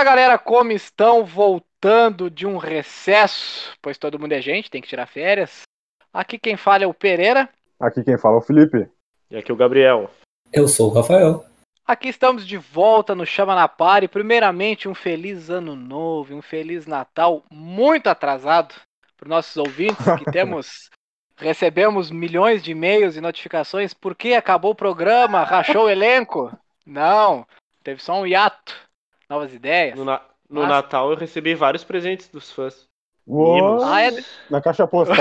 Fala 0.00 0.12
galera, 0.12 0.38
como 0.38 0.72
estão? 0.72 1.26
Voltando 1.26 2.30
de 2.30 2.46
um 2.46 2.56
recesso, 2.56 3.76
pois 3.82 3.98
todo 3.98 4.18
mundo 4.18 4.32
é 4.32 4.40
gente, 4.40 4.70
tem 4.70 4.80
que 4.80 4.88
tirar 4.88 5.04
férias. 5.04 5.64
Aqui 6.10 6.38
quem 6.38 6.56
fala 6.56 6.84
é 6.84 6.86
o 6.86 6.94
Pereira. 6.94 7.50
Aqui 7.78 8.02
quem 8.02 8.16
fala 8.16 8.36
é 8.36 8.38
o 8.38 8.40
Felipe. 8.40 8.88
E 9.30 9.36
aqui 9.36 9.52
o 9.52 9.56
Gabriel. 9.56 10.10
Eu 10.50 10.66
sou 10.68 10.90
o 10.90 10.94
Rafael. 10.94 11.44
Aqui 11.86 12.08
estamos 12.08 12.46
de 12.46 12.56
volta 12.56 13.14
no 13.14 13.26
Chama 13.26 13.54
na 13.54 13.68
Pare. 13.68 14.08
Primeiramente, 14.08 14.88
um 14.88 14.94
feliz 14.94 15.50
ano 15.50 15.76
novo, 15.76 16.34
um 16.34 16.40
feliz 16.40 16.86
Natal 16.86 17.44
muito 17.50 18.06
atrasado 18.06 18.74
para 19.18 19.26
os 19.26 19.28
nossos 19.28 19.56
ouvintes 19.58 20.06
que 20.18 20.24
temos 20.32 20.88
recebemos 21.36 22.10
milhões 22.10 22.62
de 22.62 22.70
e-mails 22.70 23.16
e 23.16 23.20
notificações 23.20 23.92
porque 23.92 24.32
acabou 24.32 24.70
o 24.70 24.74
programa, 24.74 25.44
rachou 25.44 25.84
o 25.84 25.90
elenco. 25.90 26.50
Não, 26.86 27.46
teve 27.84 28.02
só 28.02 28.18
um 28.18 28.26
hiato. 28.26 28.88
Novas 29.30 29.54
ideias. 29.54 29.96
No, 29.96 30.04
na- 30.04 30.20
no 30.48 30.60
Mas- 30.62 30.68
Natal 30.68 31.10
eu 31.12 31.16
recebi 31.16 31.54
vários 31.54 31.84
presentes 31.84 32.26
dos 32.28 32.50
fãs. 32.50 32.88
Uou, 33.26 33.82
Ah, 33.84 34.02
é- 34.02 34.24
Na 34.50 34.60
caixa 34.60 34.86
postal. 34.88 35.16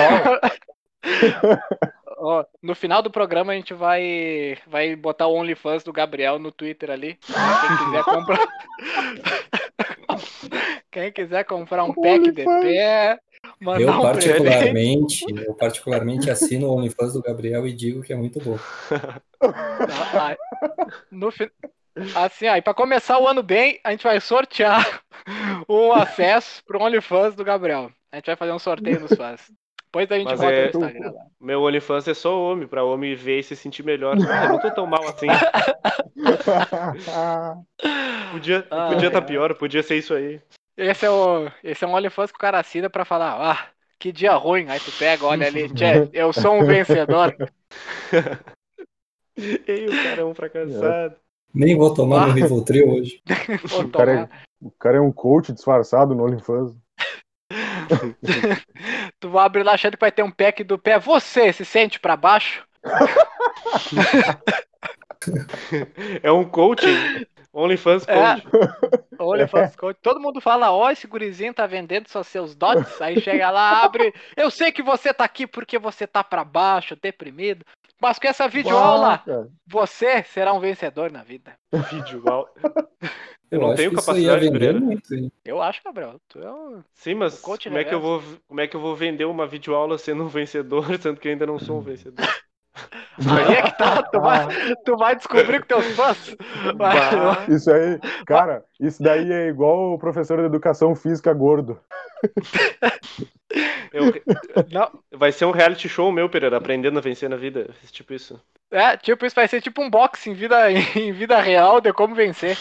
Ó, 2.22 2.44
no 2.62 2.76
final 2.76 3.02
do 3.02 3.10
programa 3.12 3.54
a 3.54 3.56
gente 3.56 3.74
vai 3.74 4.58
vai 4.68 4.94
botar 4.96 5.28
o 5.28 5.34
OnlyFans 5.36 5.84
do 5.84 5.94
Gabriel 5.94 6.38
no 6.40 6.52
Twitter 6.52 6.90
ali. 6.92 7.18
Quem 7.26 7.78
quiser 7.86 8.04
comprar. 8.04 8.48
Quem 10.92 11.12
quiser 11.12 11.46
comprar 11.46 11.84
um 11.84 11.94
pack 11.94 12.32
de 12.32 12.44
pé, 12.44 13.20
Eu 13.62 13.90
um 13.92 14.12
presente. 14.12 14.42
particularmente, 14.42 15.26
eu 15.46 15.54
particularmente 15.54 16.32
assino 16.32 16.68
o 16.68 16.76
OnlyFans 16.76 17.14
do 17.14 17.22
Gabriel 17.22 17.68
e 17.68 17.74
digo 17.74 18.02
que 18.02 18.12
é 18.12 18.16
muito 18.16 18.40
bom. 18.42 18.58
Ah, 19.42 20.36
No 21.10 21.32
fi- 21.32 21.50
Assim, 22.16 22.48
aí 22.48 22.62
para 22.62 22.74
começar 22.74 23.20
o 23.20 23.28
ano 23.28 23.44
bem, 23.44 23.80
a 23.84 23.92
gente 23.92 24.04
vai 24.04 24.20
sortear 24.22 25.02
um 25.68 25.92
acesso 25.92 26.64
pro 26.66 26.82
OnlyFans 26.82 27.36
do 27.36 27.44
Gabriel. 27.44 27.92
A 28.12 28.16
gente 28.18 28.28
vai 28.28 28.36
fazer 28.36 28.52
um 28.52 28.60
sorteio 28.60 29.00
nos 29.00 29.14
fãs. 29.14 29.52
Depois 29.86 30.12
a 30.12 30.16
gente 30.18 30.28
Mas 30.28 30.40
bota 30.40 30.52
é- 30.54 30.62
no 30.62 30.68
Instagram. 30.70 31.14
Meu 31.42 31.64
OnlyFans 31.64 32.08
é 32.08 32.14
só 32.14 32.40
homem, 32.40 32.68
pra 32.68 32.84
homem 32.84 33.16
ver 33.16 33.40
e 33.40 33.44
se 33.44 33.56
sentir 33.56 33.84
melhor. 33.84 34.16
Ah, 34.30 34.46
eu 34.46 34.50
não 34.50 34.60
tô 34.60 34.70
tão 34.72 34.86
mal 34.86 35.04
assim. 35.08 35.28
Podia 38.32 38.68
Ah, 38.70 38.90
podia 38.90 39.08
é. 39.08 39.12
tá 39.12 39.22
pior, 39.22 39.54
podia 39.56 39.82
ser 39.82 39.98
isso 39.98 40.14
aí. 40.14 40.40
Esse 40.78 41.06
é 41.06 41.10
o 41.10 41.50
esse 41.64 41.84
é 41.84 41.88
um 41.88 41.94
OnlyFans 41.94 42.32
que 42.32 42.38
o 42.38 42.40
cara 42.40 42.60
assina 42.60 42.90
pra 42.90 43.04
falar, 43.04 43.52
ah, 43.52 43.68
que 43.98 44.12
dia 44.12 44.34
ruim. 44.34 44.70
Aí 44.70 44.80
tu 44.80 44.92
pega, 44.92 45.26
olha 45.26 45.48
ali, 45.48 45.68
tchê, 45.74 46.08
eu 46.14 46.32
sou 46.32 46.54
um 46.54 46.66
vencedor. 46.66 47.36
Ei, 49.38 49.88
o 49.88 50.04
cara 50.04 50.22
é 50.22 50.26
um 50.26 50.36
fracassado. 50.36 51.16
Nem 51.54 51.78
vou 51.78 51.94
tomar 51.94 52.24
Ah. 52.24 52.28
no 52.28 52.34
Rivotril 52.34 52.90
hoje. 52.90 53.22
O 53.86 53.90
cara, 53.90 54.12
é, 54.22 54.30
o 54.62 54.72
cara 54.72 54.98
é 54.98 55.02
um 55.02 55.12
coach 55.12 55.52
disfarçado 55.54 56.14
no 56.16 56.24
OnlyFans. 56.26 56.74
Tu 59.20 59.30
vai 59.30 59.46
abrir 59.46 59.64
lá 59.64 59.74
achando 59.74 59.94
que 59.98 60.02
vai 60.02 60.12
ter 60.12 60.24
um 60.24 60.32
pack 60.32 60.64
do 60.64 60.78
pé. 60.78 61.00
Você 61.00 61.52
se 61.52 61.66
sente 61.66 62.00
pra 62.00 62.16
baixo? 62.16 62.64
É 66.24 66.32
um 66.32 66.46
coaching. 66.46 67.26
OnlyFans 67.52 68.08
É. 68.08 68.40
coach. 68.40 68.48
Olha, 69.18 69.48
faz 69.48 69.76
coach. 69.76 69.98
todo 70.02 70.20
mundo 70.20 70.40
fala, 70.40 70.72
ó, 70.72 70.90
esse 70.92 71.08
gurizinho 71.08 71.54
tá 71.54 71.66
vendendo 71.68 72.08
só 72.08 72.24
seus 72.24 72.56
dots. 72.56 73.02
Aí 73.02 73.20
chega 73.20 73.50
lá, 73.50 73.84
abre. 73.84 74.14
Eu 74.38 74.50
sei 74.50 74.72
que 74.72 74.82
você 74.84 75.14
tá 75.14 75.26
aqui 75.26 75.46
porque 75.46 75.78
você 75.78 76.08
tá 76.08 76.24
pra 76.24 76.44
baixo, 76.46 76.96
deprimido. 77.02 77.66
Mas 78.02 78.18
com 78.18 78.28
essa 78.28 78.48
videoaula, 78.48 79.18
cara. 79.20 79.50
você 79.68 80.24
será 80.24 80.54
um 80.54 80.60
vencedor 80.60 81.12
na 81.12 81.24
vida. 81.24 81.54
Vídeo. 81.92 82.24
uau. 82.26 82.48
Eu, 83.52 83.60
não 83.60 83.68
acho 83.70 83.78
tenho 83.78 83.96
capacidade, 83.96 84.46
vender 84.46 84.80
muito. 84.80 85.14
hein? 85.14 85.32
Eu 85.44 85.62
acho, 85.62 85.82
Gabriel. 85.84 86.20
Tu 86.28 86.40
é 86.40 86.52
um... 86.52 86.84
Sim, 86.94 87.16
mas 87.16 87.40
como 87.40 87.78
é, 87.78 87.84
que 87.84 87.94
eu 87.94 88.00
vou, 88.00 88.22
como 88.48 88.62
é 88.62 88.68
que 88.68 88.76
eu 88.76 88.80
vou 88.80 88.96
vender 88.96 89.26
uma 89.26 89.48
videoaula 89.48 89.98
sendo 89.98 90.24
um 90.24 90.28
vencedor, 90.28 90.86
sendo 91.02 91.20
que 91.20 91.28
eu 91.28 91.32
ainda 91.32 91.48
não 91.48 91.58
sou 91.58 91.80
um 91.80 91.82
vencedor? 91.82 92.26
Aí 93.18 93.56
é 93.56 93.62
que 93.64 93.78
tá. 93.78 94.04
Tu 94.12 94.20
vai, 94.20 94.76
tu 94.86 94.98
vai 94.98 95.16
descobrir 95.16 95.60
com 95.62 95.68
teus 95.68 95.86
fãs. 95.96 96.36
Bah. 96.76 97.46
Isso 97.48 97.72
aí, 97.72 98.00
cara, 98.26 98.64
isso 98.80 99.02
daí 99.04 99.32
é 99.32 99.48
igual 99.48 99.94
o 99.94 100.00
professor 100.00 100.38
de 100.40 100.46
educação 100.46 100.96
física 100.96 101.34
gordo. 101.34 101.80
Eu- 103.92 104.14
Não, 104.72 104.92
vai 105.12 105.32
ser 105.32 105.46
um 105.46 105.52
reality 105.52 105.90
show 105.90 106.12
meu, 106.12 106.30
Pereira, 106.30 106.58
aprendendo 106.58 107.00
a 107.00 107.02
vencer 107.02 107.30
na 107.30 107.36
vida. 107.36 107.74
Tipo 107.92 108.14
isso. 108.14 108.40
é, 108.72 108.96
tipo, 108.98 109.26
isso 109.26 109.36
vai 109.36 109.48
ser 109.48 109.62
tipo 109.62 109.82
um 109.82 109.90
boxe 109.90 110.30
em 110.30 110.34
vida, 110.34 110.72
em 110.96 111.12
vida 111.12 111.40
real 111.40 111.82
de 111.82 111.92
como 111.94 112.14
vencer. 112.16 112.58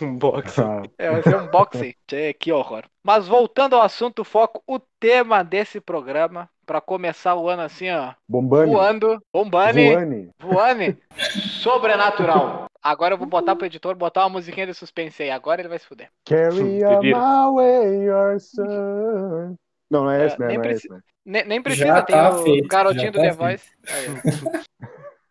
Um 0.00 0.16
boxe. 0.16 0.60
Ah, 0.60 0.82
É, 0.98 1.10
vai 1.10 1.22
ser 1.22 1.36
um 1.36 1.48
boxing. 1.48 1.94
Tchê, 2.06 2.32
que 2.32 2.50
horror. 2.50 2.84
Mas 3.04 3.28
voltando 3.28 3.76
ao 3.76 3.82
assunto, 3.82 4.24
foco, 4.24 4.62
o 4.66 4.78
tema 4.98 5.42
desse 5.44 5.80
programa, 5.80 6.48
pra 6.66 6.80
começar 6.80 7.34
o 7.36 7.48
ano 7.48 7.62
assim, 7.62 7.90
ó, 7.90 8.12
Bombani. 8.28 8.70
voando, 8.72 9.22
bombane, 9.32 9.90
Voane. 9.92 10.30
voane, 10.40 10.98
sobrenatural. 11.62 12.66
Agora 12.82 13.14
eu 13.14 13.18
vou 13.18 13.26
botar 13.28 13.54
pro 13.54 13.66
editor, 13.66 13.94
botar 13.94 14.22
uma 14.24 14.30
musiquinha 14.30 14.66
de 14.66 14.74
suspense 14.74 15.22
aí. 15.22 15.30
Agora 15.30 15.60
ele 15.60 15.68
vai 15.68 15.78
se 15.78 15.86
fuder. 15.86 16.08
Carry 16.24 16.84
on 16.84 17.02
my 17.02 17.54
way, 17.54 18.04
your 18.06 18.40
son. 18.40 19.56
Não, 19.90 20.04
não 20.04 20.10
é 20.10 20.22
É, 20.22 20.26
esse, 20.26 20.40
né? 20.40 20.46
nem 20.48 20.56
Não 20.58 20.64
é 20.64 20.68
preci- 20.68 20.86
esse, 20.86 20.94
né? 20.94 21.00
Nem, 21.24 21.44
nem 21.44 21.62
precisa, 21.62 21.86
Já 21.86 22.02
tem 22.02 22.16
tá 22.16 22.30
o 22.30 22.42
feito, 22.42 22.66
garotinho 22.68 23.12
do 23.12 23.18
tá 23.18 23.22
The 23.24 23.32
Voice. 23.32 23.64
Aí, 23.88 24.06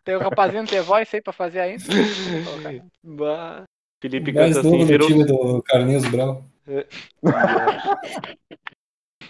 tem 0.04 0.16
o 0.16 0.20
rapazinho 0.20 0.64
do 0.64 0.70
The 0.70 0.80
Voice 0.80 1.14
aí 1.16 1.20
pra 1.22 1.32
fazer 1.32 1.60
ainda. 1.60 1.84
Felipe 4.00 4.32
Mais 4.32 4.54
canta 4.56 4.62
novo 4.64 4.76
assim, 4.76 4.84
do 4.84 4.88
virou. 4.88 5.08
time 5.08 5.24
do 5.24 5.62
Carlinhos 5.62 6.04
Brown. 6.08 6.42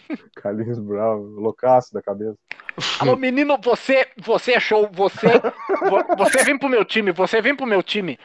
Carlinhos 0.36 0.78
Brown, 0.78 1.18
loucaço 1.36 1.92
da 1.92 2.02
cabeça. 2.02 2.36
Alô, 3.00 3.16
menino, 3.16 3.58
você, 3.62 4.08
você 4.16 4.52
é 4.52 4.60
show, 4.60 4.88
você, 4.92 5.28
vo- 5.88 6.16
você 6.16 6.42
vem 6.42 6.58
pro 6.58 6.68
meu 6.68 6.84
time, 6.84 7.12
você 7.12 7.40
vem 7.42 7.54
pro 7.54 7.66
meu 7.66 7.82
time. 7.82 8.18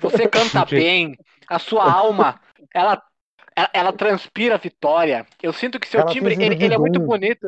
Você 0.00 0.28
canta 0.28 0.64
bem, 0.66 1.16
a 1.48 1.58
sua 1.58 1.90
alma, 1.90 2.40
ela, 2.74 3.00
ela, 3.54 3.70
ela 3.72 3.92
transpira 3.92 4.58
vitória. 4.58 5.26
Eu 5.42 5.52
sinto 5.52 5.78
que 5.78 5.88
seu 5.88 6.00
Ela 6.00 6.10
timbre, 6.10 6.34
ele, 6.40 6.64
ele 6.64 6.74
é 6.74 6.78
muito 6.78 7.00
bonito. 7.00 7.46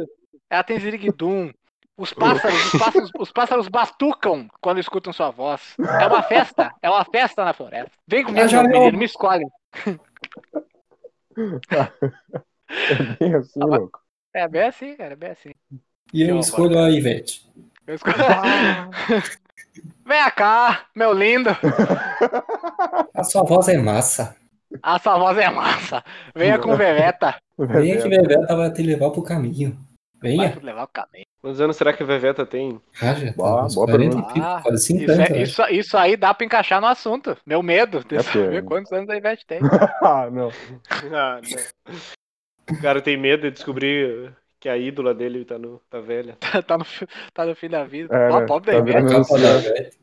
Ela 0.50 0.62
tem 0.62 0.78
ziriguidum. 0.78 1.50
Os 1.96 2.12
pássaros, 2.12 2.66
os 2.66 2.72
pássaros, 2.72 3.10
os 3.16 3.32
pássaros 3.32 3.68
batucam 3.68 4.48
quando 4.60 4.80
escutam 4.80 5.12
sua 5.12 5.30
voz. 5.30 5.76
É 6.00 6.06
uma 6.06 6.22
festa, 6.24 6.74
é 6.82 6.90
uma 6.90 7.04
festa 7.04 7.44
na 7.44 7.52
floresta. 7.52 7.92
Vem 8.06 8.24
comigo, 8.24 8.48
Ah, 8.48 8.52
meu 8.52 8.62
não. 8.64 8.70
menino, 8.70 8.98
me 8.98 9.04
escolhe. 9.04 9.44
É 12.68 13.16
bem 13.18 13.34
assim, 13.34 13.60
Ah, 13.62 13.66
louco. 13.66 14.00
É 14.34 14.48
bem 14.48 14.62
assim, 14.62 14.96
cara, 14.96 15.12
é 15.12 15.16
bem 15.16 15.30
assim. 15.30 15.50
E 16.12 16.22
eu 16.22 16.38
escolho 16.38 16.78
a 16.78 16.90
Ivete. 16.90 17.46
Eu 17.86 17.94
escolho... 17.94 18.14
Vem 20.06 20.30
cá, 20.36 20.86
meu 20.94 21.12
lindo. 21.12 21.50
A 23.14 23.24
sua 23.24 23.42
voz 23.42 23.68
é 23.68 23.76
massa. 23.78 24.36
A 24.82 24.98
sua 24.98 25.18
voz 25.18 25.36
é 25.38 25.48
massa. 25.50 26.02
Venha 26.34 26.58
com 26.58 26.76
Veveta. 26.76 27.36
Venha 27.58 28.00
que 28.00 28.08
Bebeta 28.08 28.56
vai 28.56 28.72
te 28.72 28.82
levar 28.82 29.10
pro 29.10 29.22
caminho. 29.22 29.78
Vai 30.20 30.30
Venha. 30.32 30.52
te 30.52 30.60
levar 30.64 30.84
o 30.84 30.88
caminho. 30.88 31.24
Quantos 31.40 31.60
anos 31.60 31.76
será 31.76 31.92
que 31.92 32.02
a 32.02 32.06
Veveta 32.06 32.46
tem? 32.46 32.80
Ah, 33.00 33.14
já 33.14 33.26
tá 33.26 33.32
Boa- 33.36 33.68
boa 33.68 33.86
40 33.86 34.04
e 34.04 34.08
pergunta. 34.10 34.32
pico, 34.32 34.46
Ah, 34.46 34.60
quase 34.62 34.76
Isso, 34.76 34.86
50. 34.86 35.12
é- 35.12 35.28
né? 35.30 35.42
isso, 35.42 35.62
isso 35.70 35.96
aí 35.98 36.16
dá 36.16 36.32
pra 36.32 36.46
encaixar 36.46 36.80
no 36.80 36.86
assunto. 36.86 37.36
Meu 37.46 37.62
medo 37.62 38.02
de 38.04 38.16
É 38.16 38.22
saber 38.22 38.62
que- 38.62 38.68
quantos 38.68 38.90
anos 38.92 39.08
a 39.10 39.16
Ivete 39.16 39.44
tem. 39.46 39.58
ah, 40.02 40.28
não. 40.30 40.50
Ah, 41.12 41.40
não. 41.42 41.94
O 42.70 42.80
cara 42.80 43.00
tem 43.00 43.16
medo 43.16 43.42
de 43.42 43.50
descobrir 43.50 44.32
que 44.60 44.68
a 44.68 44.76
ídola 44.76 45.14
dele 45.14 45.44
tá, 45.44 45.58
no, 45.58 45.78
tá 45.90 46.00
velha. 46.00 46.36
tá, 46.66 46.78
no, 46.78 46.84
fi- 46.84 47.06
tá 47.32 47.44
no 47.44 47.54
fim 47.54 47.68
da 47.68 47.84
vida. 47.84 48.14
É, 48.14 48.32
né? 48.32 48.46
pobre 48.46 48.72
Tá 48.72 48.80
da 48.80 48.90
É 48.90 48.96
a 48.96 48.98
Ivete. 49.00 49.06
virando- 49.06 49.26
capa 49.26 49.38
da 49.38 49.58
Ivete. 49.58 49.98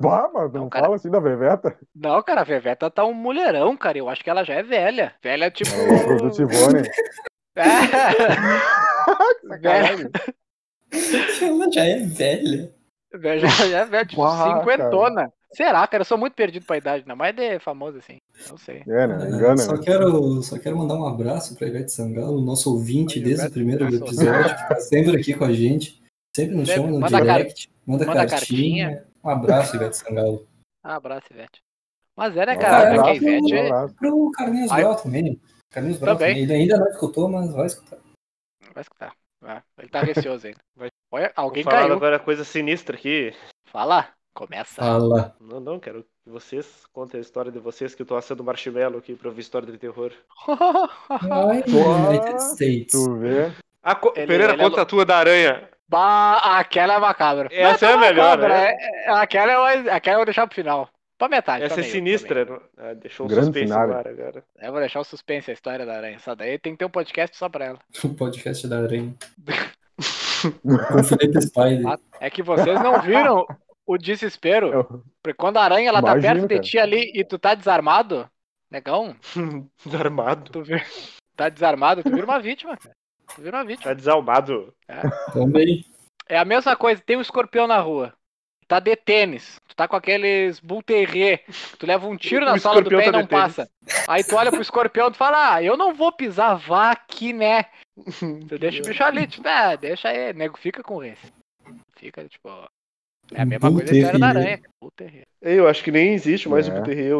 Bah, 0.00 0.30
mas 0.32 0.52
não, 0.52 0.60
Não, 0.62 0.68
cara. 0.68 0.84
fala 0.84 0.94
assim 0.96 1.10
da 1.10 1.18
Veveta. 1.18 1.76
Não, 1.92 2.22
cara, 2.22 2.42
a 2.42 2.44
Veveta 2.44 2.88
tá 2.88 3.04
um 3.04 3.12
mulherão, 3.12 3.76
cara. 3.76 3.98
Eu 3.98 4.08
acho 4.08 4.22
que 4.22 4.30
ela 4.30 4.44
já 4.44 4.54
é 4.54 4.62
velha. 4.62 5.12
Velha 5.20 5.50
tipo. 5.50 5.70
Ela 5.74 5.92
é 5.98 6.04
produtivone. 6.06 6.82
É. 7.56 7.62
velha. 9.58 10.10
Ela 11.42 11.70
já 11.72 11.84
é 11.84 11.96
velha. 11.98 12.72
velha, 13.12 13.48
já 13.48 13.78
é 13.78 13.84
velha, 13.84 14.06
tipo, 14.06 14.22
cinquentona. 14.30 15.32
Será, 15.52 15.86
cara? 15.86 16.02
Eu 16.02 16.04
sou 16.06 16.18
muito 16.18 16.34
perdido 16.34 16.66
pra 16.66 16.76
idade, 16.76 17.02
ainda 17.02 17.16
mais 17.16 17.34
de 17.34 17.58
famoso 17.58 17.98
assim. 17.98 18.18
Não 18.50 18.58
sei. 18.58 18.82
É, 18.86 19.06
né? 19.06 19.18
Ah, 19.20 19.28
Engana. 19.28 19.56
só, 19.56 19.72
né? 19.72 19.82
quero, 19.82 20.42
só 20.42 20.58
quero 20.58 20.76
mandar 20.76 20.94
um 20.94 21.06
abraço 21.06 21.56
para 21.56 21.66
Ivete 21.68 21.90
Sangalo, 21.90 22.40
nosso 22.40 22.72
ouvinte 22.72 23.18
desde 23.18 23.46
o 23.46 23.50
primeiro 23.50 23.86
episódio, 23.86 24.56
que 24.56 24.68
tá 24.68 24.76
sempre 24.76 25.16
aqui 25.18 25.34
com 25.34 25.44
a 25.44 25.52
gente. 25.52 26.02
Sempre 26.36 26.54
nos 26.54 26.68
chama 26.68 26.88
no 26.88 27.00
Manda 27.00 27.20
direct, 27.20 27.70
manda, 27.86 28.06
manda 28.06 28.26
cartinha. 28.26 29.04
Um 29.24 29.30
abraço, 29.30 29.74
Ivete 29.76 29.96
Sangalo. 29.96 30.46
Um 30.84 30.90
abraço, 30.90 31.26
Ivete. 31.32 31.60
Mas 32.16 32.36
é, 32.36 32.46
né, 32.46 32.56
cara? 32.56 32.90
abraço, 32.90 33.02
que 33.02 33.08
a 33.08 33.12
abraço, 33.12 33.24
um 33.24 33.48
Ivete. 33.48 33.66
abraço. 33.66 33.94
Pro 33.94 34.30
Carlinhos 34.32 34.70
Ai. 34.70 34.80
Brau 34.82 34.96
também. 34.96 35.40
Carlinhos 35.70 35.98
Brau 35.98 36.16
Também. 36.16 36.32
também. 36.34 36.42
Ele 36.44 36.52
ainda 36.54 36.76
não 36.78 36.88
escutou, 36.88 37.28
mas 37.28 37.52
vai 37.52 37.66
escutar. 37.66 37.98
Vai 38.74 38.82
escutar. 38.82 39.12
Vai. 39.40 39.62
Ele 39.78 39.88
tá 39.88 40.00
receoso 40.00 40.46
ainda. 40.46 40.58
Vai. 40.76 40.88
Olha, 41.10 41.32
alguém 41.36 41.62
Vou 41.62 41.70
falar 41.72 41.84
caiu. 41.84 41.96
agora 41.96 42.18
coisa 42.18 42.44
sinistra 42.44 42.96
aqui. 42.96 43.32
Fala. 43.66 44.08
Começa. 44.38 44.80
Fala. 44.80 45.34
Não, 45.40 45.58
não, 45.58 45.80
quero 45.80 46.02
que 46.04 46.30
vocês 46.30 46.84
contem 46.92 47.18
a 47.18 47.20
história 47.20 47.50
de 47.50 47.58
vocês 47.58 47.92
que 47.92 48.02
eu 48.02 48.06
tô 48.06 48.14
assando 48.14 48.44
marshmallow 48.44 48.98
aqui 48.98 49.16
pra 49.16 49.28
ouvir 49.30 49.40
história 49.40 49.66
de 49.66 49.76
terror. 49.78 50.12
Ai, 50.48 51.62
Boa. 51.68 51.96
United 52.08 52.40
States. 52.42 52.92
Tu 52.92 53.14
vê? 53.16 53.50
Ah, 53.82 53.96
co- 53.96 54.12
Ele- 54.14 54.26
Pereira, 54.28 54.52
ele 54.52 54.62
é 54.62 54.64
conta 54.64 54.82
a 54.82 54.86
tua 54.86 55.04
da 55.04 55.16
aranha. 55.18 55.68
Bah, 55.88 56.36
aquela 56.58 56.94
é 56.94 56.98
macabra. 57.00 57.48
Essa 57.50 57.86
é 57.86 57.92
a 57.94 57.96
melhor, 57.96 58.38
né? 58.38 58.70
é- 58.74 59.06
é- 59.06 59.10
aquela, 59.10 59.52
é 59.52 59.56
mais- 59.58 59.88
aquela 59.88 60.14
eu 60.14 60.18
vou 60.18 60.24
deixar 60.26 60.46
pro 60.46 60.54
final. 60.54 60.88
Pra 61.18 61.28
metade. 61.28 61.64
Essa 61.64 61.74
pra 61.74 61.82
é 61.84 61.86
sinistra. 61.88 62.60
Ah, 62.76 62.94
deixou 62.94 63.26
um 63.26 63.28
Grande 63.28 63.46
suspense 63.46 63.66
final. 63.72 63.82
agora. 63.82 64.12
meio. 64.14 64.44
Eu 64.60 64.70
vou 64.70 64.80
deixar 64.80 65.00
o 65.00 65.04
suspense 65.04 65.50
a 65.50 65.54
história 65.54 65.84
da 65.84 65.96
aranha. 65.96 66.14
Essa 66.14 66.36
daí 66.36 66.56
tem 66.60 66.74
que 66.74 66.78
ter 66.78 66.84
um 66.84 66.90
podcast 66.90 67.36
só 67.36 67.48
pra 67.48 67.64
ela. 67.64 67.78
O 68.04 68.14
podcast 68.14 68.68
da 68.68 68.78
Aranha. 68.78 69.12
Com 70.88 71.02
Felipe 71.02 71.40
Spider. 71.42 71.98
É 72.20 72.30
que 72.30 72.40
vocês 72.44 72.80
não 72.80 73.00
viram 73.02 73.44
o 73.88 73.96
desespero. 73.98 74.72
Eu- 74.72 74.84
Porque 75.22 75.34
quando 75.36 75.56
a 75.56 75.62
aranha 75.64 75.88
ela 75.88 76.02
tá 76.02 76.14
perto 76.20 76.42
de 76.42 76.48
cara. 76.56 76.60
ti 76.60 76.78
ali 76.78 77.10
e 77.14 77.24
tu 77.24 77.38
tá 77.38 77.54
desarmado, 77.54 78.28
negão, 78.70 79.16
Armado. 79.98 80.50
tu 80.52 80.62
vira, 80.62 80.84
tá 81.34 81.48
desarmado, 81.48 82.02
tu 82.02 82.10
vira 82.10 82.24
uma 82.26 82.38
vítima, 82.38 82.76
cara. 82.76 82.94
Tu 83.34 83.42
vira 83.42 83.56
uma 83.56 83.64
vítima. 83.64 83.84
Tá 83.90 83.94
desalmado. 83.94 84.74
Também. 85.32 85.84
É 86.28 86.38
a 86.38 86.44
mesma 86.44 86.76
coisa, 86.76 87.00
tem 87.04 87.16
um 87.16 87.20
escorpião 87.22 87.66
na 87.66 87.78
rua. 87.80 88.12
Tá 88.66 88.78
de 88.80 88.94
tênis. 88.96 89.58
Tu 89.66 89.74
tá 89.74 89.88
com 89.88 89.96
aqueles 89.96 90.60
bull 90.60 90.82
terrier. 90.82 91.42
Tu 91.78 91.86
leva 91.86 92.06
um 92.06 92.16
tiro 92.18 92.44
na 92.44 92.52
O 92.56 92.60
sola 92.60 92.82
do 92.82 92.90
pé 92.90 93.00
e 93.00 93.04
tá 93.06 93.12
não 93.12 93.22
de 93.22 93.28
tênis. 93.28 93.42
passa. 93.56 93.70
Aí 94.06 94.22
tu 94.22 94.36
olha 94.36 94.50
pro 94.50 94.60
escorpião 94.60 95.08
e 95.08 95.12
tu 95.12 95.16
fala, 95.16 95.54
ah, 95.54 95.62
eu 95.62 95.74
não 95.74 95.94
vou 95.94 96.12
pisar, 96.12 96.54
vá 96.56 96.90
aqui, 96.90 97.32
né? 97.32 97.64
Tu 98.48 98.58
deixa 98.58 98.82
o 98.82 98.86
bicho 98.86 99.02
ali, 99.02 99.26
tipo, 99.26 99.48
ah, 99.48 99.74
deixa 99.74 100.08
aí, 100.10 100.32
nego, 100.34 100.58
fica 100.58 100.82
com 100.82 101.02
esse. 101.02 101.32
Fica, 101.96 102.28
tipo, 102.28 102.48
é 103.34 103.42
a 103.42 103.46
mesma 103.46 103.70
coisa 103.72 103.92
a 103.92 103.96
história 103.96 104.18
da 104.18 104.28
aranha. 104.28 104.60
terrier. 104.96 105.26
Eu 105.40 105.68
acho 105.68 105.84
que 105.84 105.90
nem 105.92 106.14
existe 106.14 106.48
mais 106.48 106.68
É. 106.68 106.78
o 106.78 106.82
Terrier. 106.82 107.14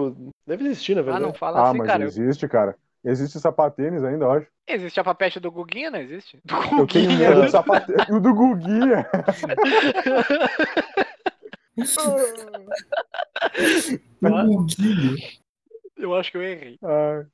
Deve 0.47 0.65
existir, 0.65 0.95
na 0.95 1.01
Ah, 1.01 1.05
verdade. 1.05 1.25
não 1.27 1.35
fala 1.35 1.61
Ah, 1.61 1.69
assim, 1.69 1.79
mas 1.79 1.87
cara. 1.87 2.03
Eu- 2.03 2.09
existe, 2.09 2.49
cara. 2.49 2.75
Existe 3.05 3.39
sapatênis 3.39 4.03
ainda, 4.03 4.25
eu 4.25 4.33
acho. 4.33 4.47
Existe 4.67 4.99
a 4.99 5.05
papete 5.05 5.39
do 5.39 5.51
Guguinha, 5.53 5.91
não 5.91 6.01
existe? 6.01 6.41
Do 6.45 6.55
Eu 6.55 6.61
tenho 6.61 6.79
Guguinha. 7.11 7.17
medo 7.31 7.43
do 7.43 7.51
sapatênis. 7.51 8.07
O 8.11 8.21
do 8.21 8.35
Guguinha. 8.35 9.07
O 14.23 14.65
Guilho. 14.65 15.17
Eu 15.97 16.15
acho 16.15 16.31
que 16.31 16.37
eu 16.39 16.43
errei. 16.43 16.79
Ai. 16.83 17.27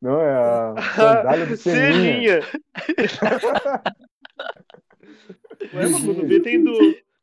Não, 0.00 0.20
é 0.20 0.30
a 0.34 0.74
sandália 0.94 1.46
do. 1.46 1.56
Seninha. 1.56 2.40
Ué, 5.74 5.88
mas 5.88 6.04
quando 6.04 6.26
vê 6.26 6.40
tem 6.40 6.62
do. 6.62 6.72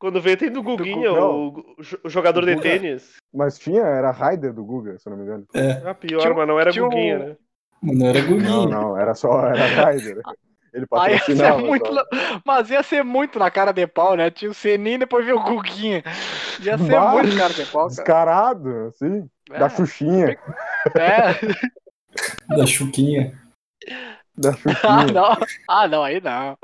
Quando 0.04 0.20
vê 0.20 0.36
tem 0.36 0.52
do 0.52 0.62
Guguinha, 0.62 1.14
Não. 1.14 1.32
o, 1.48 1.76
o 1.78 1.82
jo- 1.82 1.98
o 2.04 2.10
jogador 2.10 2.46
de 2.46 2.58
tênis. 2.60 3.14
Mas 3.34 3.58
tinha, 3.58 3.84
era 3.84 4.12
Raider 4.12 4.52
do 4.54 4.62
Guga, 4.66 5.00
se 5.00 5.08
eu 5.08 5.12
não 5.12 5.18
me 5.18 5.24
engano. 5.24 5.46
Ah, 5.86 5.94
pior, 5.94 6.20
Tinha 6.20 6.34
um- 6.34 6.36
mas 6.36 6.46
não 6.50 6.60
era 6.60 6.72
um- 6.72 6.76
Guguinha, 6.90 7.20
né? 7.20 7.36
Não 7.82 8.08
era 8.10 8.20
Não, 8.22 8.28
Guilho. 8.28 8.70
não, 8.70 8.98
era 8.98 9.16
só, 9.16 9.48
era 9.48 9.66
Raider. 9.66 10.18
Ele 10.74 10.86
Aí 10.92 11.14
ia 11.14 11.20
ser 11.20 11.38
patrocinava. 11.38 11.58
muito. 11.60 11.90
Mas 12.46 12.70
ia 12.70 12.84
ser 12.84 13.02
muito 13.02 13.40
na 13.40 13.50
cara 13.50 13.72
de 13.72 13.88
pau, 13.88 14.18
né? 14.18 14.30
Tinha 14.30 14.52
o 14.52 14.54
Seninho 14.54 14.96
e 14.96 14.98
depois 14.98 15.24
veio 15.26 15.38
o 15.38 15.44
Guguinha. 15.44 16.04
Ia 16.62 16.78
ser 16.78 16.92
Bah, 16.92 17.12
muito 17.14 17.38
cara 17.38 17.54
de 17.54 17.66
pau, 17.68 17.84
cara. 17.84 17.88
Descarado, 17.96 18.70
assim. 18.88 19.30
Da 19.50 19.68
É, 19.68 19.70
Xuxinha. 19.70 20.38
é. 20.98 21.34
Da 22.58 22.66
Chuquinha. 22.66 23.40
Da 24.38 24.50
Ah, 24.84 25.04
Xuxinha. 25.06 25.14
não. 25.14 25.38
Ah, 25.70 25.88
não, 25.88 26.04
aí 26.04 26.20
não. 26.20 26.58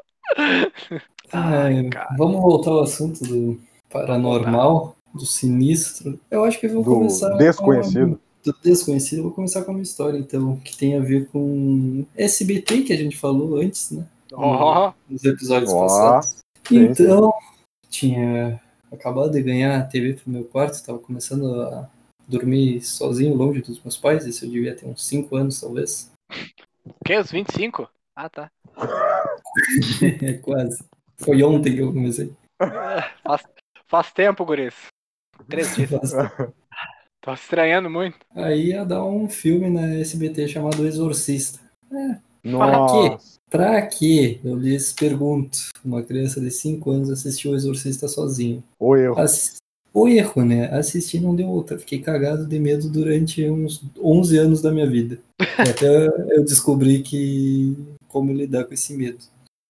Ai, 1.31 1.88
cara. 1.90 2.16
vamos 2.18 2.42
voltar 2.42 2.72
ao 2.72 2.81
assunto 2.81 3.24
do 3.24 3.60
paranormal, 3.90 4.96
do 5.14 5.26
sinistro. 5.26 6.20
Eu 6.30 6.44
acho 6.44 6.60
que 6.60 6.66
eu 6.68 6.74
vou 6.74 6.84
Do 6.84 6.92
começar. 6.96 7.30
desconhecido. 7.38 8.20
Com... 8.44 8.52
Do 8.52 8.56
desconhecido, 8.64 9.20
eu 9.20 9.24
vou 9.24 9.31
começar 9.34 9.64
com 9.64 9.72
uma 9.72 9.81
história, 9.81 10.18
então, 10.18 10.56
que 10.58 10.78
tem 10.78 10.96
a 10.96 11.02
ver 11.02 11.28
com 11.28 12.06
SBT, 12.16 12.84
que 12.84 12.94
a 12.94 12.98
gente 12.98 13.18
falou 13.18 13.58
antes, 13.58 13.92
né? 13.92 14.06
Ó, 14.31 14.94
Nos 15.10 15.26
episódios 15.26 15.72
Ó, 15.74 15.81
passados. 15.81 16.38
sim, 16.66 16.86
Então, 16.86 17.34
tinha 17.90 18.62
acabado 18.92 19.31
de 19.31 19.42
ganhar 19.42 19.78
a 19.78 19.84
TV 19.84 20.14
pro 20.14 20.31
meu 20.31 20.46
quarto, 20.46 20.81
tava 20.86 21.00
começando 21.00 21.62
a 21.62 21.90
dormir 22.28 22.81
sozinho, 22.81 23.36
longe 23.36 23.62
dos 23.62 23.81
meus 23.84 23.98
pais, 23.98 24.26
isso 24.26 24.46
eu 24.46 24.50
devia 24.50 24.74
ter 24.76 24.86
uns 24.86 25.06
5 25.06 25.36
anos, 25.36 25.60
talvez. 25.60 26.10
que? 27.06 27.18
Os 27.18 27.31
25? 27.31 27.90
Ah, 28.16 28.30
tá. 28.30 28.50
É 30.22 30.34
quase. 30.42 30.81
Foi 31.19 31.42
ontem 31.44 31.75
que 31.75 31.80
eu 31.81 31.92
comecei. 31.94 32.31
Faz, 33.24 33.44
faz 33.88 34.12
tempo, 34.12 34.44
guris. 34.45 34.74
Três 35.48 35.75
dias. 35.75 35.89
Tô 37.21 37.33
estranhando 37.33 37.89
muito. 37.89 38.18
Aí 38.33 38.68
ia 38.68 38.86
dar 38.86 39.04
um 39.04 39.27
filme 39.30 39.69
na 39.69 39.95
SBT 39.95 40.48
chamado 40.48 40.86
Exorcista. 40.88 41.60
Nossa. 42.44 43.38
Pra 43.50 43.81
quê? 43.88 44.39
Eu 44.44 44.56
lhes 44.56 44.94
pergunto. 44.94 45.57
Uma 45.83 46.01
criança 46.04 46.39
de 46.39 46.50
5 46.51 46.89
anos 46.92 47.10
assistiu 47.10 47.51
o 47.51 47.56
Exorcista 47.56 48.07
sozinho. 48.07 48.63
O 48.80 48.95
erro. 48.95 49.19
Assis- 49.19 49.57
O 49.94 50.07
erro, 50.07 50.45
né? 50.45 50.66
Assistir 50.74 51.19
não 51.19 51.36
deu 51.36 51.48
outra. 51.48 51.77
Fiquei 51.77 52.00
cagado 52.00 52.45
de 52.45 52.60
medo 52.60 52.89
durante 52.89 53.44
uns 53.50 53.83
11 54.01 54.38
anos 54.38 54.62
da 54.62 54.71
minha 54.71 54.89
vida. 54.89 55.19
E 55.39 55.44
até 55.69 56.07
eu 56.36 56.44
descobri 56.44 57.01
que 57.01 57.75
como 58.07 58.31
lidar 58.33 58.63
com 58.66 58.74
esse 58.74 58.94
medo. 58.95 59.19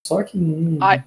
Só 0.09 0.23
que 0.23 0.39
não. 0.39 0.83
Ai. 0.83 1.03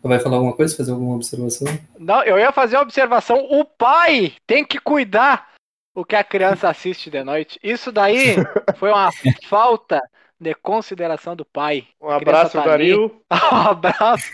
Vai 0.00 0.20
falar 0.20 0.36
alguma 0.36 0.52
coisa? 0.52 0.76
Fazer 0.76 0.92
alguma 0.92 1.16
observação? 1.16 1.66
Não, 1.98 2.22
eu 2.22 2.38
ia 2.38 2.52
fazer 2.52 2.76
a 2.76 2.80
observação. 2.80 3.44
O 3.50 3.64
pai 3.64 4.34
tem 4.46 4.64
que 4.64 4.78
cuidar 4.78 5.48
o 5.92 6.04
que 6.04 6.14
a 6.14 6.22
criança 6.22 6.68
assiste 6.68 7.10
de 7.10 7.24
noite. 7.24 7.58
Isso 7.60 7.90
daí 7.90 8.36
foi 8.78 8.90
uma 8.90 9.10
falta 9.48 10.00
de 10.40 10.54
consideração 10.54 11.34
do 11.34 11.44
pai. 11.44 11.88
Um 12.00 12.08
abraço, 12.08 12.52
tá. 12.52 12.64
Dario. 12.64 13.20
Um 13.52 13.56
abraço 13.56 14.30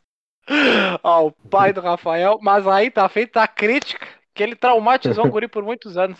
ao 1.02 1.32
pai 1.32 1.72
do 1.72 1.80
Rafael. 1.80 2.38
Mas 2.42 2.66
aí 2.66 2.90
tá 2.90 3.08
feita 3.08 3.42
a 3.42 3.48
crítica 3.48 4.06
que 4.34 4.42
ele 4.42 4.54
traumatizou 4.54 5.24
o 5.24 5.30
guri 5.30 5.48
por 5.48 5.62
muitos 5.62 5.96
anos. 5.96 6.18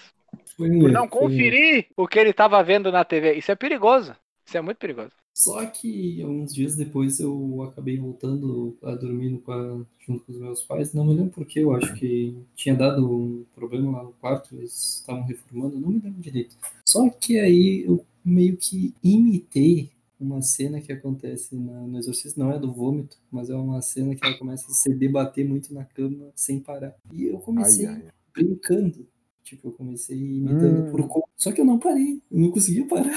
Foi 0.57 0.71
Por 0.71 0.91
não 0.91 1.07
conferir 1.07 1.89
o 1.95 2.09
que 2.09 2.19
ele 2.19 2.33
tava 2.33 2.63
vendo 2.63 2.91
na 2.91 3.05
TV. 3.05 3.35
Isso 3.35 3.53
é 3.53 3.55
perigoso. 3.55 4.17
Isso 4.47 4.57
é 4.57 4.63
muito 4.63 4.79
perigoso. 4.79 5.13
Só 5.35 5.65
que 5.67 6.21
alguns 6.23 6.55
dias 6.55 6.77
depois 6.77 7.19
eu 7.19 7.63
acabei 7.63 7.97
voltando 7.99 8.77
a 8.83 8.95
dormir 8.95 9.39
com 9.39 9.53
a- 9.53 9.81
junto 10.07 10.25
com 10.25 10.33
os 10.33 10.39
meus 10.39 10.63
pais. 10.63 10.93
Não 10.93 11.05
me 11.07 11.15
lembro 11.15 11.33
porque 11.33 11.61
eu 11.61 11.75
acho 11.75 11.95
que 11.95 12.35
tinha 12.55 12.75
dado 12.75 13.11
um 13.11 13.45
problema 13.55 13.91
lá 13.99 14.05
no 14.05 14.13
quarto, 14.13 14.55
eles 14.55 14.99
estavam 15.01 15.23
reformando, 15.25 15.79
não 15.81 15.89
me 15.89 16.01
lembro 16.01 16.21
direito. 16.21 16.55
Só 16.87 17.09
que 17.09 17.39
aí 17.39 17.83
eu 17.87 18.05
meio 18.25 18.57
que 18.57 18.93
imitei 19.03 19.91
uma 20.21 20.41
cena 20.43 20.81
que 20.81 20.93
acontece 20.93 21.57
na- 21.57 21.81
no 21.87 21.99
Exorcista, 21.99 22.39
não 22.39 22.53
é 22.53 22.59
do 22.59 22.71
vômito, 22.73 23.17
mas 23.31 23.51
é 23.51 23.57
uma 23.57 23.81
cena 23.83 24.15
que 24.15 24.25
ela 24.25 24.39
começa 24.39 24.71
a 24.71 24.75
se 24.75 24.95
debater 24.95 25.45
muito 25.49 25.73
na 25.75 25.85
cama 25.85 26.29
sem 26.37 26.61
parar. 26.61 26.95
E 27.13 27.25
eu 27.25 27.39
comecei 27.39 27.87
Ai, 27.87 27.95
ai. 28.07 28.13
brincando. 28.35 29.05
Tipo, 29.43 29.69
eu 29.69 29.73
comecei 29.73 30.17
imitando 30.17 30.87
Hum. 30.87 30.91
por 30.93 31.09
conta. 31.09 31.27
Só 31.37 31.51
que 31.51 31.61
eu 31.61 31.65
não 31.65 31.79
parei, 31.79 32.21
eu 32.31 32.39
não 32.39 32.51
conseguia 32.53 32.87
parar. 32.87 33.13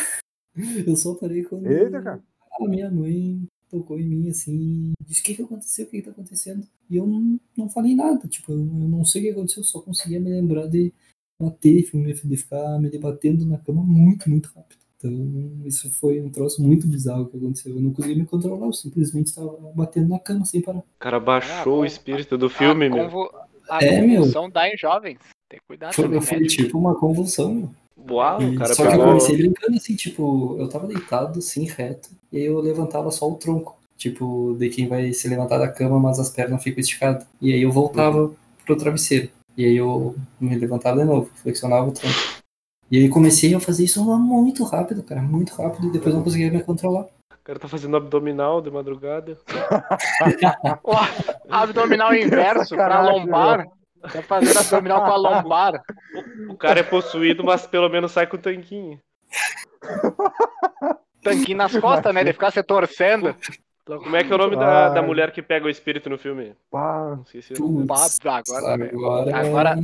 Eu 0.88 0.95
só 0.95 1.13
parei 1.15 1.43
quando 1.43 1.67
Eita, 1.67 2.01
cara. 2.01 2.24
a 2.59 2.67
minha 2.67 2.89
mãe 2.89 3.47
tocou 3.69 4.00
em 4.00 4.07
mim 4.07 4.29
assim, 4.29 4.93
disse 5.05 5.21
o 5.21 5.24
que 5.24 5.35
que 5.35 5.41
aconteceu, 5.41 5.85
o 5.85 5.89
que 5.89 5.97
que 5.97 6.05
tá 6.05 6.12
acontecendo. 6.12 6.65
E 6.89 6.95
eu 6.95 7.05
não, 7.05 7.39
não 7.57 7.69
falei 7.69 7.95
nada, 7.95 8.27
tipo, 8.27 8.51
eu, 8.51 8.59
eu 8.59 8.63
não 8.88 9.03
sei 9.03 9.21
o 9.21 9.25
que 9.25 9.31
aconteceu, 9.31 9.62
eu 9.62 9.65
só 9.65 9.81
conseguia 9.81 10.19
me 10.19 10.29
lembrar 10.29 10.67
de 10.67 10.93
bater, 11.39 11.83
de 11.91 12.38
ficar 12.38 12.79
me 12.79 12.89
debatendo 12.89 13.45
na 13.45 13.57
cama 13.57 13.83
muito, 13.83 14.29
muito 14.29 14.50
rápido. 14.55 14.79
Então, 14.97 15.12
isso 15.65 15.91
foi 15.91 16.21
um 16.21 16.29
troço 16.29 16.63
muito 16.63 16.88
bizarro 16.88 17.27
que 17.27 17.35
aconteceu. 17.38 17.75
Eu 17.75 17.81
não 17.81 17.91
conseguia 17.91 18.15
me 18.15 18.25
controlar, 18.25 18.65
eu 18.67 18.74
simplesmente 18.74 19.27
estava 19.27 19.51
batendo 19.75 20.07
na 20.07 20.17
cama 20.19 20.45
sem 20.45 20.62
parar. 20.62 20.79
O 20.79 20.85
cara 20.97 21.17
Ah, 21.17 21.19
baixou 21.19 21.77
bom. 21.77 21.81
o 21.81 21.85
espírito 21.85 22.38
do 22.38 22.50
filme, 22.50 22.85
a 22.85 22.89
meu. 22.89 23.05
convu- 23.09 23.29
A 23.69 23.83
É, 23.83 24.00
meu. 24.01 24.17
convulsão 24.19 24.50
dá 24.50 24.69
em 24.69 24.77
jovens. 24.77 25.17
Tem 25.50 25.59
cuidado 25.67 25.93
Foi, 25.93 26.05
também, 26.05 26.21
foi 26.21 26.39
né? 26.39 26.45
tipo 26.47 26.77
uma 26.77 26.97
convulsão, 26.97 27.53
meu. 27.53 27.71
Uau, 27.98 28.40
o 28.40 28.54
E 28.54 28.58
cara 28.58 28.74
só 28.74 28.88
que 28.88 28.96
eu 28.96 29.04
comecei 29.04 29.38
brincando 29.38 29.78
assim, 29.78 29.96
tipo, 29.96 30.56
eu 30.60 30.68
tava 30.68 30.88
deitado 30.88 31.40
assim, 31.40 31.66
reto, 31.66 32.10
e 32.32 32.38
aí 32.38 32.46
eu 32.46 32.60
levantava 32.60 33.10
só 33.10 33.30
o 33.30 33.36
tronco, 33.36 33.78
tipo, 33.98 34.56
de 34.60 34.70
quem 34.70 34.88
vai 34.88 35.14
se 35.14 35.28
levantar 35.28 35.58
da 35.58 35.68
cama, 35.68 36.00
mas 36.00 36.20
as 36.20 36.30
pernas 36.30 36.62
ficam 36.62 36.82
esticadas. 36.82 37.25
E 37.42 37.54
aí 37.54 37.62
eu 37.62 37.72
voltava 37.72 38.32
pro 38.66 38.75
travesseiro. 38.75 39.30
E 39.58 39.66
aí 39.66 39.78
eu 39.78 40.16
me 40.40 40.56
levantava 40.56 40.98
de 40.98 41.06
novo, 41.06 41.30
flexionava 41.36 41.88
o 41.88 41.92
tronco. 41.92 42.16
E 42.92 42.98
aí 42.98 43.10
comecei 43.10 43.56
a 43.56 43.60
fazer 43.60 43.86
isso 43.86 44.04
muito 44.20 44.64
rápido, 44.64 45.02
cara, 45.02 45.22
muito 45.22 45.54
rápido, 45.54 45.88
e 45.88 45.92
depois 45.92 46.14
eu 46.14 46.18
não 46.18 46.24
conseguia 46.24 46.52
me 46.52 46.62
controlar. 46.62 47.08
O 47.32 47.46
cara 47.46 47.60
tá 47.60 47.68
fazendo 47.68 47.96
abdominal 47.96 48.62
de 48.62 48.70
madrugada. 48.70 49.38
Abdominal 51.50 52.14
inverso 52.14 52.75
pra 52.75 52.90
Sacanagem, 52.90 53.25
lombar. 53.25 53.68
Tá 54.12 54.21
fazendo 54.21 54.57
abdominal 54.59 55.01
com 55.05 55.12
a 55.12 55.15
lombar. 55.15 55.83
O 56.50 56.55
cara 56.57 56.79
é 56.79 56.83
possuído, 56.83 57.43
mas 57.43 57.65
pelo 57.67 57.89
menos 57.89 58.12
sai 58.12 58.27
com 58.27 58.38
o 58.38 58.39
tanquinho. 58.39 59.00
Tanquinho 61.21 61.57
nas 61.57 61.75
costas, 61.77 62.13
né? 62.13 62.24
De 62.24 62.33
ficar 62.33 62.51
se 62.51 62.62
torcendo. 62.63 63.35
Como 63.85 64.15
é 64.15 64.24
que 64.24 64.31
é 64.31 64.35
o 64.35 64.38
nome 64.38 64.55
da, 64.55 64.89
da 64.89 65.01
mulher 65.01 65.31
que 65.31 65.41
pega 65.41 65.65
o 65.65 65.69
espírito 65.69 66.09
no 66.09 66.17
filme? 66.17 66.55
Pá, 66.71 67.15
Não 67.15 67.21
esqueci. 67.24 67.53
Putz, 67.53 68.19
Pá, 68.19 68.38
agora, 68.47 68.77
velho. 68.77 68.97
agora, 69.05 69.38
Agora- 69.38 69.75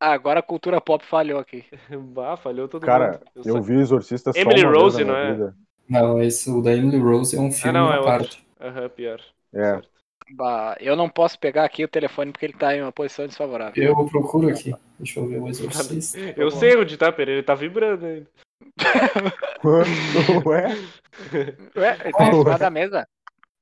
agora 0.00 0.40
a 0.40 0.42
cultura 0.42 0.80
pop 0.80 1.04
falhou 1.04 1.38
aqui. 1.38 1.64
Bah, 2.14 2.36
falhou 2.36 2.66
todo 2.68 2.84
cara, 2.84 3.12
mundo. 3.12 3.46
eu 3.46 3.52
só- 3.54 3.60
vi 3.60 3.74
Exorcista 3.78 4.32
só 4.32 4.38
Emily 4.38 4.62
Rose, 4.64 5.04
não 5.04 5.16
é? 5.16 5.32
vida. 5.32 5.54
Não, 5.88 6.20
esse, 6.22 6.50
o 6.50 6.60
da 6.62 6.72
Emily 6.74 6.98
Rose 6.98 7.36
é 7.36 7.40
um 7.40 7.52
filme 7.52 7.78
não, 7.78 7.88
é 7.90 7.96
à 7.96 8.00
outro. 8.00 8.10
parte. 8.12 8.46
Aham, 8.60 8.88
pior. 8.88 9.20
É. 9.54 9.60
Certo. 9.62 9.88
Bah, 10.32 10.76
eu 10.80 10.96
não 10.96 11.08
posso 11.08 11.38
pegar 11.38 11.64
aqui 11.64 11.84
o 11.84 11.88
telefone 11.88 12.32
porque 12.32 12.46
ele 12.46 12.52
tá 12.52 12.74
em 12.76 12.82
uma 12.82 12.90
posição 12.92 13.26
desfavorável. 13.26 13.82
Eu 13.82 14.06
procuro 14.06 14.48
aqui. 14.48 14.74
Deixa 14.98 15.20
eu 15.20 15.26
ver 15.26 15.40
o 15.40 15.48
Exorcista. 15.48 16.18
Eu 16.36 16.50
sei 16.50 16.76
onde 16.76 16.96
tá, 16.96 17.12
Pereira. 17.12 17.38
Ele 17.40 17.46
tá 17.46 17.54
vibrando 17.54 18.04
ainda. 18.06 18.26
Ué? 19.64 19.84
Ué, 21.76 21.98
ele 22.04 22.12
tá 22.12 22.24
em 22.28 22.32
cima 22.32 22.58
da 22.58 22.70
mesa. 22.70 23.08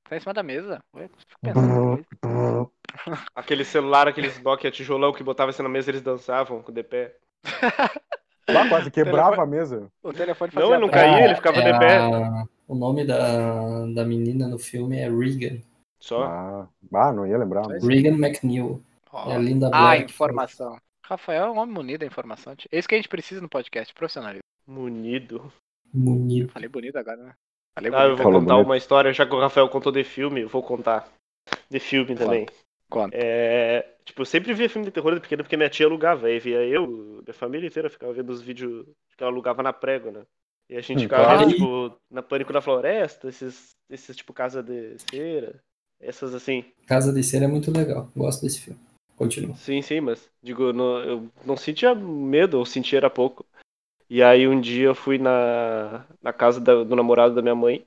Tá 0.09 0.17
em 0.17 0.21
cima 0.21 0.33
da 0.35 0.43
mesa. 0.43 0.81
Ué. 0.95 1.09
Aquele 3.35 3.65
celular, 3.65 4.09
aqueles 4.09 4.41
Nokia 4.43 4.71
tijolão 4.71 5.13
que 5.13 5.23
botava 5.25 5.51
assim 5.51 5.63
na 5.63 5.69
mesa 5.69 5.91
eles 5.91 6.03
dançavam 6.03 6.63
com 6.63 6.71
o 6.71 6.75
de 6.75 6.83
pé. 6.83 7.15
Lá 8.49 8.69
quase 8.69 8.91
quebrava 8.91 9.43
a 9.43 9.47
mesa. 9.47 9.89
O 10.03 10.13
telefone 10.13 10.51
Não, 10.55 10.63
fazia 10.63 10.75
ele 10.77 10.81
não 10.83 10.89
caía, 10.89 11.25
ele 11.25 11.35
ficava 11.35 11.59
É 11.59 11.73
de 11.73 11.79
pé. 11.79 11.97
a- 11.97 12.45
O 12.69 12.75
nome 12.75 13.05
da, 13.05 13.87
da 13.95 14.05
menina 14.05 14.47
no 14.49 14.59
filme 14.59 14.99
é 14.99 15.09
Regan. 15.11 15.59
Só. 16.05 16.23
Ah, 16.25 16.69
ah, 16.93 17.13
não 17.13 17.27
ia 17.27 17.39
lembrar. 17.39 17.67
mas- 17.67 17.83
Regan 17.87 18.17
McNeil. 18.19 18.83
Ó. 19.11 19.31
É 19.31 19.37
a 19.37 19.39
Linda 19.39 19.69
Ah, 19.73 19.81
Black. 19.95 20.05
informação. 20.13 20.79
Rafael 21.07 21.47
é 21.47 21.51
um 21.51 21.59
homem 21.59 21.75
munido 21.75 22.01
da 22.01 22.07
informação. 22.07 22.55
É 22.71 22.79
isso 22.79 22.87
que 22.89 22.95
a 22.95 22.99
gente 22.99 23.09
precisa 23.09 23.41
no 23.41 23.49
podcast, 23.49 23.93
profissionalismo. 23.95 24.43
Munido. 24.67 25.51
Munido. 25.93 26.49
Falei 26.51 26.69
bonito 26.69 26.97
agora, 26.97 27.17
né? 27.17 27.35
Falei 27.75 27.91
Ah, 27.93 28.03
eu 28.03 28.09
bonito. 28.09 28.17
vou 28.17 28.25
Falou 28.25 28.41
contar 28.41 28.55
bonito. 28.55 28.67
uma 28.69 28.77
história, 28.77 29.13
já 29.13 29.27
que 29.27 29.35
o 29.35 29.41
Rafael 29.41 29.69
contou 29.69 29.93
de 29.93 30.05
filme, 30.05 30.43
eu 30.43 30.49
vou 30.49 30.63
contar. 30.63 31.09
De 31.71 31.81
filme 31.81 32.15
também. 32.15 32.47
Conta. 32.91 33.17
É, 33.17 33.95
tipo, 34.05 34.23
eu 34.23 34.27
sempre 34.27 34.53
via 34.53 34.69
filme 34.69 34.85
de 34.87 34.93
terror 34.93 35.15
de 35.15 35.21
pequeno 35.21 35.43
porque 35.43 35.57
minha 35.57 35.69
tia 35.71 35.87
alugava. 35.87 36.27
Aí 36.27 36.39
via 36.39 36.63
eu, 36.65 36.87
minha 36.87 37.33
família 37.35 37.67
inteira 37.67 37.89
ficava 37.91 38.13
vendo 38.13 38.31
os 38.31 38.41
vídeos 38.43 38.85
que 39.17 39.23
ela 39.23 39.33
alugava 39.33 39.63
na 39.63 39.73
prego, 39.73 40.11
né? 40.11 40.23
E 40.69 40.77
a 40.77 40.81
gente 40.81 40.99
Hum, 40.99 41.03
ficava 41.03 41.37
vendo, 41.39 41.53
tipo, 41.55 41.97
na 42.11 42.23
Pânico 42.23 42.53
na 42.53 42.61
Floresta, 42.61 43.29
esses, 43.29 43.71
esses 43.91 44.17
tipo, 44.17 44.33
Casa 44.33 44.63
de 44.63 44.97
Cera, 45.11 45.61
essas 46.01 46.35
assim. 46.35 46.65
Casa 46.87 47.13
de 47.13 47.23
Cera 47.23 47.45
é 47.45 47.49
muito 47.49 47.71
legal. 47.71 48.11
Gosto 48.17 48.41
desse 48.43 48.59
filme. 48.61 48.81
Continua. 49.17 49.55
Sim, 49.55 49.83
sim, 49.83 50.01
mas, 50.01 50.31
digo, 50.43 50.73
não- 50.73 50.99
eu 51.03 51.33
não 51.45 51.57
sentia 51.57 51.95
medo, 51.95 52.59
eu 52.59 52.65
sentia 52.67 52.99
era 52.99 53.09
pouco. 53.11 53.47
E 54.11 54.23
aí 54.23 54.49
um 54.49 54.61
dia 54.61 54.87
eu 54.89 54.95
fui 54.95 55.19
na, 55.19 56.07
na 56.23 56.33
casa 56.33 56.61
da- 56.61 56.85
do 56.85 56.97
namorado 56.97 57.35
da 57.35 57.43
minha 57.43 57.55
mãe, 57.55 57.87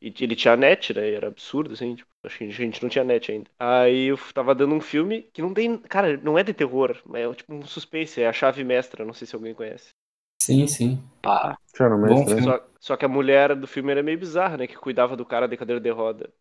e 0.00 0.14
ele 0.20 0.36
tinha 0.36 0.56
net, 0.56 0.94
né? 0.94 1.10
e 1.10 1.14
Era 1.14 1.28
absurdo, 1.28 1.74
assim, 1.74 1.96
tipo, 1.96 2.10
acho 2.24 2.38
que 2.38 2.44
a 2.44 2.50
gente 2.50 2.82
não 2.82 2.90
tinha 2.90 3.04
net 3.04 3.32
ainda. 3.32 3.50
Aí 3.58 4.06
eu 4.06 4.18
tava 4.34 4.54
dando 4.54 4.74
um 4.74 4.80
filme 4.80 5.22
que 5.32 5.42
não 5.42 5.54
tem. 5.54 5.78
Cara, 5.80 6.16
não 6.18 6.38
é 6.38 6.44
de 6.44 6.54
terror, 6.54 6.92
é 7.14 7.34
tipo 7.34 7.54
um 7.54 7.62
suspense, 7.66 8.20
é 8.22 8.28
a 8.28 8.32
chave 8.34 8.64
mestra, 8.64 9.04
não 9.04 9.14
sei 9.14 9.26
se 9.26 9.34
alguém 9.36 9.54
conhece. 9.54 9.94
Sim, 10.42 10.66
sim. 10.66 10.98
Pá. 11.20 11.58
No 12.02 12.08
Bom 12.08 12.24
né? 12.28 12.40
Só, 12.40 12.60
só 12.80 12.96
que 12.96 13.04
a 13.04 13.08
mulher 13.08 13.54
do 13.56 13.66
filme 13.66 13.90
era 13.92 14.02
meio 14.02 14.18
bizarra, 14.18 14.56
né? 14.56 14.66
Que 14.66 14.76
cuidava 14.76 15.16
do 15.16 15.26
cara 15.26 15.46
de 15.48 15.56
cadeira 15.56 15.80
de 15.80 15.90
roda. 15.90 16.32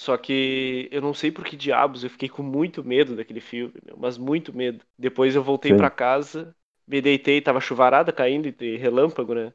Só 0.00 0.16
que 0.16 0.88
eu 0.90 1.02
não 1.02 1.12
sei 1.12 1.30
por 1.30 1.44
que 1.44 1.56
diabos, 1.56 2.02
eu 2.04 2.10
fiquei 2.10 2.28
com 2.28 2.42
muito 2.42 2.82
medo 2.82 3.14
daquele 3.16 3.40
filme, 3.40 3.74
meu, 3.84 3.96
mas 3.98 4.16
muito 4.16 4.52
medo. 4.52 4.84
Depois 4.98 5.34
eu 5.34 5.42
voltei 5.42 5.74
pra 5.74 5.90
casa, 5.90 6.56
me 6.86 7.00
deitei, 7.02 7.40
tava 7.42 7.60
chuvarada 7.60 8.12
caindo 8.12 8.48
e 8.48 8.76
relâmpago, 8.78 9.34
né? 9.34 9.52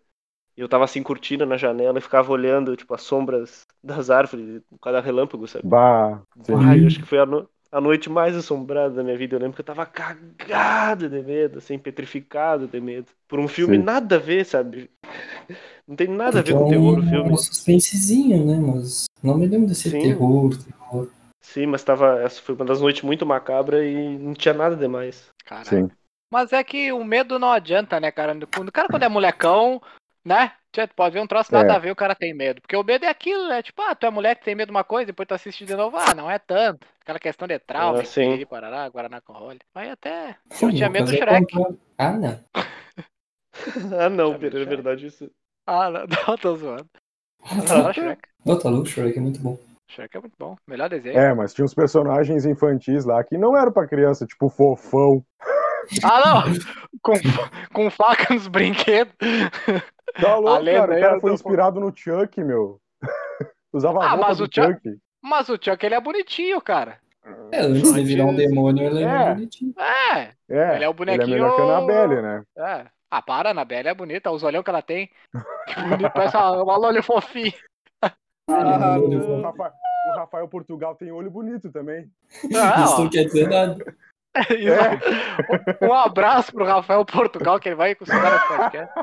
E 0.57 0.61
eu 0.61 0.69
tava 0.69 0.85
assim 0.85 1.03
curtindo 1.03 1.45
na 1.45 1.57
janela 1.57 1.99
e 1.99 2.01
ficava 2.01 2.31
olhando, 2.31 2.75
tipo, 2.77 2.93
as 2.93 3.03
sombras 3.03 3.67
das 3.83 4.09
árvores 4.11 4.61
por 4.69 4.79
causa 4.79 4.99
da 5.01 5.05
relâmpago, 5.05 5.47
sabe? 5.47 5.67
Bah, 6.35 6.67
eu 6.79 6.87
acho 6.87 6.99
que 6.99 7.05
foi 7.07 7.19
a, 7.19 7.25
no- 7.25 7.49
a 7.75 7.81
noite 7.81 8.09
mais 8.09 8.37
assombrada 8.37 8.95
da 8.95 9.03
minha 9.03 9.17
vida. 9.17 9.35
Eu 9.35 9.39
lembro 9.41 9.53
que 9.55 9.59
eu 9.59 9.65
tava 9.65 9.85
cagado 9.85 11.09
de 11.09 11.21
medo, 11.21 11.57
assim, 11.57 11.77
petrificado 11.77 12.67
de 12.67 12.79
medo. 12.79 13.07
Por 13.27 13.37
um 13.37 13.49
filme 13.49 13.75
Sim. 13.75 13.83
nada 13.83 14.15
a 14.15 14.19
ver, 14.19 14.45
sabe? 14.45 14.89
Não 15.85 15.93
tem 15.93 16.07
nada 16.07 16.39
a 16.39 16.41
ver 16.41 16.53
Porque 16.53 16.63
com 16.63 16.67
é 16.67 16.69
terror 16.69 16.97
o 16.97 17.01
um, 17.01 17.09
filme. 17.09 17.31
um 17.33 17.37
suspensezinho, 17.37 18.45
né? 18.45 18.55
Mas 18.65 19.07
não 19.21 19.37
me 19.37 19.45
lembro 19.45 19.67
de 19.67 19.75
ser 19.75 19.89
Sim. 19.89 20.01
terror, 20.03 20.57
terror. 20.57 21.09
Sim, 21.43 21.65
mas 21.65 21.83
tava. 21.83 22.21
Essa 22.21 22.41
foi 22.41 22.55
uma 22.55 22.63
das 22.63 22.79
noites 22.79 23.01
muito 23.03 23.25
macabra 23.25 23.85
e 23.85 24.17
não 24.17 24.33
tinha 24.33 24.53
nada 24.53 24.77
demais. 24.77 25.25
Caralho. 25.45 25.67
Sim. 25.67 25.91
Mas 26.31 26.53
é 26.53 26.63
que 26.63 26.93
o 26.93 27.03
medo 27.03 27.37
não 27.37 27.51
adianta, 27.51 27.99
né, 27.99 28.09
cara? 28.09 28.33
Quando 28.55 28.69
o 28.69 28.71
cara 28.71 28.87
quando 28.87 29.03
é 29.03 29.09
molecão, 29.09 29.81
né? 30.25 30.51
Pode 30.95 31.13
ver 31.13 31.21
um 31.21 31.27
troço, 31.27 31.53
nada 31.53 31.71
É. 31.71 31.75
a 31.77 31.79
ver, 31.79 31.91
o 31.91 31.95
cara 31.95 32.13
tem 32.13 32.33
medo. 32.33 32.59
Porque 32.59 32.75
o 32.75 32.83
medo 32.83 33.05
é 33.05 33.07
aquilo, 33.09 33.47
né? 33.47 33.63
Tipo, 33.63 33.81
ah, 33.83 33.95
tu 33.95 34.05
é 34.05 34.09
moleque, 34.09 34.43
tem 34.43 34.55
medo 34.55 34.67
de 34.67 34.71
uma 34.75 34.83
coisa, 34.83 35.05
depois 35.05 35.25
tu 35.25 35.33
assiste 35.33 35.63
de 35.65 35.73
novo, 35.75 35.95
ah, 35.97 36.13
não 36.13 36.29
é 36.29 36.37
tanto. 36.37 36.85
Aquela 37.01 37.19
questão 37.19 37.47
de 37.47 37.57
trauma, 37.59 38.01
Ah, 38.01 38.05
sim. 38.05 38.25
piriri, 38.31 38.45
parará, 38.45 38.89
Guaraná 38.89 39.21
com 39.21 39.31
rolha. 39.31 39.59
Aí 39.73 39.89
até. 39.89 40.35
Eu 40.61 40.69
tinha 40.71 40.89
medo 40.89 41.05
do 41.09 41.15
Shrek. 41.15 41.45
Ah, 41.97 42.11
não. 42.11 42.39
ah, 43.99 44.09
não, 44.09 44.37
Pereira, 44.37 44.65
é 44.65 44.75
verdade 44.75 45.05
isso. 45.07 45.31
Ah, 45.65 45.89
não, 45.89 46.01
não 46.27 46.37
tô 46.37 46.55
zoando. 46.57 46.89
Adoro 47.49 47.93
Shrek. 47.93 48.21
Não, 48.45 48.59
tá 48.59 48.69
louco, 48.69 48.87
Shrek 48.87 49.17
é 49.17 49.21
muito 49.21 49.39
bom. 49.39 49.57
Shrek 49.89 50.17
é 50.17 50.19
muito 50.19 50.35
bom. 50.37 50.57
Melhor 50.67 50.89
desenho. 50.89 51.17
É, 51.17 51.33
mas 51.33 51.53
tinha 51.53 51.63
uns 51.63 51.73
personagens 51.73 52.45
infantis 52.45 53.05
lá 53.05 53.23
que 53.23 53.37
não 53.37 53.55
eram 53.55 53.71
pra 53.71 53.87
criança, 53.87 54.25
tipo 54.25 54.49
fofão. 54.49 55.23
Ah, 56.03 56.21
não! 56.25 56.43
Com, 57.01 57.13
com 57.71 57.89
faca 57.91 58.33
nos 58.33 58.47
brinquedos. 58.47 59.13
Tá 60.21 60.35
louco, 60.37 60.61
lenda 60.63 60.79
cara. 60.87 60.97
O 60.97 61.01
cara 61.01 61.17
é 61.17 61.19
foi 61.19 61.29
do- 61.29 61.33
inspirado 61.35 61.79
no 61.79 61.95
Chuck, 61.95 62.43
meu. 62.43 62.79
Usava 63.73 63.99
a 63.99 64.05
Ah, 64.05 64.09
roupa 64.11 64.27
mas 64.27 64.37
do 64.37 64.43
o 64.45 64.47
Chuck- 64.47 64.73
Chuck. 64.73 64.97
Mas 65.21 65.49
o 65.49 65.57
Chuck, 65.61 65.85
ele 65.85 65.95
é 65.95 66.01
bonitinho, 66.01 66.61
cara. 66.61 66.99
É, 67.51 67.61
antes 67.61 67.91
de 67.93 68.03
virar 68.03 68.25
um 68.25 68.35
demônio, 68.35 68.83
ele 68.85 68.99
É. 69.03 69.07
era 69.07 69.33
bonitinho. 69.33 69.73
É, 69.79 70.29
É, 70.47 70.75
Ele 70.75 70.83
é 70.83 70.87
o 70.87 70.91
Ele 70.91 70.93
bonequinho- 70.93 71.23
é 71.23 71.27
melhor 71.27 71.55
que 71.55 71.61
a 71.61 71.63
Annabelle, 71.65 72.21
né? 72.21 72.43
é. 72.57 72.85
Ah, 73.09 73.21
para, 73.21 73.49
a 73.49 73.51
Anabelle 73.51 73.87
é 73.87 73.93
bonita, 73.93 74.29
os 74.31 74.43
olhão 74.43 74.61
que 74.61 74.69
ela 74.69 74.81
tem. 74.81 75.09
Que 75.67 75.73
bonito, 76.09 76.11
parece 76.13 76.35
uma, 76.37 76.63
uma 76.63 76.77
lolha 76.77 77.01
fofinha. 77.01 77.53
Ah, 78.49 78.97
Olho 78.99 79.23
o. 79.37 79.41
Rafael, 79.41 79.71
o 80.13 80.17
Rafael 80.17 80.47
Portugal 80.47 80.95
tem 80.95 81.11
olho 81.11 81.31
bonito 81.31 81.71
também. 81.71 82.07
Ah, 82.55 82.83
Isso 82.83 83.01
não 83.01 83.09
quer 83.09 83.23
dizer 83.25 83.47
nada. 83.49 83.83
isso. 84.51 85.85
Um 85.85 85.93
abraço 85.93 86.51
pro 86.51 86.65
Rafael 86.65 87.03
Portugal, 87.05 87.59
que 87.59 87.69
ele 87.69 87.75
vai 87.75 87.95
costumar 87.95 88.33
nesse 88.33 88.47
podcast. 88.47 88.93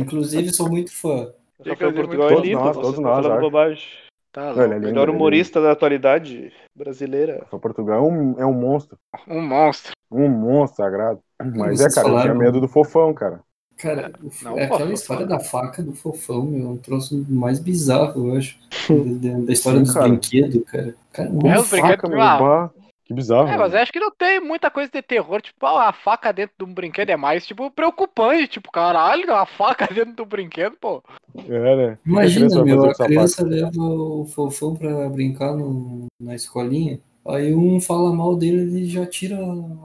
Inclusive, 0.00 0.52
sou 0.52 0.68
muito 0.68 0.92
fã. 0.92 1.32
Rafael 1.64 1.92
Portugal 1.94 2.28
é 2.28 2.32
muito- 2.34 2.46
lindo, 2.46 2.58
Todos 2.58 2.74
nós, 2.76 2.82
todos 2.84 2.96
tá 2.96 3.02
nós, 3.02 3.26
falando 3.26 3.40
bobagem. 3.40 3.84
Tá 4.32 4.50
Olha, 4.52 4.60
é 4.62 4.66
lindo, 4.74 4.86
Melhor 4.86 5.02
é 5.02 5.06
lindo. 5.06 5.16
humorista 5.16 5.60
da 5.62 5.72
atualidade 5.72 6.52
brasileira. 6.76 7.38
Rafael 7.44 7.60
Portugal 7.60 7.98
é 7.98 8.02
um, 8.12 8.34
é 8.40 8.44
um 8.46 8.52
monstro. 8.52 8.98
Um 9.26 9.40
monstro. 9.40 9.92
Um 10.12 10.28
monstro 10.28 10.84
sagrado. 10.84 11.20
Mas 11.42 11.80
é, 11.80 11.84
Vocês 11.84 11.94
cara, 11.94 12.06
eu 12.08 12.10
tinha 12.12 12.22
falaram- 12.22 12.38
medo 12.38 12.60
do 12.60 12.68
fofão, 12.68 13.14
cara. 13.14 13.40
Cara, 13.78 14.10
Não, 14.42 14.58
é 14.58 14.64
aquela 14.64 14.78
fofão. 14.80 14.92
história 14.94 15.26
da 15.26 15.38
faca 15.38 15.82
do 15.82 15.92
fofão, 15.92 16.44
meu, 16.46 16.66
é 16.66 16.70
um 16.70 16.76
troço 16.78 17.24
mais 17.28 17.58
bizarro, 17.58 18.30
eu 18.30 18.36
acho. 18.38 18.58
Da, 19.20 19.38
da 19.40 19.52
história 19.52 19.78
Sim, 19.80 19.84
dos 19.84 19.94
cara. 19.94 20.08
brinquedos, 20.08 20.62
cara. 20.70 20.94
Cara, 21.12 21.28
É, 21.44 21.62
Faca, 21.62 22.08
meu, 22.08 22.20
ah. 22.20 22.38
bah, 22.38 22.70
que 23.06 23.14
bizarro. 23.14 23.48
É, 23.48 23.56
mas 23.56 23.72
acho 23.74 23.92
que 23.92 24.00
não 24.00 24.10
tem 24.10 24.40
muita 24.40 24.70
coisa 24.70 24.90
de 24.92 25.00
terror. 25.00 25.40
Tipo, 25.40 25.64
ah, 25.66 25.88
a 25.88 25.92
faca 25.92 26.32
dentro 26.32 26.54
de 26.58 26.64
um 26.64 26.74
brinquedo 26.74 27.10
é 27.10 27.16
mais, 27.16 27.46
tipo, 27.46 27.70
preocupante. 27.70 28.48
Tipo, 28.48 28.70
caralho, 28.72 29.24
uma 29.28 29.46
faca 29.46 29.86
dentro 29.94 30.12
do 30.14 30.26
brinquedo, 30.26 30.76
pô. 30.80 31.02
É, 31.36 31.76
né? 31.76 31.98
A 32.04 32.08
Imagina, 32.08 32.48
vai 32.48 32.64
meu, 32.64 32.84
a 32.90 32.94
criança 32.94 33.44
leva 33.44 33.70
o 33.80 34.26
fofão 34.26 34.74
pra 34.74 35.08
brincar 35.08 35.52
no- 35.54 36.06
na 36.20 36.34
escolinha. 36.34 37.00
Aí 37.28 37.54
um 37.54 37.80
fala 37.80 38.12
mal 38.12 38.36
dele, 38.36 38.62
ele 38.62 38.86
já 38.86 39.04
tira 39.06 39.36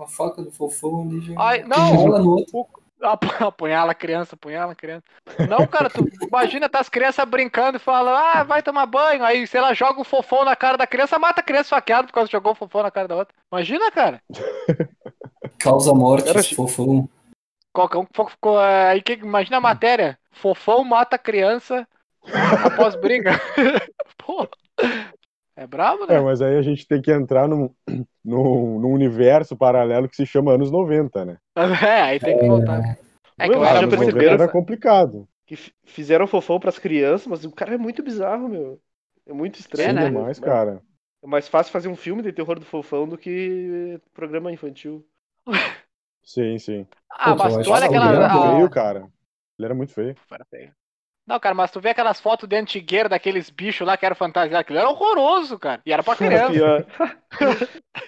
a 0.01 0.07
faca 0.07 0.41
do 0.43 0.51
fofão, 0.51 1.07
ele 1.09 1.21
já 1.21 1.33
Ai, 1.37 1.63
não. 1.63 2.19
no 2.19 2.29
outro. 2.37 2.65
Apunhala 3.39 3.91
a 3.91 3.95
criança, 3.95 4.35
apunhala 4.35 4.73
a 4.73 4.75
criança. 4.75 5.03
Não, 5.49 5.65
cara, 5.65 5.89
tu 5.89 6.05
imagina 6.21 6.69
tá 6.69 6.79
as 6.79 6.89
crianças 6.89 7.27
brincando 7.27 7.77
e 7.77 7.79
falam, 7.79 8.13
ah, 8.15 8.43
vai 8.43 8.61
tomar 8.61 8.85
banho. 8.85 9.23
Aí, 9.23 9.47
sei 9.47 9.59
lá, 9.59 9.73
joga 9.73 10.01
o 10.01 10.05
fofão 10.05 10.45
na 10.45 10.55
cara 10.55 10.77
da 10.77 10.85
criança, 10.85 11.17
mata 11.17 11.41
a 11.41 11.43
criança 11.43 11.69
faqueada 11.69 12.07
por 12.07 12.13
causa 12.13 12.27
que 12.27 12.37
jogou 12.37 12.51
o 12.51 12.55
fofão 12.55 12.83
na 12.83 12.91
cara 12.91 13.07
da 13.07 13.15
outra. 13.15 13.33
Imagina, 13.51 13.91
cara. 13.91 14.21
Causa 15.59 15.93
morte, 15.93 16.25
Cara, 16.25 16.43
fofão. 16.43 17.07
Qualquer 17.71 17.97
um 17.99 18.05
ficou, 18.29 18.59
é, 18.59 18.89
aí 18.89 19.01
que 19.01 19.13
imagina 19.13 19.57
a 19.57 19.61
matéria. 19.61 20.17
Fofão 20.31 20.83
mata 20.83 21.15
a 21.15 21.19
criança 21.19 21.87
após 22.65 22.95
briga. 22.95 23.31
Pô. 24.17 24.47
É 25.61 25.67
brabo, 25.67 26.05
É, 26.05 26.13
né? 26.15 26.19
mas 26.19 26.41
aí 26.41 26.57
a 26.57 26.61
gente 26.61 26.87
tem 26.87 27.01
que 27.01 27.11
entrar 27.11 27.47
num, 27.47 27.69
num, 28.25 28.79
num 28.79 28.91
universo 28.93 29.55
paralelo 29.55 30.09
que 30.09 30.15
se 30.15 30.25
chama 30.25 30.53
anos 30.53 30.71
90, 30.71 31.23
né? 31.23 31.37
É, 31.85 32.01
aí 32.01 32.19
tem 32.19 32.37
que 32.37 32.47
voltar. 32.47 32.97
É 33.37 33.47
que 33.47 33.55
Ué, 33.57 33.57
eu 33.83 33.87
muito- 33.87 33.89
perceberam? 33.89 34.33
era 34.33 34.47
complicado. 34.47 35.27
Que 35.45 35.55
fizeram 35.83 36.27
fofão 36.27 36.59
pras 36.59 36.79
crianças, 36.79 37.27
mas 37.27 37.45
o 37.45 37.51
cara 37.51 37.75
é 37.75 37.77
muito 37.77 38.01
bizarro, 38.01 38.47
meu. 38.49 38.81
É 39.25 39.33
muito 39.33 39.59
estranho. 39.59 39.89
É, 39.89 39.93
né? 39.93 40.05
demais, 40.09 40.39
cara. 40.39 40.81
É 41.23 41.27
mais 41.27 41.47
fácil 41.47 41.71
fazer 41.71 41.87
um 41.87 41.95
filme 41.95 42.23
de 42.23 42.33
terror 42.33 42.59
do 42.59 42.65
fofão 42.65 43.07
do 43.07 43.17
que 43.17 43.99
programa 44.13 44.51
infantil. 44.51 45.05
Sim, 46.23 46.57
sim. 46.59 46.87
Ah, 47.09 47.35
Pô, 47.35 47.43
mas 47.43 47.53
tu 47.57 47.59
acho 47.59 47.71
olha 47.73 47.89
que 47.89 47.95
Ele 47.95 47.97
aquela. 47.97 48.11
era 48.15 48.29
feio, 48.29 48.69
cara. 48.69 48.99
Ele 49.57 49.65
era 49.65 49.75
muito 49.75 49.93
feio. 49.93 50.15
Era 50.31 50.45
feio. 50.45 50.73
Não, 51.31 51.39
cara, 51.39 51.55
mas 51.55 51.71
tu 51.71 51.79
vê 51.79 51.91
aquelas 51.91 52.19
fotos 52.19 52.45
de 52.49 52.57
antigueira 52.57 53.07
daqueles 53.07 53.49
bichos 53.49 53.87
lá 53.87 53.95
que 53.95 54.05
eram 54.05 54.17
fantasiados, 54.17 54.59
aquilo 54.59 54.79
era 54.79 54.89
horroroso, 54.89 55.57
cara. 55.57 55.81
E 55.85 55.93
era 55.93 56.03
pra 56.03 56.13
criança. 56.13 56.85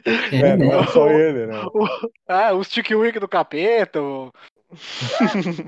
É, 0.06 0.58
não 0.58 0.68
né? 0.68 0.80
é 0.82 0.88
só 0.88 1.10
ele, 1.10 1.46
né? 1.48 1.54
ah, 2.28 2.54
os 2.54 2.68
Tiki 2.68 2.94
Wick 2.94 3.20
do 3.20 3.28
capeta, 3.30 4.02
o- 4.02 4.30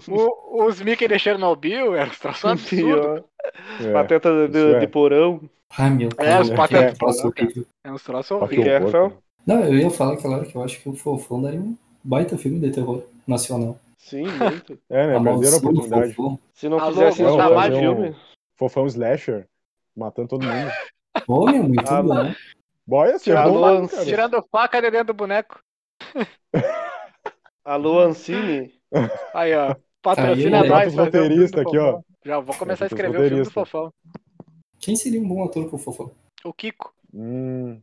o- 0.10 0.66
os 0.66 0.82
Mickey 0.82 1.08
de 1.08 1.18
Chernobyl, 1.18 1.96
era 1.96 2.10
um 2.10 2.14
troço 2.14 2.46
absurdo. 2.50 3.24
É. 3.80 3.92
Pateta 3.94 4.50
de, 4.50 4.74
é. 4.74 4.80
de 4.80 4.88
porão. 4.88 5.40
Ai, 5.78 5.92
meu 5.92 6.10
É, 6.18 6.42
os 6.42 6.50
Deus, 6.50 6.58
patetas 6.58 6.94
do 6.94 6.98
porão, 6.98 7.28
horrível. 7.30 7.66
É 7.86 7.92
uns 7.92 8.04
troços 8.04 8.32
horríveis. 8.32 8.94
é. 8.94 9.12
Não, 9.48 9.64
eu 9.64 9.76
ia 9.78 9.90
falar 9.90 10.16
aquela 10.16 10.38
hora 10.38 10.46
que 10.46 10.56
eu 10.56 10.64
acho 10.64 10.82
que 10.82 10.90
o 10.90 10.94
Fofão 10.94 11.42
daria 11.42 11.60
um 11.62 11.78
baita 12.04 12.38
filme 12.38 12.60
de 12.60 12.72
terror 12.72 13.04
nacional. 13.26 13.80
Sim, 14.06 14.26
muito. 14.28 14.80
É, 14.90 15.08
né? 15.08 15.14
Perderam 15.24 15.54
a 15.56 15.58
oportunidade. 15.58 16.16
Se 16.54 16.70
não 16.70 16.80
fizesse 16.88 17.24
isso 17.24 17.36
um- 17.36 17.62
filme. 17.80 18.16
Fofão 18.56 18.86
Slasher, 18.86 19.48
matando 19.98 20.28
todo 20.30 20.46
mundo. 20.46 20.72
Meu, 21.28 21.64
muito 21.64 21.90
Ah, 21.92 22.04
bom. 22.04 22.34
Boia, 22.86 23.18
Alô, 23.36 23.54
bom, 23.60 23.66
Anci- 23.66 23.96
cara. 23.96 24.06
Tirando 24.06 24.46
faca 24.52 24.80
de 24.82 24.92
dentro 24.92 25.08
do 25.08 25.14
boneco. 25.14 25.60
Alô, 27.66 28.00
Ancine. 28.00 28.72
Aí, 29.34 29.56
ó. 29.56 29.76
Patrocina 30.04 30.62
Aí, 30.62 30.70
nós. 30.70 30.94
Do 30.94 31.04
roteiristas 31.04 31.66
aqui, 31.66 31.78
ó. 31.80 32.02
Já 32.24 32.40
vou 32.40 32.56
começar 32.56 32.86
a 32.86 32.88
escrever 32.88 33.20
o 33.20 33.28
filme 33.28 33.44
do. 33.44 33.50
Fofão. 33.52 33.92
Quem 34.80 34.96
seria 34.96 35.20
um 35.20 35.28
bom 35.28 35.44
ator 35.44 35.68
pro 35.68 35.80
Fofão? 35.80 36.12
O 36.44 36.54
Kiko. 36.54 36.94
Hum. 37.12 37.82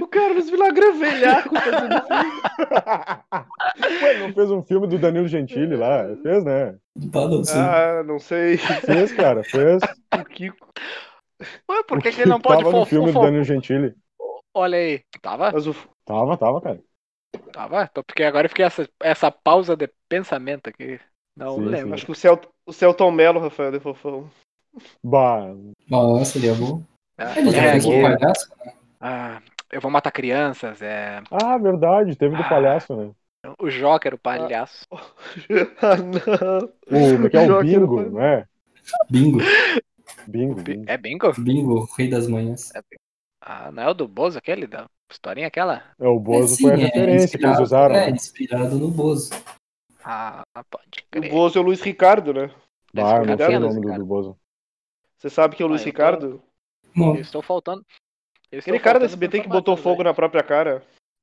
O 0.00 0.06
Carlos 0.06 0.50
Villagrã 0.50 0.92
velhaco 0.92 1.54
fazendo 1.54 2.02
filme. 2.06 2.40
Ué, 4.02 4.18
não 4.18 4.32
fez 4.34 4.50
um 4.50 4.62
filme 4.62 4.86
do 4.86 4.98
Danilo 4.98 5.26
Gentili 5.28 5.76
lá? 5.76 6.04
Fez, 6.22 6.44
né? 6.44 6.76
Ah, 7.14 7.28
não 7.28 7.44
sei. 7.44 7.60
Ah, 7.60 8.02
não 8.04 8.18
sei. 8.18 8.56
Fez, 8.58 9.12
cara, 9.12 9.42
fez. 9.42 9.82
O 10.14 10.24
Kiko. 10.24 10.66
Ué, 11.70 11.82
por 11.86 12.00
que, 12.02 12.12
que 12.12 12.20
ele 12.22 12.30
não 12.30 12.40
pode 12.40 12.58
Tava 12.62 12.70
no 12.70 12.78
fofo? 12.84 12.90
filme 12.90 13.12
do? 13.12 13.20
Danilo 13.20 13.44
Gentili. 13.44 13.94
Olha 14.54 14.78
aí. 14.78 15.02
Tava? 15.22 15.50
Mas 15.52 15.66
o, 15.66 15.74
Tava, 16.04 16.36
tava, 16.36 16.60
cara. 16.60 16.80
Tava. 17.52 17.82
Então, 17.90 18.02
Porque 18.06 18.22
agora 18.22 18.46
eu 18.46 18.50
fiquei 18.50 18.64
essa, 18.64 18.88
essa 19.02 19.30
pausa 19.30 19.74
de 19.76 19.88
pensamento 20.08 20.68
aqui. 20.68 21.00
Não 21.36 21.56
Sim, 21.56 21.64
lembro. 21.66 21.94
acho 21.94 22.04
que 22.06 22.12
o, 22.12 22.14
Cel, 22.14 22.40
o 22.66 22.72
Celton 22.72 23.10
Mello, 23.10 23.40
Rafael 23.40 23.70
de 23.72 23.80
Fofão. 23.80 24.30
Bah, 25.02 25.48
Ah, 25.92 26.24
seria 26.24 26.54
bom. 26.54 26.82
Ah, 27.18 27.38
Ele 27.38 27.50
já 27.50 27.62
é, 27.62 27.70
fez 27.72 27.86
um 27.86 27.90
que- 27.90 28.02
palhaço? 28.02 28.52
Ah, 29.06 29.42
eu 29.70 29.80
vou 29.80 29.90
matar 29.90 30.10
crianças. 30.10 30.80
É, 30.82 31.22
ah, 31.30 31.58
verdade, 31.58 32.16
teve 32.16 32.36
do 32.36 32.42
Ah. 32.42 32.48
palhaço, 32.48 32.96
né? 32.96 33.10
o 33.60 33.68
Joker, 33.70 34.14
o 34.14 34.18
palhaço. 34.18 34.84
ah, 34.90 35.96
não. 36.90 37.22
O, 37.22 37.26
é 37.26 37.30
que 37.30 37.36
é 37.36 37.40
o 37.42 37.46
Joker, 37.46 37.62
Bingo, 37.80 38.10
não 38.10 38.20
é? 38.22 38.44
Bingo. 39.10 39.38
Bingo, 40.26 40.54
bingo. 40.62 40.84
É 40.88 40.96
bingo? 40.96 41.32
Bingo, 41.38 41.88
rei 41.96 42.08
das 42.08 42.26
manhãs. 42.26 42.72
Ah, 43.40 43.70
não 43.70 43.82
é 43.82 43.88
o 43.88 43.94
do 43.94 44.08
Bozo 44.08 44.38
aquele? 44.38 44.66
Da 44.66 44.86
historinha 45.10 45.46
aquela? 45.46 45.84
É, 45.98 46.08
o 46.08 46.18
Bozo 46.18 46.54
É, 46.54 46.56
sim, 46.56 46.62
foi 46.64 46.72
a 46.72 46.74
é 46.74 46.76
referência 46.78 47.38
que 47.38 47.46
eles 47.46 47.58
usaram. 47.60 47.94
É, 47.94 48.06
né? 48.06 48.10
inspirado 48.10 48.76
no 48.76 48.90
Bozo. 48.90 49.30
Ah, 50.04 50.42
pode 50.70 50.86
O 51.06 51.10
crer. 51.10 51.30
Bozo 51.30 51.58
é 51.58 51.60
o 51.60 51.64
Luiz 51.64 51.80
Ricardo, 51.80 52.32
né? 52.34 52.50
Ah, 52.96 53.18
não 53.18 53.24
sei 53.24 53.34
o 53.34 53.38
Cadê, 53.38 53.58
nome 53.58 53.80
do, 53.80 53.94
do 53.94 54.06
Bozo. 54.06 54.36
Você 55.18 55.30
sabe 55.30 55.54
que 55.54 55.62
é 55.62 55.66
o 55.66 55.68
Ah, 55.68 55.70
Luiz 55.70 55.82
tô- 55.82 55.86
Ricardo? 55.86 56.42
Não, 56.94 57.14
Eu 57.14 57.20
estou 57.20 57.42
faltando. 57.42 57.84
Aquele 58.58 58.78
cara 58.78 58.98
da 58.98 59.06
SBT 59.06 59.40
que 59.40 59.48
botou 59.48 59.76
fogo 59.76 60.02
na 60.02 60.14
própria 60.14 60.42
cara. 60.42 60.82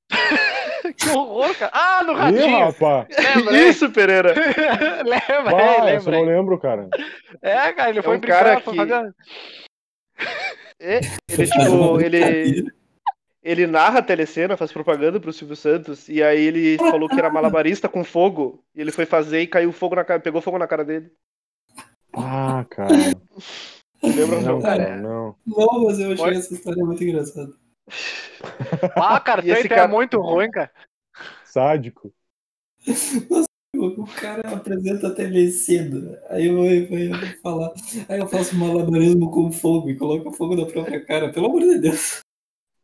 Que 0.98 1.10
horror, 1.12 1.56
cara. 1.58 1.72
Ah, 1.74 2.04
no 2.04 2.12
Ih, 2.12 2.16
radinho. 2.16 2.60
rapaz! 2.60 3.08
Lembrei. 3.36 3.70
Isso, 3.70 3.90
Pereira! 3.90 4.34
lembrei, 5.02 5.44
Bah, 5.80 5.90
essa 5.90 6.10
eu 6.10 6.14
não 6.14 6.24
lembro, 6.26 6.60
cara. 6.60 6.90
É, 7.42 7.72
cara, 7.72 7.90
ele 7.90 8.00
É 8.00 8.02
foi 8.02 8.18
um 8.18 8.20
brincar, 8.20 8.44
cara 8.44 8.60
foi 8.60 8.74
que- 8.74 8.80
fazer- 8.80 9.16
É, 10.82 11.00
ele, 11.32 11.48
tipo, 11.48 12.02
ele, 12.02 12.72
ele 13.42 13.66
narra 13.66 14.00
a 14.00 14.04
telecena, 14.04 14.58
faz 14.58 14.74
propaganda 14.74 15.18
pro 15.22 15.32
Silvio 15.32 15.56
Santos, 15.56 16.10
e 16.10 16.22
aí 16.22 16.42
ele 16.42 16.78
falou 16.78 17.08
que 17.08 17.18
era 17.18 17.30
malabarista 17.30 17.88
com 17.88 18.04
fogo, 18.04 18.62
e 18.76 18.82
ele 18.82 18.92
foi 18.92 19.06
fazer 19.06 19.40
e 19.40 19.48
caiu 19.48 19.72
fogo 19.72 19.96
na 19.96 20.04
cara, 20.04 20.20
pegou 20.20 20.42
fogo 20.42 20.58
na 20.58 20.68
cara 20.68 20.84
dele. 20.84 21.10
Ah, 22.14 22.66
cara. 22.70 22.90
Lembra, 24.04 24.42
Não, 24.42 24.54
não? 24.54 24.62
cara, 24.62 24.98
não. 24.98 25.36
não, 25.46 25.84
mas 25.86 26.00
eu 26.00 26.12
achei 26.12 26.18
Pode- 26.26 26.38
essa 26.38 26.54
história 26.54 26.84
muito 26.86 27.04
engraçada. 27.04 27.54
Ah, 28.96 29.20
cara, 29.22 29.42
E 29.46 29.50
esse 29.52 29.62
Twitter 29.62 29.78
cara- 29.78 29.90
é 29.90 29.94
muito 29.94 30.20
ruim, 30.20 30.52
cara. 30.52 30.70
Sádico. 31.46 32.14
O 33.76 34.06
cara 34.20 34.42
apresenta 34.54 35.08
a 35.08 35.16
TV 35.16 35.50
cedo. 35.50 36.18
Aí 36.30 36.48
eu 36.48 36.56
vou, 36.56 36.66
eu 36.66 36.88
vou 36.88 37.28
falar. 37.42 37.74
Aí 38.10 38.20
eu 38.20 38.28
faço 38.28 38.56
malabarismo 38.58 39.32
com 39.32 39.52
fogo 39.52 39.90
e 39.90 39.96
coloco 39.98 40.32
fogo 40.32 40.56
na 40.58 40.66
própria 40.66 41.04
cara. 41.06 41.32
Pelo 41.32 41.46
amor 41.48 41.62
de 41.62 41.80
Deus. 41.80 42.20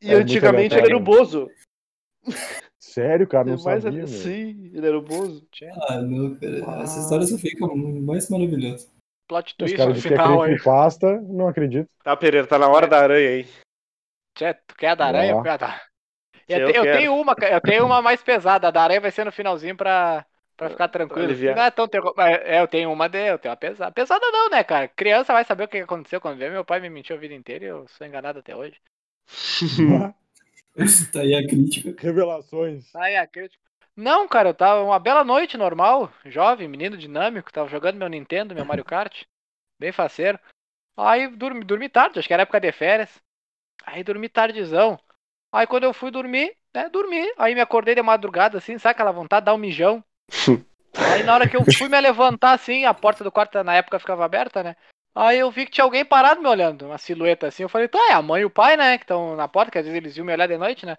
E 0.02 0.10
É 0.12 0.16
antigamente 0.16 0.76
ele 0.76 0.88
era 0.88 0.98
o 0.98 1.02
Bozo. 1.02 1.50
Sério, 2.80 3.28
cara, 3.28 3.46
não 3.56 3.62
Mais 3.64 3.84
sabia, 3.84 4.00
meu. 4.00 4.08
Sim, 4.08 4.72
ele 4.74 4.88
era 4.88 4.98
o 4.98 5.02
Bozo. 5.02 5.46
Ah, 5.90 6.02
não, 6.02 6.36
cara. 6.36 6.64
Ah. 6.68 6.82
Essa 6.84 7.00
história 7.02 7.26
só 7.28 7.38
fica 7.38 7.68
mais 7.68 8.30
maravilhosa. 8.30 8.88
Plot 9.30 9.46
Os 9.48 9.54
twist 9.58 9.78
caras 9.78 9.96
no 9.96 9.96
dizem 9.96 10.12
que 10.12 10.16
é 10.16 10.18
final 10.18 10.42
aí. 10.42 10.50
creepypasta, 10.50 11.22
não 11.22 11.48
acredito. 11.48 11.90
Tá, 12.04 12.18
Pereira, 12.18 12.48
tá 12.48 12.58
na 12.60 12.68
hora 12.68 12.88
da 12.88 13.00
aranha 13.00 13.30
aí. 13.30 13.48
Tchê, 14.36 14.54
tu 14.68 14.76
quer 14.76 14.90
a 14.90 14.96
da 14.96 15.06
aranha? 15.08 15.36
Ó. 15.36 15.44
Eu, 16.48 16.58
eu, 16.58 16.68
eu 16.68 16.72
te- 16.74 16.78
eu 16.78 16.92
tenho 16.92 17.16
uma, 17.16 17.36
eu 17.40 17.62
tenho 17.62 17.86
uma 17.86 18.02
mais 18.02 18.24
pesada. 18.24 18.68
A 18.68 18.72
da 18.72 18.82
aranha 18.84 19.02
vai 19.02 19.12
ser 19.12 19.24
no 19.24 19.32
finalzinho 19.32 19.76
pra, 19.78 20.26
pra 20.58 20.70
ficar 20.70 20.88
tranquilo. 20.88 21.26
aliviar. 21.26 21.56
Não 21.56 21.64
é 21.64 21.72
tão 21.72 21.88
terror. 21.88 22.14
É, 22.18 22.60
eu 22.62 22.68
tenho 22.68 22.92
uma 22.92 23.08
de, 23.08 23.20
eu 23.30 23.38
tenho 23.38 23.52
uma 23.52 23.58
pesada. 23.58 23.92
Pesada 23.92 24.26
não, 24.32 24.50
né, 24.50 24.64
cara? 24.64 24.88
Criança 24.88 25.34
vai 25.34 25.46
saber 25.46 25.66
o 25.66 25.68
que 25.68 25.78
aconteceu 25.80 26.20
quando 26.20 26.38
vê. 26.40 26.50
Meu 26.50 26.66
pai 26.66 26.80
me 26.80 26.90
mentiu 26.90 27.16
a 27.16 27.20
vida 27.20 27.34
inteira 27.36 27.66
e 27.66 27.68
eu 27.68 27.88
sou 27.88 28.08
enganado 28.08 28.40
até 28.40 28.56
hoje. 28.56 28.80
Tá 31.12 31.22
aí 31.22 31.36
a 31.36 31.46
crítica. 31.46 31.94
Revelações. 32.00 32.86
Aí 32.94 33.16
a 33.18 33.28
crítica. 33.28 33.69
Não, 34.00 34.30
cara, 34.30 34.50
eu 34.50 34.54
tava 34.54 34.82
uma 34.82 34.98
bela 34.98 35.26
noite 35.26 35.58
normal, 35.58 36.10
jovem, 36.24 36.70
menino 36.70 36.96
dinâmico, 36.96 37.52
tava 37.52 37.68
jogando 37.68 37.98
meu 37.98 38.08
Nintendo, 38.08 38.56
meu 38.56 38.64
Mario 38.64 38.86
Kart, 38.86 39.24
bem 39.78 39.92
faceiro. 39.92 40.40
Aí 40.96 41.28
dormi, 41.28 41.66
dormi 41.66 41.90
tarde, 41.90 42.18
acho 42.18 42.26
que 42.26 42.34
era 42.34 42.44
época 42.44 42.62
de 42.62 42.72
férias. 42.72 43.22
Aí 43.86 44.02
dormi 44.02 44.30
tardezão. 44.30 44.98
Aí 45.52 45.68
quando 45.68 45.84
eu 45.84 45.94
fui 45.94 46.12
dormir, 46.12 46.56
né, 46.74 46.88
dormi. 46.88 47.30
Aí 47.38 47.54
me 47.54 47.60
acordei 47.60 47.94
de 47.94 48.02
madrugada, 48.02 48.58
assim, 48.58 48.78
sabe 48.78 48.92
aquela 48.92 49.12
vontade 49.12 49.42
de 49.42 49.46
dar 49.48 49.54
um 49.54 49.58
mijão? 49.58 50.02
Aí 51.14 51.24
na 51.24 51.34
hora 51.34 51.50
que 51.50 51.58
eu 51.58 51.66
fui 51.66 51.90
me 51.90 52.00
levantar, 52.00 52.54
assim, 52.54 52.86
a 52.86 52.94
porta 52.94 53.22
do 53.22 53.32
quarto 53.32 53.62
na 53.66 53.76
época 53.76 54.00
ficava 54.00 54.24
aberta, 54.24 54.64
né? 54.64 54.78
Aí 55.14 55.40
eu 55.40 55.52
vi 55.52 55.66
que 55.66 55.72
tinha 55.72 55.84
alguém 55.84 56.06
parado 56.06 56.42
me 56.42 56.48
olhando, 56.48 56.86
uma 56.86 56.98
silhueta 56.98 57.48
assim. 57.48 57.64
Eu 57.64 57.70
falei, 57.70 57.90
tá, 57.90 58.00
é 58.10 58.14
a 58.14 58.22
mãe 58.22 58.44
e 58.44 58.46
o 58.46 58.50
pai, 58.50 58.78
né, 58.78 58.98
que 58.98 59.04
estão 59.04 59.36
na 59.36 59.48
porta, 59.48 59.72
que 59.72 59.78
às 59.78 59.84
vezes 59.84 59.98
eles 59.98 60.16
iam 60.16 60.26
me 60.26 60.32
olhar 60.32 60.48
de 60.48 60.58
noite, 60.58 60.86
né? 60.86 60.98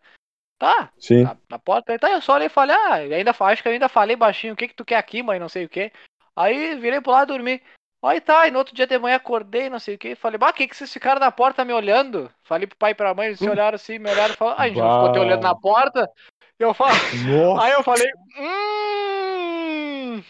Tá, 0.60 0.90
Sim. 0.98 1.22
na, 1.22 1.36
na 1.52 1.58
porta. 1.58 1.90
Aí 1.90 1.98
tá, 1.98 2.10
eu 2.10 2.20
só 2.20 2.34
olhei 2.34 2.48
e 2.48 2.50
falei, 2.50 2.76
ah, 2.76 2.96
ainda, 2.96 3.30
acho 3.30 3.62
que 3.62 3.68
eu 3.68 3.72
ainda 3.72 3.88
falei 3.88 4.14
baixinho, 4.14 4.52
o 4.52 4.56
que 4.56 4.68
que 4.68 4.74
tu 4.74 4.84
quer 4.84 4.96
aqui, 4.96 5.22
mãe, 5.22 5.38
não 5.40 5.48
sei 5.48 5.64
o 5.64 5.68
que. 5.70 5.90
Aí 6.36 6.74
virei 6.74 7.00
pro 7.00 7.12
lado 7.12 7.32
e 7.32 7.36
dormi. 7.38 7.62
Aí 8.04 8.20
tá, 8.20 8.46
e 8.46 8.50
no 8.50 8.58
outro 8.58 8.74
dia 8.74 8.86
de 8.86 8.98
manhã 8.98 9.16
acordei, 9.16 9.70
não 9.70 9.78
sei 9.78 9.94
o 9.94 9.98
que, 9.98 10.14
falei, 10.14 10.36
bah, 10.36 10.52
que 10.52 10.68
que 10.68 10.76
vocês 10.76 10.92
ficaram 10.92 11.18
na 11.18 11.32
porta 11.32 11.64
me 11.64 11.72
olhando? 11.72 12.30
Falei 12.42 12.66
pro 12.66 12.76
pai 12.76 12.90
e 12.90 12.94
pra 12.94 13.14
mãe, 13.14 13.28
eles 13.28 13.38
se 13.38 13.48
olharam 13.48 13.74
assim, 13.74 13.98
me 13.98 14.10
olharam 14.10 14.34
e 14.34 14.36
falaram, 14.36 14.58
ah, 14.58 14.62
a 14.62 14.68
gente 14.68 14.78
não 14.78 14.92
ficou 14.92 15.12
te 15.12 15.18
Bah. 15.18 15.24
olhando 15.24 15.42
na 15.42 15.54
porta? 15.54 16.10
Eu 16.58 16.74
falo, 16.74 16.92
Nossa, 17.26 17.64
aí 17.64 17.72
eu 17.72 17.82
falei, 17.82 18.10
hum... 18.38 20.22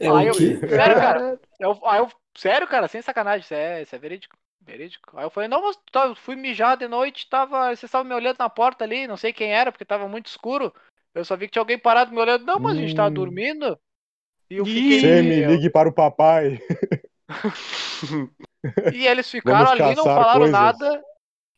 É 0.00 0.08
Aí 0.08 0.30
o 0.30 0.40
eu-? 0.40 0.68
Sério, 0.68 0.96
cara? 0.96 1.40
Eu, 1.58 1.80
aí 1.84 1.98
eu, 1.98 2.08
sério, 2.36 2.66
cara, 2.68 2.88
sem 2.88 3.00
sacanagem, 3.02 3.40
isso 3.44 3.54
é, 3.54 3.82
isso 3.82 3.94
é 3.94 3.98
verídico. 3.98 4.36
Verídico. 4.60 5.18
Aí 5.18 5.24
eu 5.24 5.30
falei, 5.30 5.48
não, 5.48 5.60
mas 5.62 5.78
tá, 5.92 6.06
eu 6.06 6.14
fui 6.14 6.36
mijar 6.36 6.76
de 6.76 6.88
noite, 6.88 7.28
tava. 7.28 7.66
Vocês 7.68 7.84
estavam 7.84 8.08
me 8.08 8.14
olhando 8.14 8.38
na 8.38 8.48
porta 8.48 8.84
ali, 8.84 9.06
não 9.06 9.16
sei 9.16 9.32
quem 9.32 9.52
era, 9.52 9.70
porque 9.70 9.84
tava 9.84 10.08
muito 10.08 10.26
escuro. 10.26 10.72
Eu 11.14 11.24
só 11.24 11.36
vi 11.36 11.46
que 11.46 11.52
tinha 11.52 11.60
alguém 11.60 11.78
parado 11.78 12.10
me 12.12 12.18
olhando. 12.18 12.44
Não, 12.46 12.58
mas 12.58 12.76
a 12.76 12.80
gente 12.80 12.94
tava 12.94 13.10
Hum. 13.10 13.14
dormindo. 13.14 13.78
E 14.50 14.56
eu 14.56 14.64
fiquei. 14.64 15.00
Você 15.00 15.22
me 15.22 15.44
ligue 15.44 15.68
para 15.70 15.88
o 15.88 15.92
papai. 15.92 16.58
E 18.94 19.06
eles 19.06 19.30
ficaram 19.30 19.66
Vamos 19.66 19.80
ali, 19.80 19.94
não 19.94 20.04
falaram 20.04 20.40
coisas. 20.40 20.52
nada. 20.52 21.04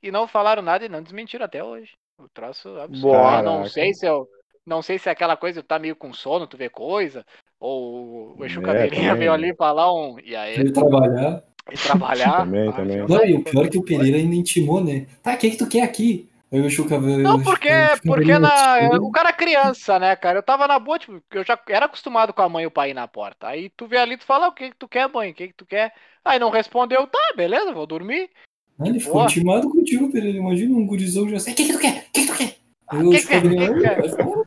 E 0.02 0.10
não 0.10 0.26
falaram 0.26 0.62
nada 0.62 0.84
e 0.84 0.88
não 0.88 1.02
desmentiram 1.02 1.44
até 1.44 1.62
hoje. 1.62 1.92
O 2.18 2.28
troço 2.28 2.68
absurdo. 2.80 3.00
Boa. 3.02 3.42
Não 3.42 3.68
sei 3.68 3.94
se 3.94 4.06
eu. 4.06 4.28
Não 4.66 4.82
sei 4.82 4.98
se 4.98 5.08
é 5.08 5.12
aquela 5.12 5.36
coisa, 5.36 5.62
tu 5.62 5.66
tá 5.66 5.78
meio 5.78 5.94
com 5.94 6.12
sono, 6.12 6.46
tu 6.46 6.56
vê 6.56 6.68
coisa. 6.68 7.24
Ou 7.60 8.34
o 8.36 8.44
Exu 8.44 8.60
É, 8.60 8.88
também, 8.88 8.90
veio 8.90 9.16
né? 9.16 9.28
ali 9.28 9.54
falar 9.54 9.92
um. 9.94 10.18
E 10.24 10.34
aí, 10.34 10.54
Ele 10.58 10.72
trabalhar. 10.72 11.42
e 11.72 11.76
trabalhar. 11.78 12.38
Também, 12.44 12.68
Ah, 12.68 12.72
também. 12.72 12.96
eu 12.98 13.08
Não, 13.08 13.24
e 13.24 13.34
o 13.34 13.44
pior 13.44 13.66
é 13.66 13.68
que 13.68 13.78
o 13.78 13.82
Pereira 13.84 14.18
ainda 14.18 14.34
intimou, 14.34 14.82
né? 14.82 15.06
Tá, 15.22 15.34
o 15.34 15.38
que 15.38 15.50
que 15.50 15.56
tu 15.56 15.68
quer 15.68 15.82
aqui? 15.82 16.28
Aí 16.52 16.60
o 16.60 16.70
Chuca 16.70 16.98
veio. 16.98 17.18
Não, 17.18 17.42
porque, 17.42 17.68
porque 18.04 18.38
na, 18.38 18.78
o 19.00 19.10
cara 19.10 19.30
é 19.30 19.32
criança, 19.32 19.98
né, 19.98 20.14
cara? 20.14 20.38
Eu 20.38 20.42
tava 20.44 20.68
na 20.68 20.78
boa, 20.78 20.96
tipo, 20.98 21.20
eu 21.32 21.44
já 21.44 21.58
era 21.68 21.86
acostumado 21.86 22.32
com 22.32 22.40
a 22.42 22.48
mãe 22.48 22.62
e 22.64 22.66
o 22.66 22.70
pai 22.70 22.90
ir 22.90 22.94
na 22.94 23.08
porta. 23.08 23.48
Aí 23.48 23.68
tu 23.76 23.86
vê 23.88 23.96
ali, 23.98 24.16
tu 24.16 24.24
fala, 24.24 24.46
"Ah, 24.46 24.48
o 24.50 24.52
que 24.52 24.70
que 24.70 24.76
tu 24.76 24.86
quer, 24.86 25.08
mãe? 25.08 25.30
O 25.32 25.34
que 25.34 25.48
que 25.48 25.54
tu 25.54 25.66
quer? 25.66 25.92
Aí 26.24 26.38
não 26.38 26.50
respondeu, 26.50 27.04
tá, 27.08 27.18
beleza, 27.36 27.72
vou 27.72 27.84
dormir. 27.86 28.30
Ah, 28.78 28.86
ele 28.86 29.00
ficou 29.00 29.24
intimado 29.24 29.68
contigo, 29.70 30.10
Pereira. 30.12 30.38
Imagina 30.38 30.76
um 30.76 30.86
gurizão 30.86 31.28
já 31.28 31.36
assim. 31.38 31.50
O 31.52 31.54
que 31.56 31.64
que 31.66 31.72
tu 31.72 31.78
quer? 31.80 32.06
O 32.08 32.12
que 32.12 32.20
que 32.22 32.26
tu 32.28 32.36
quer? 32.36 32.54
Ah, 32.88 32.96
Aí 32.96 33.00
que 33.02 33.06
o 33.06 33.10
que- 33.10 33.18
Chuca 33.18 33.40
veio, 33.40 33.74
que 33.74 33.80
que- 33.80 34.45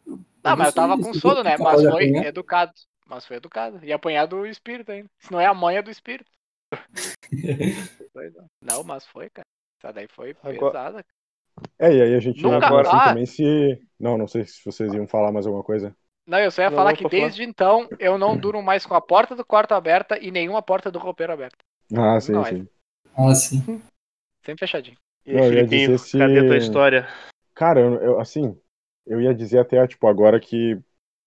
"Ah, 0.51 0.55
mas 0.55 0.67
eu 0.67 0.73
tava 0.73 0.97
com 1.01 1.13
sono, 1.13 1.43
né? 1.43 1.55
Mas 1.57 1.81
foi 1.81 1.88
apanhar? 1.89 2.25
educado. 2.25 2.71
Mas 3.07 3.25
foi 3.25 3.38
educado. 3.38 3.79
E 3.83 3.91
apanhar 3.91 4.25
do 4.27 4.45
espírito 4.45 4.91
ainda. 4.91 5.09
Se 5.19 5.31
não 5.31 5.39
é 5.39 5.45
a 5.45 5.53
mãe, 5.53 5.77
é 5.77 5.81
do 5.81 5.89
espírito. 5.89 6.29
Não, 8.62 8.83
mas 8.83 9.05
foi, 9.05 9.29
cara. 9.29 9.45
Essa 9.81 9.93
daí 9.93 10.07
foi 10.07 10.35
Agora- 10.43 10.71
pesada. 10.71 11.05
É, 11.77 11.93
e 11.93 12.01
aí 12.01 12.15
a 12.15 12.19
gente 12.19 12.41
Nunca 12.41 12.59
tá. 12.69 12.81
assim 12.81 13.09
também 13.09 13.25
se. 13.25 13.81
Não, 13.99 14.17
não 14.17 14.27
sei 14.27 14.45
se 14.45 14.62
vocês 14.65 14.93
iam 14.93 15.07
falar 15.07 15.31
mais 15.31 15.45
alguma 15.45 15.63
coisa. 15.63 15.93
Não, 16.25 16.38
eu 16.39 16.51
só 16.51 16.62
ia 16.62 16.69
Não, 16.69 16.77
falar 16.77 16.95
que 16.95 17.07
desde 17.09 17.43
então 17.43 17.88
eu 17.99 18.17
não 18.17 18.38
durmo 18.38 18.62
mais 18.62 18.85
com 18.85 18.93
a 18.93 19.01
porta 19.01 19.35
do 19.35 19.43
quarto 19.45 19.73
aberta 19.73 20.17
e 20.23 20.31
nenhuma 20.31 20.62
porta 20.62 20.89
do 20.91 20.99
roupeiro 20.99 21.33
aberta. 21.33 21.57
Ah, 21.97 22.19
sim, 22.21 22.31
Não, 22.33 22.45
é- 22.45 22.49
sim. 22.49 22.67
Ah, 23.17 23.35
sim. 23.35 23.81
Sempre 24.45 24.59
fechadinho. 24.59 24.97
E 25.25 25.38
aí, 25.38 25.49
Filipinho, 25.49 25.97
se- 25.99 26.17
cadê 26.17 26.39
a 26.39 26.45
tua 26.45 26.57
história? 26.57 27.07
Cara, 27.53 27.79
eu, 27.81 27.93
eu- 27.95 28.19
assim, 28.19 28.57
eu 29.09 29.19
ia 29.19 29.33
dizer 29.33 29.59
até, 29.59 29.85
tipo, 29.87 30.07
agora 30.07 30.39
que 30.39 30.79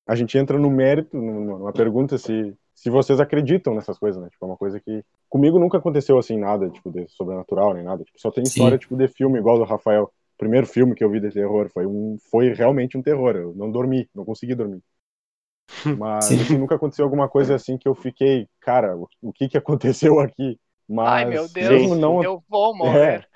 a 0.06 0.14
gente 0.14 0.38
entra 0.38 0.58
no 0.58 0.70
mérito, 0.70 1.16
numa, 1.16 1.72
pergunta 1.72 2.16
se, 2.16 2.56
se 2.74 2.88
vocês 2.88 3.20
acreditam 3.20 3.74
nessas 3.74 3.98
coisas, 3.98 4.22
né? 4.22 4.30
Tipo, 4.30 4.46
é 4.46 4.48
uma 4.48 4.56
coisa 4.56 4.80
que. 4.80 5.04
Comigo 5.28 5.58
nunca 5.58 5.78
aconteceu 5.78 6.18
assim, 6.18 6.38
nada, 6.38 6.70
tipo, 6.70 6.90
de 6.90 7.08
sobrenatural 7.08 7.74
nem 7.74 7.82
nada. 7.82 8.04
Tipo, 8.04 8.20
só 8.20 8.30
tem 8.30 8.44
Sim. 8.44 8.50
história, 8.50 8.78
tipo, 8.78 8.96
de 8.96 9.08
filme, 9.08 9.38
igual 9.38 9.58
do 9.58 9.64
Rafael. 9.64 10.04
O 10.04 10.38
primeiro 10.38 10.66
filme 10.66 10.94
que 10.94 11.02
eu 11.02 11.10
vi 11.10 11.20
de 11.20 11.30
terror 11.30 11.68
foi, 11.72 11.86
um, 11.86 12.16
foi 12.30 12.52
realmente 12.52 12.96
um 12.96 13.02
terror. 13.02 13.36
Eu 13.36 13.54
não 13.54 13.70
dormi, 13.70 14.08
não 14.14 14.24
consegui 14.24 14.54
dormir. 14.54 14.82
Mas 15.98 16.26
Sim. 16.26 16.40
assim, 16.40 16.58
nunca 16.58 16.76
aconteceu 16.76 17.04
alguma 17.04 17.28
coisa 17.28 17.54
assim 17.54 17.76
que 17.76 17.88
eu 17.88 17.94
fiquei, 17.94 18.48
cara, 18.60 18.96
o, 18.96 19.08
o 19.20 19.32
que 19.32 19.48
que 19.48 19.58
aconteceu 19.58 20.20
aqui? 20.20 20.58
Mas 20.88 21.08
Ai, 21.08 21.24
meu 21.24 21.48
Deus, 21.48 21.68
mesmo 21.68 21.94
não 21.94 22.22
eu 22.22 22.42
vou 22.48 22.76
morrer. 22.76 23.26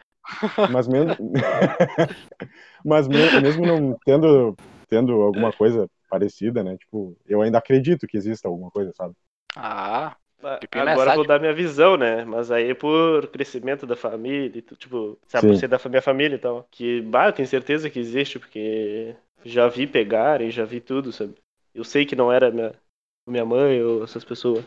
Mas 0.67 0.89
mesmo, 0.89 1.17
mas 2.85 3.09
me- 3.09 3.33
mesmo 3.33 3.67
não 3.67 3.99
tendo, 4.05 4.59
tendo 4.89 5.13
alguma 5.23 5.53
coisa 5.53 5.89
parecida, 6.09 6.63
né? 6.65 6.77
Tipo, 6.79 7.17
eu 7.27 7.43
ainda 7.43 7.59
acredito 7.59 8.07
que 8.07 8.17
exista 8.17 8.49
alguma 8.49 8.71
coisa, 8.71 8.93
sabe? 8.95 9.15
Ah, 9.55 10.17
Ah, 10.43 10.61
é 10.73 10.81
Agora 10.83 11.09
eu 11.11 11.15
vou 11.15 11.25
dar 11.25 11.41
minha 11.41 11.55
visão, 11.55 11.97
né? 11.97 12.25
Mas 12.25 12.51
aí 12.51 12.75
por 12.75 13.27
crescimento 13.29 13.87
da 13.87 13.97
família, 13.97 14.59
e 14.59 14.63
tipo, 14.63 15.19
sabe, 15.27 15.47
por 15.47 15.57
ser 15.57 15.69
da 15.69 15.79
minha 15.89 16.03
família 16.03 16.37
e 16.37 16.39
tal. 16.39 16.65
Que, 16.71 17.01
bah, 17.03 17.29
eu 17.29 17.33
tenho 17.33 17.49
certeza 17.49 17.89
que 17.91 17.99
existe, 17.99 18.39
porque 18.39 19.17
já 19.45 19.67
vi 19.69 19.87
pegarem, 19.87 20.51
já 20.51 20.65
vi 20.65 20.81
tudo, 20.81 21.13
sabe? 21.13 21.35
Eu 21.75 21.85
sei 21.85 22.05
que 22.07 22.15
não 22.17 22.31
era 22.33 22.51
minha, 22.51 22.75
minha 23.27 23.45
mãe 23.45 23.83
ou 23.83 24.05
essas 24.05 24.25
pessoas 24.25 24.65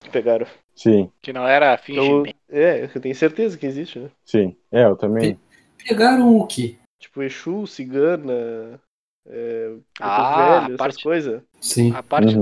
que 0.00 0.10
pegaram. 0.10 0.46
Sim, 0.78 1.10
que 1.20 1.32
não 1.32 1.46
era 1.46 1.76
fingimento. 1.76 2.38
é, 2.48 2.84
eu 2.84 3.00
tenho 3.00 3.14
certeza 3.14 3.58
que 3.58 3.66
existe, 3.66 3.98
né? 3.98 4.10
sim. 4.24 4.56
É, 4.70 4.84
eu 4.84 4.96
também. 4.96 5.38
Pegaram 5.86 6.36
o 6.38 6.46
quê? 6.46 6.76
Tipo, 7.00 7.22
Exu, 7.22 7.66
Cigana, 7.66 8.80
é, 9.26 9.76
Ah, 10.00 10.60
Velho, 10.60 10.74
a 10.74 10.78
parte- 10.78 10.94
essas 10.94 11.02
coisas. 11.02 11.42
Sim. 11.60 11.92
A 11.92 12.02
parte 12.02 12.34
Uhum. 12.34 12.40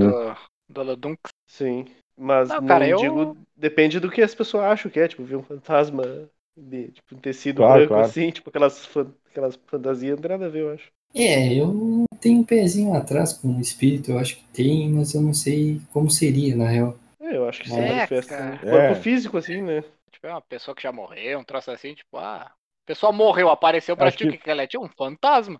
do, 0.69 0.95
do. 0.95 1.19
Sim. 1.47 1.85
Mas 2.17 2.49
Não, 2.49 2.61
não, 2.61 2.67
cara, 2.67 2.87
eu- 2.87 2.97
digo, 2.97 3.37
depende 3.55 3.99
do 3.99 4.09
que 4.11 4.21
as 4.21 4.33
pessoas 4.33 4.63
acham 4.65 4.91
que 4.91 4.99
é, 4.99 5.07
tipo, 5.07 5.23
ver 5.23 5.35
um 5.35 5.43
fantasma 5.43 6.29
de 6.57 6.91
tipo, 6.91 7.15
um 7.15 7.19
tecido 7.19 7.57
Claro, 7.57 7.73
branco 7.81 7.93
claro. 7.93 8.07
assim, 8.07 8.31
tipo 8.31 8.49
aquelas, 8.49 8.85
fan- 8.85 9.13
aquelas 9.29 9.55
fantasias, 9.67 10.15
não 10.15 10.21
tem 10.21 10.31
nada 10.31 10.45
a 10.47 10.49
ver, 10.49 10.61
eu 10.61 10.71
acho. 10.71 10.91
É, 11.13 11.53
eu 11.53 12.05
tenho 12.19 12.39
um 12.39 12.43
pezinho 12.43 12.93
atrás 12.93 13.33
com 13.33 13.49
o 13.55 13.61
espírito, 13.61 14.11
eu 14.11 14.19
acho 14.19 14.37
que 14.37 14.43
tem, 14.53 14.89
mas 14.89 15.13
eu 15.13 15.21
não 15.21 15.33
sei 15.33 15.79
como 15.91 16.09
seria, 16.09 16.55
na 16.55 16.67
real. 16.67 16.97
É, 17.27 17.35
eu 17.35 17.47
acho 17.47 17.61
que 17.61 17.69
se 17.69 17.77
É, 17.79 17.87
manifesta 17.89 18.35
cara. 18.37 18.45
no 18.63 18.69
É. 18.69 18.87
corpo 18.87 19.01
físico, 19.01 19.37
assim, 19.37 19.61
né? 19.61 19.83
Tipo, 20.11 20.27
é 20.27 20.31
uma 20.31 20.41
pessoa 20.41 20.73
que 20.73 20.81
já 20.83 20.91
morreu, 20.91 21.39
um 21.39 21.43
troço 21.43 21.69
assim, 21.71 21.93
tipo, 21.93 22.17
ah. 22.17 22.43
A 22.51 22.85
pessoa 22.87 23.11
morreu, 23.11 23.49
apareceu 23.49 23.97
pra 23.97 24.09
ti, 24.11 24.25
o 24.25 24.31
que- 24.31 24.37
que, 24.37 24.49
ela 24.49 24.61
é? 24.63 24.67
Tinha 24.67 24.79
um 24.79 24.87
fantasma. 24.87 25.59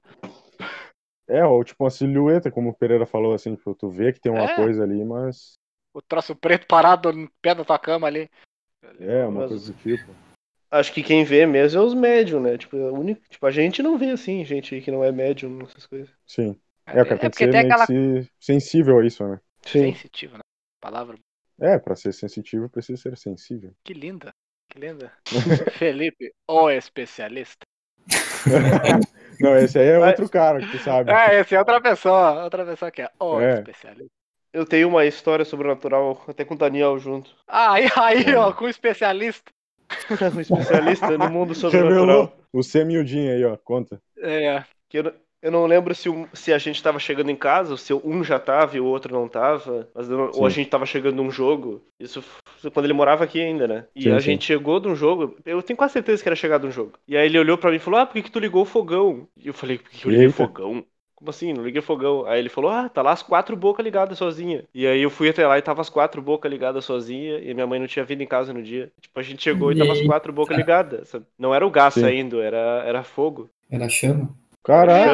É, 1.27 1.43
ou 1.45 1.61
tipo 1.63 1.83
uma 1.83 1.89
silhueta, 1.89 2.49
como 2.49 2.69
o 2.69 2.73
Pereira 2.73 3.05
falou, 3.05 3.33
assim, 3.33 3.53
tipo, 3.55 3.75
tu 3.75 3.89
vê 3.89 4.13
que 4.13 4.19
tem 4.21 4.31
uma 4.31 4.45
É. 4.45 4.55
coisa 4.55 4.83
ali, 4.83 5.03
mas 5.03 5.55
O 5.93 6.01
troço 6.01 6.33
preto 6.35 6.65
parado 6.67 7.11
no 7.11 7.29
pé 7.41 7.53
da 7.53 7.65
tua 7.65 7.77
cama 7.77 8.07
ali. 8.07 8.29
é 8.99 9.25
uma 9.25 9.41
Mas- 9.41 9.49
coisa 9.49 9.73
do 9.73 9.77
tipo. 9.79 10.15
Acho 10.71 10.93
que 10.93 11.01
quem 11.03 11.23
vê 11.25 11.45
mesmo 11.45 11.81
é 11.81 11.83
os 11.83 11.93
médium, 11.93 12.39
né? 12.41 12.57
Tipo, 12.57 12.77
a 12.77 12.91
única, 12.91 13.21
tipo, 13.29 13.45
a 13.45 13.51
gente 13.51 13.81
não 13.83 13.97
vê 13.97 14.11
assim, 14.11 14.43
gente 14.45 14.79
que 14.79 14.91
não 14.91 15.03
é 15.03 15.11
médium, 15.11 15.61
essas 15.63 15.85
coisas. 15.85 16.09
Sim. 16.25 16.57
É, 16.85 17.03
tem 17.03 17.17
que 17.17 17.29
porque 17.29 17.45
ser 17.45 17.51
tem 17.51 17.59
aquela 17.61 17.85
que 17.87 18.21
se- 18.23 18.31
sensível 18.39 18.99
a 18.99 19.05
isso, 19.05 19.27
né? 19.27 19.39
sensitivo, 19.65 20.35
né? 20.35 20.41
Palavra 20.79 21.17
É, 21.59 21.77
pra 21.79 21.95
ser 21.95 22.13
sensitivo 22.13 22.69
precisa 22.69 23.01
ser 23.01 23.17
sensível. 23.17 23.73
que 23.83 23.93
linda. 23.93 24.31
Que 24.69 24.79
linda. 24.79 25.11
Felipe, 25.79 26.33
o 26.47 26.69
especialista. 26.69 27.65
Não, 29.39 29.55
esse 29.57 29.77
aí 29.77 29.87
é 29.87 29.99
Mas- 29.99 30.09
outro 30.11 30.29
cara 30.29 30.59
que 30.59 30.71
tu 30.71 30.79
sabe. 30.79 31.11
É, 31.11 31.39
esse 31.39 31.55
é 31.55 31.59
outra 31.59 31.79
pessoa, 31.81 32.43
outra 32.43 32.65
pessoa 32.65 32.91
que 32.91 33.01
é 33.01 33.09
o 33.19 33.39
É. 33.39 33.55
especialista. 33.59 34.11
Eu 34.53 34.65
tenho 34.65 34.87
uma 34.87 35.05
história 35.05 35.45
sobrenatural, 35.45 36.23
até 36.27 36.43
com 36.43 36.55
o 36.55 36.57
Daniel 36.57 36.97
junto. 36.97 37.35
Ah, 37.47 37.73
aí, 37.73 37.87
aí, 37.95 38.23
É. 38.25 38.37
ó, 38.37 38.51
com 38.53 38.65
o 38.65 38.69
especialista. 38.69 39.51
um 40.35 40.41
especialista 40.41 41.17
no 41.17 41.29
mundo 41.29 41.53
Revelou 41.53 41.71
sobrenatural. 41.71 42.37
o 42.53 42.63
semiudinho 42.63 43.31
aí, 43.33 43.45
ó, 43.45 43.55
conta. 43.57 44.01
É, 44.19 44.63
Que 44.89 44.99
eu, 44.99 45.13
eu 45.41 45.51
não 45.51 45.65
lembro 45.65 45.93
se, 45.93 46.09
se 46.33 46.51
a 46.51 46.57
gente 46.57 46.81
tava 46.81 46.99
chegando 46.99 47.29
em 47.29 47.35
casa, 47.35 47.71
ou 47.71 47.77
se 47.77 47.93
um 47.93 48.23
já 48.23 48.39
tava 48.39 48.75
e 48.75 48.79
o 48.79 48.85
outro 48.85 49.13
não 49.13 49.27
tava, 49.27 49.87
mas 49.93 50.09
ou 50.09 50.45
a 50.45 50.49
gente 50.49 50.69
tava 50.69 50.85
chegando 50.85 51.17
num 51.17 51.31
jogo. 51.31 51.81
Isso 51.99 52.23
quando 52.73 52.85
ele 52.85 52.93
morava 52.93 53.23
aqui 53.23 53.41
ainda, 53.41 53.67
né? 53.67 53.85
E 53.95 54.03
Sim, 54.03 54.11
a 54.11 54.19
sim. 54.19 54.25
gente 54.31 54.45
chegou 54.45 54.79
de 54.79 54.87
um 54.87 54.95
jogo, 54.95 55.35
eu 55.45 55.61
tenho 55.61 55.77
quase 55.77 55.93
certeza 55.93 56.21
que 56.21 56.29
era 56.29 56.35
chegado 56.35 56.67
um 56.67 56.71
jogo. 56.71 56.93
E 57.07 57.15
aí 57.15 57.27
ele 57.27 57.39
olhou 57.39 57.57
pra 57.57 57.69
mim 57.69 57.77
e 57.77 57.79
falou: 57.79 57.99
Ah, 57.99 58.05
por 58.05 58.13
que, 58.13 58.23
que 58.23 58.31
tu 58.31 58.39
ligou 58.39 58.63
o 58.63 58.65
fogão? 58.65 59.27
E 59.37 59.47
eu 59.47 59.53
falei: 59.53 59.77
Por 59.77 59.89
que, 59.89 59.97
que 59.99 60.05
eu 60.07 60.11
liguei 60.11 60.27
o 60.27 60.31
fogão? 60.31 60.83
Como 61.15 61.31
assim? 61.31 61.53
Não 61.53 61.63
liguei 61.63 61.79
o 61.79 61.83
fogão. 61.83 62.25
Aí 62.25 62.39
ele 62.39 62.49
falou: 62.49 62.71
Ah, 62.71 62.89
tá 62.89 63.01
lá 63.01 63.11
as 63.11 63.21
quatro 63.23 63.55
bocas 63.55 63.83
ligadas 63.83 64.17
sozinha. 64.17 64.63
E 64.73 64.85
aí 64.87 65.01
eu 65.01 65.09
fui 65.09 65.29
até 65.29 65.47
lá 65.47 65.57
e 65.57 65.61
tava 65.61 65.81
as 65.81 65.89
quatro 65.89 66.21
bocas 66.21 66.51
ligadas 66.51 66.85
sozinha. 66.85 67.39
E 67.39 67.53
minha 67.53 67.67
mãe 67.67 67.79
não 67.79 67.87
tinha 67.87 68.05
vindo 68.05 68.21
em 68.21 68.27
casa 68.27 68.53
no 68.53 68.61
dia. 68.61 68.91
Tipo, 68.99 69.19
a 69.19 69.23
gente 69.23 69.43
chegou 69.43 69.71
e 69.71 69.75
tava 69.75 69.93
as 69.93 70.01
quatro 70.01 70.33
bocas 70.33 70.57
ligadas. 70.57 71.15
Não 71.37 71.53
era 71.53 71.65
o 71.65 71.71
gás 71.71 71.93
Sim. 71.93 72.01
saindo, 72.01 72.41
era, 72.41 72.83
era 72.85 73.03
fogo. 73.03 73.49
Era 73.69 73.87
chama? 73.89 74.29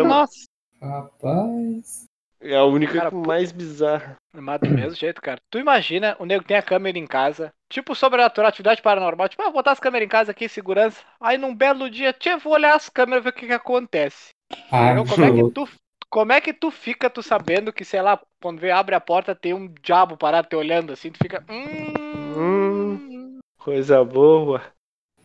Nossa. 0.04 0.46
Rapaz. 0.82 2.06
É 2.42 2.58
a 2.58 2.66
única 2.66 2.94
Cara, 2.94 3.12
mais 3.12 3.54
bizarra. 3.54 4.18
Mas 4.34 4.60
do 4.60 4.70
mesmo 4.70 4.96
jeito, 4.96 5.22
cara. 5.22 5.40
Tu 5.50 5.60
imagina, 5.60 6.16
o 6.20 6.26
nego 6.26 6.44
tem 6.44 6.58
a 6.58 6.62
câmera 6.62 6.98
em 6.98 7.08
casa, 7.08 7.54
tipo 7.70 7.96
sobrenatural, 7.96 8.50
atividade 8.50 8.82
paranormal, 8.82 9.30
tipo, 9.30 9.42
ah, 9.42 9.46
vou 9.46 9.54
botar 9.54 9.72
as 9.72 9.80
câmeras 9.80 10.06
em 10.06 10.10
casa 10.10 10.32
aqui, 10.32 10.50
segurança. 10.50 11.00
Aí 11.22 11.38
num 11.38 11.56
belo 11.56 11.90
dia, 11.90 12.12
tia, 12.12 12.38
vou 12.38 12.54
olhar 12.54 12.76
as 12.76 12.90
câmeras 12.90 13.24
ver 13.24 13.30
o 13.30 13.34
que 13.34 13.48
que 13.48 13.54
acontece. 13.54 14.32
Ah, 14.70 14.92
Entendeu? 14.92 15.06
como 15.06 15.24
é 15.24 15.32
que 15.32 15.52
tu 15.52 15.70
como 16.10 16.32
é 16.32 16.42
que 16.42 16.54
tu 16.54 16.70
fica 16.70 17.10
tu 17.10 17.24
sabendo 17.24 17.74
que, 17.74 17.84
sei 17.84 18.02
lá, 18.02 18.20
quando 18.42 18.60
vê 18.60 18.70
abre 18.70 18.94
a 18.94 19.00
porta 19.00 19.34
tem 19.34 19.54
um 19.54 19.74
diabo 19.82 20.16
parado 20.16 20.48
te 20.48 20.56
olhando 20.56 20.94
assim, 20.94 21.10
tu 21.10 21.18
fica, 21.18 21.44
hum, 21.50 23.40
Coisa 23.58 24.04
boa. 24.04 24.62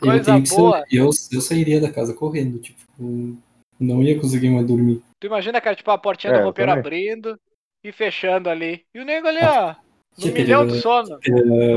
eu 0.01 0.09
coisa 0.09 0.41
que 0.41 0.49
boa. 0.57 0.79
Ser, 0.79 0.97
eu, 0.97 1.11
eu 1.33 1.41
sairia 1.41 1.81
da 1.81 1.91
casa 1.91 2.15
correndo, 2.15 2.59
tipo, 2.61 2.81
não 3.81 4.03
ia 4.03 4.19
conseguir 4.21 4.51
mais 4.51 4.67
dormir. 4.67 5.03
Tu 5.21 5.27
imagina, 5.27 5.61
cara, 5.61 5.77
tipo, 5.77 5.91
a 5.91 5.99
portinha 5.99 6.33
É, 6.33 6.39
do 6.39 6.45
roupeiro 6.45 6.71
abrindo 6.73 7.39
e 7.83 7.93
fechando 7.93 8.49
ali. 8.51 8.85
E 8.95 9.01
o 9.01 9.05
nego 9.05 9.27
ali, 9.29 9.39
ó, 9.43 9.75
no 10.25 10.33
milhão 10.33 10.67
de 10.67 10.81
sono. 10.81 11.19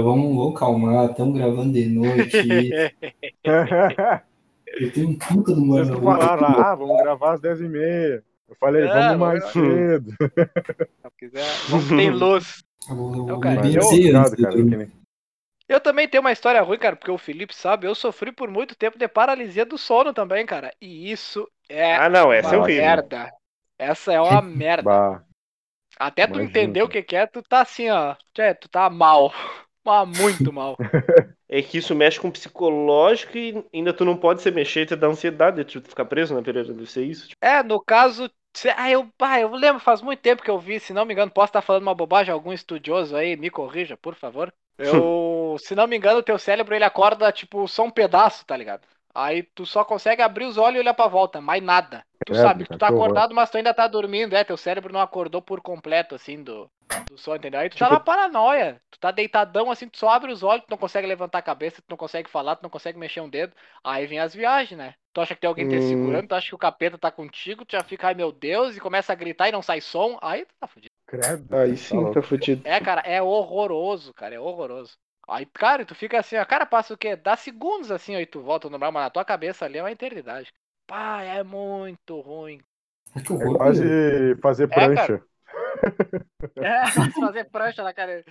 Vamos, 0.04 0.36
vamos 0.36 0.60
calmar, 0.60 1.12
estamos 1.12 1.38
gravando 1.38 1.74
de 1.74 1.86
noite. 1.88 2.38
eu 4.80 4.92
tenho 4.94 5.10
um 5.10 5.16
puta 5.18 5.54
do 5.54 5.66
Vocês 5.66 5.90
mano. 5.90 6.02
falaram 6.02 6.42
lá, 6.42 6.72
ah, 6.72 6.76
vamos 6.76 6.98
gravar 7.02 7.34
às 7.34 7.42
10h30. 7.42 8.24
Eu 8.50 8.56
falei, 8.60 8.84
É, 8.84 8.88
vamos 8.88 9.06
vamos 9.06 9.20
mais 9.20 9.46
cedo. 9.52 10.12
Se 10.12 11.10
quiser, 11.18 11.46
vamos 11.70 11.88
ter 11.90 12.10
luz. 12.14 12.64
Não, 12.90 13.40
cara, 13.40 13.68
eu- 13.68 13.82
Obrigado, 13.84 14.36
cara. 14.38 14.90
Eu 15.70 15.80
também 15.80 16.06
tenho 16.06 16.20
uma 16.22 16.34
história 16.34 16.62
ruim, 16.62 16.78
cara, 16.78 16.98
porque 16.98 17.12
o 17.12 17.18
Felipe 17.18 17.56
sabe, 17.56 17.88
eu 17.88 17.96
sofri 17.96 18.30
por 18.34 18.50
muito 18.52 18.76
tempo 18.76 18.98
de 19.00 19.08
paralisia 19.08 19.66
do 19.66 19.78
sono 19.78 20.14
também, 20.14 20.46
cara. 20.46 20.74
E 20.82 21.10
isso 21.10 21.48
é 21.72 22.04
Ah, 22.04 22.10
não, 22.10 22.32
essa 22.34 22.56
é 22.56 22.58
uma 22.58 22.68
horrível. 22.68 22.70
merda. 22.70 23.32
Essa 23.78 24.14
é 24.14 24.22
uma 24.22 24.42
merda. 24.44 25.06
Até 25.98 26.28
tu 26.28 26.40
imagino, 26.40 26.42
entender 26.42 26.84
o 26.84 26.90
que 26.90 27.04
que 27.04 27.16
é, 27.16 27.28
tu 27.28 27.42
tá 27.44 27.62
assim, 27.62 27.90
ó. 27.90 28.16
Tchê, 28.34 28.56
tu 28.56 28.70
tá 28.70 28.90
mal. 28.90 29.34
Mas 29.86 30.08
muito 30.10 30.52
mal. 30.54 30.80
É 31.50 31.62
que 31.62 31.78
isso 31.78 31.94
mexe 31.94 32.20
com 32.20 32.30
o 32.30 32.32
psicológico 32.32 33.38
e 33.38 33.64
ainda 33.74 33.94
tu 33.94 34.06
não 34.06 34.16
pode 34.18 34.42
se 34.42 34.50
mexer 34.52 34.86
te 34.86 34.96
dá 34.96 35.08
ansiedade 35.08 35.64
de 35.64 35.82
tu 35.82 35.90
ficar 35.90 36.06
preso 36.06 36.34
na 36.34 36.42
Pereira. 36.42 36.74
Deve 36.74 36.90
ser 36.90 37.04
isso. 37.04 37.28
Tipo, 37.28 37.42
É, 37.42 37.64
no 37.64 37.80
caso. 37.84 38.30
Ah, 38.76 38.92
eu, 38.92 39.10
ah, 39.22 39.40
eu 39.40 39.50
lembro, 39.56 39.80
faz 39.82 40.02
muito 40.02 40.20
tempo 40.22 40.44
que 40.44 40.50
eu 40.52 40.60
vi, 40.60 40.78
se 40.80 40.92
não 40.94 41.06
me 41.06 41.14
engano, 41.14 41.32
posso 41.32 41.48
estar 41.52 41.62
falando 41.62 41.84
uma 41.84 41.96
bobagem, 41.96 42.34
algum 42.34 42.52
estudioso 42.52 43.16
aí, 43.16 43.38
me 43.38 43.50
corrija, 43.50 43.96
por 43.96 44.14
favor. 44.14 44.54
Eu, 44.78 45.56
se 45.60 45.74
não 45.74 45.88
me 45.88 45.96
engano, 45.96 46.20
o 46.20 46.24
teu 46.24 46.38
cérebro 46.38 46.76
ele 46.76 46.84
acorda, 46.84 47.32
tipo, 47.32 47.66
só 47.70 47.84
um 47.86 47.90
pedaço, 47.92 48.46
tá 48.46 48.58
ligado? 48.58 48.86
Aí 49.13 49.43
tu 49.43 49.65
só 49.65 49.84
consegue 49.84 50.21
abrir 50.21 50.45
os 50.45 50.58
olhos 50.58 50.78
e 50.78 50.80
olhar 50.80 50.93
pra 50.93 51.08
volta, 51.08 51.41
mais 51.41 51.62
nada. 51.62 52.04
Tu 52.26 52.34
Credo, 52.34 52.41
sabe 52.41 52.63
que 52.65 52.69
tu 52.71 52.78
tá 52.78 52.88
acordado, 52.88 53.34
mas 53.34 53.50
tu 53.50 53.58
ainda 53.58 53.74
tá 53.74 53.88
dormindo, 53.88 54.36
é, 54.36 54.43
teu 54.43 54.56
cérebro 54.58 54.93
não 54.93 55.02
acordou 55.02 55.41
por 55.41 55.60
completo, 55.62 56.13
assim, 56.15 56.43
do, 56.43 56.69
do 57.10 57.17
sono, 57.17 57.38
entendeu? 57.38 57.60
Aí 57.60 57.69
tu 57.69 57.78
tá 57.78 57.86
Tipo- 57.86 57.93
na 57.95 58.00
paranoia. 58.00 58.80
Tu 58.91 59.00
tá 59.00 59.10
deitadão 59.12 59.71
assim, 59.71 59.89
tu 59.89 59.97
só 59.97 60.10
abre 60.10 60.32
os 60.32 60.43
olhos, 60.43 60.63
tu 60.65 60.69
não 60.69 60.78
consegue 60.78 61.08
levantar 61.08 61.39
a 61.39 61.41
cabeça, 61.41 61.82
tu 61.82 61.89
não 61.89 61.97
consegue 61.97 62.30
falar, 62.30 62.56
tu 62.56 62.63
não 62.63 62.69
consegue 62.69 62.97
mexer 63.00 63.21
um 63.21 63.30
dedo. 63.30 63.54
Aí 63.84 64.06
vem 64.06 64.19
as 64.19 64.34
viagens, 64.36 64.78
né? 64.78 64.93
Tu 65.13 65.19
acha 65.19 65.34
que 65.36 65.41
tem 65.41 65.47
alguém 65.47 65.67
te 65.67 65.76
Hum. 65.78 65.82
segurando, 65.89 66.28
tu 66.28 66.36
acha 66.36 66.47
que 66.47 66.56
o 66.56 66.60
capeta 66.60 66.97
tá 66.97 67.12
contigo, 67.12 67.65
tu 67.65 67.71
já 67.74 67.84
fica, 67.84 68.08
ai 68.08 68.13
meu 68.13 68.32
Deus, 68.32 68.78
e 68.78 68.80
começa 68.80 69.12
a 69.12 69.15
gritar 69.15 69.50
e 69.50 69.52
não 69.52 69.62
sai 69.62 69.82
som, 69.82 70.17
aí 70.21 70.45
tu 70.45 70.54
tá 70.60 70.67
fudido. 70.67 70.91
Credo. 71.08 71.58
Aí 71.58 71.71
Tá 71.71 71.76
sim, 71.78 72.12
tá 72.13 72.21
fudido. 72.21 72.62
É, 72.65 72.80
cara, 72.80 73.02
é 73.02 73.21
horroroso, 73.21 74.13
cara, 74.13 74.36
é 74.36 74.39
horroroso. 74.39 74.93
Aí, 75.32 75.46
cara, 75.46 75.86
tu 75.86 75.96
fica 75.96 76.20
assim, 76.20 76.36
ó, 76.36 76.46
cara, 76.46 76.65
passa 76.65 76.94
o 76.94 76.98
quê? 76.98 77.15
Dá 77.15 77.38
segundos 77.38 77.89
assim, 77.89 78.15
aí 78.15 78.26
tu 78.26 78.41
volta 78.41 78.67
ao 78.67 78.72
normal, 78.72 78.91
mas 78.91 79.04
na 79.04 79.10
tua 79.10 79.24
cabeça 79.24 79.63
ali 79.65 79.78
é 79.78 79.84
uma 79.84 79.91
eternidade. 79.91 80.52
Pá, 80.86 81.24
é 81.24 81.41
muito 81.41 82.20
ruim. 82.20 82.62
É 83.15 83.34
horror. 83.34 83.58
quase 83.58 84.36
fazer 84.41 84.67
cara. 84.67 84.94
prancha. 84.94 85.24
É, 86.60 86.86
fazer 87.20 87.46
prancha 87.46 87.84
na 87.84 87.94
cara. 87.94 88.24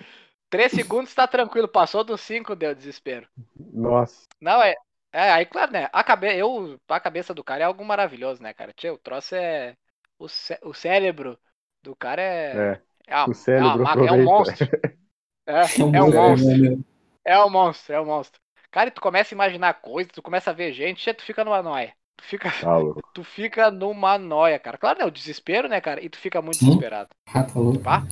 Três 0.51 0.73
segundos 0.73 1.15
tá 1.15 1.27
tranquilo, 1.27 1.69
passou 1.69 2.05
dos 2.05 2.21
cinco, 2.21 2.57
deu 2.57 2.75
desespero. 2.75 3.27
Nossa. 3.57 4.27
Não, 4.41 4.63
é. 4.63 4.75
É, 5.13 5.33
aí, 5.33 5.47
claro, 5.47 5.73
né? 5.73 5.89
A, 5.93 6.05
cabe... 6.05 6.37
eu, 6.37 6.79
a 6.89 7.01
cabeça 7.01 7.35
do 7.35 7.43
cara 7.43 7.63
é 7.63 7.65
algo 7.65 7.85
maravilhoso, 7.85 8.43
né, 8.43 8.53
cara? 8.53 8.73
Tchê, 8.73 8.91
o 8.91 8.99
troço 8.99 9.35
é. 9.35 9.77
O, 10.19 10.29
cé... 10.29 10.59
o 10.63 10.75
cérebro 10.75 11.39
do 11.83 11.97
cara 11.97 12.21
é. 12.23 12.73
É. 12.73 12.81
É, 13.07 13.17
uma- 13.17 13.31
O 13.31 13.35
cérebro 13.35 13.83
é, 13.83 13.95
uma 13.95 14.07
é 14.07 14.13
um 14.13 14.25
monstro. 14.25 14.69
É, 15.47 15.63
É 15.63 15.85
um 15.85 15.95
é 15.95 16.03
um 16.03 16.13
monstro, 16.13 16.85
É 17.25 17.39
um 17.39 17.51
monstro, 17.51 17.95
é 17.95 18.01
um 18.01 18.07
monstro. 18.07 18.41
Cara, 18.71 18.89
e 18.89 18.93
tu 18.93 19.01
começa 19.01 19.35
a 19.35 19.37
imaginar 19.37 19.75
coisas, 19.75 20.13
tu 20.13 20.23
começa 20.23 20.51
a 20.51 20.55
ver 20.55 20.73
gente, 20.73 21.13
tu 21.15 21.23
fica 21.25 21.45
numa 21.45 21.63
noia. 21.63 21.95
Tu 22.17 22.25
fica, 22.25 22.49
Tá 22.61 22.79
tu 23.13 23.25
fica 23.25 23.71
numa 23.71 24.17
noia, 24.19 24.59
cara. 24.59 24.79
Claro, 24.79 24.99
né? 25.01 25.05
O 25.05 25.11
desespero, 25.11 25.69
né, 25.69 25.81
cara? 25.81 26.03
E 26.05 26.09
tu 26.09 26.19
fica 26.19 26.41
muito 26.41 26.59
Hum. 26.63 26.63
desesperado. 26.63 27.11
Ah, 27.35 27.43
tá 27.45 27.59
louco. 27.61 27.81
Pá. 27.83 28.07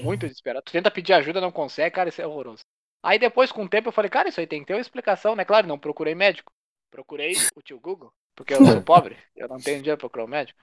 Muito 0.00 0.26
desesperado. 0.26 0.64
Tu 0.64 0.72
tenta 0.72 0.90
pedir 0.90 1.12
ajuda, 1.14 1.40
não 1.40 1.52
consegue, 1.52 1.94
cara, 1.94 2.08
isso 2.08 2.20
é 2.22 2.26
horroroso. 2.26 2.64
Aí 3.02 3.18
depois, 3.18 3.52
com 3.52 3.64
o 3.64 3.68
tempo, 3.68 3.88
eu 3.88 3.92
falei, 3.92 4.10
cara, 4.10 4.28
isso 4.28 4.40
aí 4.40 4.46
tem 4.46 4.60
que 4.60 4.66
ter 4.66 4.74
uma 4.74 4.80
explicação, 4.80 5.36
né? 5.36 5.44
Claro, 5.44 5.66
não 5.66 5.78
procurei 5.78 6.14
médico. 6.14 6.52
Procurei 6.90 7.48
o 7.54 7.62
tio 7.62 7.80
Google, 7.80 8.12
porque 8.34 8.54
eu 8.54 8.64
sou 8.64 8.80
pobre, 8.82 9.16
eu 9.36 9.48
não 9.48 9.60
tenho 9.62 9.78
dinheiro 9.78 9.98
pra 9.98 10.08
procurar 10.08 10.24
um 10.24 10.28
médico. 10.28 10.60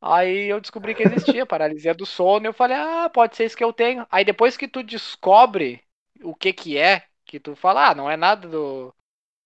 Aí 0.00 0.46
eu 0.48 0.60
descobri 0.60 0.94
que 0.94 1.02
existia 1.02 1.46
paralisia 1.46 1.94
do 1.94 2.06
sono, 2.06 2.46
e 2.46 2.48
eu 2.48 2.54
falei, 2.54 2.76
ah, 2.76 3.10
pode 3.10 3.36
ser 3.36 3.44
isso 3.46 3.56
que 3.56 3.64
eu 3.64 3.72
tenho. 3.72 4.06
Aí 4.10 4.24
depois 4.24 4.56
que 4.56 4.68
tu 4.68 4.82
descobre 4.82 5.82
o 6.22 6.34
que 6.34 6.52
que 6.52 6.78
é, 6.78 7.04
que 7.30 7.38
tu 7.40 7.54
fala, 7.54 7.90
ah, 7.90 7.94
não 7.94 8.10
é 8.10 8.16
nada 8.16 8.48
do, 8.48 8.92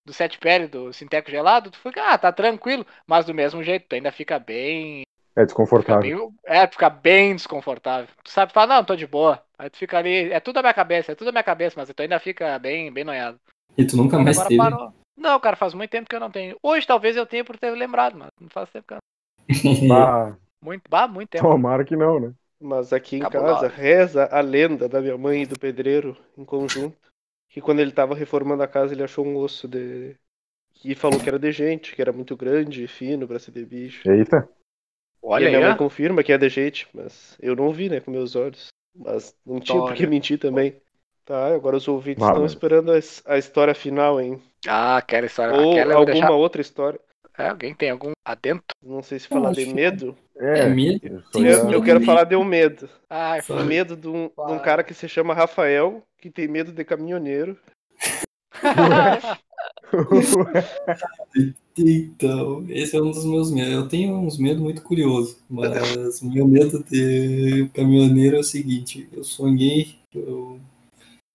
do 0.07 0.12
sete 0.14 0.38
pele, 0.38 0.66
do 0.66 0.92
sinteco 0.92 1.31
gelado, 1.31 1.70
tu 1.70 1.79
fica, 1.79 2.03
ah, 2.14 2.16
tá 2.18 2.33
tranquilo. 2.33 2.87
Mas 3.07 3.27
do 3.27 3.35
mesmo 3.35 3.62
jeito, 3.62 3.87
tu 3.88 3.94
ainda 3.94 4.11
fica 4.11 4.38
bem 4.38 5.03
É 5.37 5.42
Fica 5.42 5.44
desconfortável. 5.44 6.03
bem, 6.03 6.35
é, 6.47 6.66
fica 6.66 6.88
bem 6.88 7.37
desconfortável. 7.37 8.09
Tu 8.25 8.31
sabe, 8.31 8.53
fala, 8.53 8.77
não, 8.77 8.85
tô 8.85 8.97
de 8.97 9.07
boa. 9.07 9.44
Aí 9.59 9.68
tu 9.68 9.77
fica 9.77 9.99
ali, 9.99 10.33
é 10.33 10.40
tudo 10.40 10.55
da 10.57 10.62
minha 10.62 10.75
cabeça, 10.75 11.12
é 11.12 11.14
tudo 11.14 11.27
da 11.27 11.33
minha 11.33 11.44
cabeça, 11.44 11.75
mas 11.79 11.88
tu 11.92 12.01
ainda 12.01 12.18
fica 12.18 12.59
bem, 12.59 12.92
bem 12.92 13.05
noiado. 13.05 13.38
E 13.77 13.85
tu 13.87 13.97
nunca 13.97 14.18
mais 14.18 14.37
Agora 14.37 14.49
teve. 14.49 14.62
parou. 14.62 14.92
Não, 15.16 15.38
cara, 15.40 15.57
faz 15.57 15.75
muito 15.75 15.90
tempo 15.90 16.09
que 16.09 16.16
eu 16.16 16.20
não 16.20 16.31
tenho. 16.31 16.57
Hoje 16.62 16.87
talvez 16.87 17.16
eu 17.16 17.27
tenha 17.27 17.44
por 17.44 17.59
ter 17.59 17.70
lembrado, 17.70 18.16
mas 18.16 18.29
não 18.40 18.49
faz 18.49 18.70
tempo 18.70 18.87
que 18.87 18.94
eu 18.94 18.99
não. 18.99 19.05
Ah, 19.92 20.37
Muito, 20.62 20.83
bah, 20.88 21.07
muito 21.07 21.29
tempo. 21.31 21.44
tomara 21.49 21.85
que 21.85 21.97
não, 21.97 22.18
né? 22.18 22.35
Mas 22.61 22.92
aqui 22.92 23.16
em 23.16 23.20
Cabulosa. 23.20 23.68
casa 23.68 23.68
reza 23.68 24.25
a 24.31 24.40
lenda 24.40 24.88
da 24.88 25.01
minha 25.01 25.18
mãe 25.18 25.42
e 25.42 25.47
do 25.47 25.59
pedreiro 25.59 26.16
em 26.38 26.44
conjunto. 26.44 26.97
Que 27.55 27.61
quando 27.61 27.79
ele 27.79 27.93
tava 27.93 28.17
reformando 28.17 28.64
a 28.64 28.67
casa, 28.67 28.93
ele 28.93 29.05
achou 29.05 29.25
um 29.25 29.37
osso 29.37 29.69
de. 29.69 30.17
E 30.85 30.93
falou 30.97 31.21
que 31.21 31.29
era 31.29 31.38
de 31.38 31.53
gente, 31.53 31.95
que 31.95 32.03
era 32.03 32.12
muito 32.12 32.37
grande 32.37 32.83
e 32.83 32.88
fino 32.88 33.29
pra 33.29 33.38
ser 33.38 33.53
de 33.53 33.64
bicho. 33.64 34.11
Eita. 34.11 34.49
Olha 35.23 35.45
e 35.45 35.47
a 35.47 35.51
minha 35.51 35.59
aí, 35.61 35.64
mãe 35.67 35.75
ó. 35.75 35.77
confirma 35.79 36.25
que 36.25 36.33
é 36.33 36.37
de 36.37 36.49
gente, 36.49 36.88
mas 36.93 37.38
eu 37.40 37.55
não 37.55 37.73
vi, 37.73 37.88
né, 37.88 38.01
com 38.01 38.11
meus 38.11 38.35
olhos. 38.35 38.67
Mas 38.93 39.37
não 39.47 39.61
tinha 39.61 39.79
por 39.79 39.87
que 39.90 39.93
História. 39.95 40.11
mentir 40.11 40.37
também. 40.38 40.77
Tá, 41.25 41.55
agora 41.55 41.77
os 41.77 41.87
ouvintes 41.87 42.25
Ah, 42.25 42.31
estão 42.31 42.45
esperando 42.45 42.90
a, 42.93 42.99
a 43.27 43.38
história 43.38 43.73
final, 43.75 44.21
hein? 44.21 44.43
Ah, 44.67 44.97
aquela 44.97 45.27
história. 45.27 45.55
Ou 45.55 45.71
aquela 45.73 45.95
alguma 45.95 46.12
deixar. 46.12 46.31
outra 46.33 46.61
história. 46.61 47.01
É, 47.38 47.49
alguém 47.49 47.73
tem 47.73 47.90
algum 47.90 48.11
adentro? 48.25 48.64
Não 48.83 49.01
sei 49.03 49.19
se 49.21 49.29
falar 49.29 49.53
de 49.53 49.64
que- 49.64 49.73
medo. 49.73 50.17
É, 50.38 50.61
É 50.61 50.68
medo. 50.68 51.23
eu 51.35 51.40
Eu, 51.44 51.70
eu 51.73 51.83
quero 51.83 52.01
falar 52.03 52.25
de 52.25 52.37
um 52.37 52.44
medo. 52.44 52.88
Ai, 53.09 53.42
Fala. 53.42 53.62
O 53.62 53.64
medo 53.64 53.97
de 53.97 54.09
um, 54.09 54.29
de 54.29 54.53
um 54.53 54.59
cara 54.59 54.83
que 54.83 54.94
se 54.94 55.09
chama 55.09 55.35
Rafael, 55.35 56.03
que 56.18 56.31
tem 56.31 56.49
medo 56.49 56.73
de 56.73 56.85
caminhoneiro. 56.85 57.59
Então, 61.77 62.64
esse 62.68 62.97
é 62.97 63.03
um 63.03 63.11
dos 63.11 63.25
meus 63.25 63.51
medos. 63.51 63.73
Eu 63.73 63.88
tenho 63.88 64.14
uns 64.14 64.38
medos 64.38 64.62
muito 64.62 64.81
curiosos, 64.83 65.38
mas 65.51 66.23
o 66.23 66.31
meu 66.31 66.47
medo 66.47 66.85
de 66.85 67.68
caminhoneiro 67.75 68.37
é 68.37 68.38
o 68.40 68.44
seguinte: 68.44 69.09
eu 69.12 69.25
sonhei 69.25 69.97
eu 70.14 70.61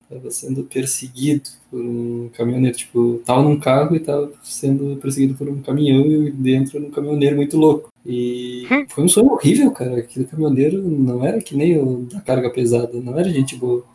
estava 0.10 0.32
sendo 0.32 0.64
perseguido 0.64 1.50
por 1.70 1.80
um 1.80 2.30
caminhoneiro. 2.34 2.76
Tipo, 2.76 3.14
eu 3.14 3.22
tava 3.24 3.44
num 3.44 3.60
carro 3.60 3.96
e 3.96 4.00
estava 4.00 4.32
sendo 4.44 4.98
perseguido 4.98 5.36
por 5.36 5.48
um 5.48 5.62
caminhão 5.62 6.06
e 6.06 6.32
dentro 6.32 6.80
um 6.80 6.90
caminhoneiro 6.90 7.36
muito 7.36 7.56
louco. 7.56 7.90
E 8.04 8.66
foi 8.90 9.04
um 9.04 9.08
sonho 9.08 9.32
horrível, 9.32 9.72
cara. 9.72 10.00
Aquele 10.00 10.26
caminhoneiro 10.26 10.82
não 10.82 11.24
era 11.24 11.40
que 11.40 11.56
nem 11.56 11.78
o 11.78 12.08
da 12.12 12.20
carga 12.22 12.50
pesada, 12.50 13.00
não 13.00 13.18
era 13.18 13.30
gente 13.30 13.56
boa. 13.56 13.86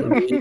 Ele, 0.00 0.40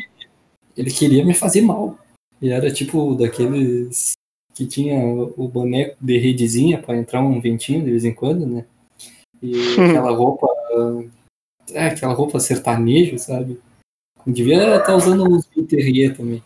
ele 0.75 0.91
queria 0.91 1.23
me 1.23 1.35
fazer 1.35 1.61
mal. 1.61 1.97
E 2.41 2.49
era 2.49 2.71
tipo 2.71 3.13
daqueles 3.15 4.13
que 4.55 4.65
tinha 4.65 5.05
o 5.05 5.47
boneco 5.47 5.97
de 6.01 6.17
redezinha 6.17 6.81
para 6.81 6.97
entrar 6.97 7.21
um 7.21 7.39
ventinho 7.39 7.83
de 7.83 7.91
vez 7.91 8.05
em 8.05 8.13
quando, 8.13 8.47
né? 8.47 8.65
E 9.41 9.53
aquela 9.73 10.11
roupa. 10.11 10.47
É, 11.71 11.87
aquela 11.87 12.13
roupa 12.13 12.39
sertanejo, 12.39 13.17
sabe? 13.17 13.59
Devia 14.27 14.77
estar 14.77 14.95
usando 14.95 15.23
uns 15.29 15.45
Terrier 15.45 16.15
também. 16.17 16.43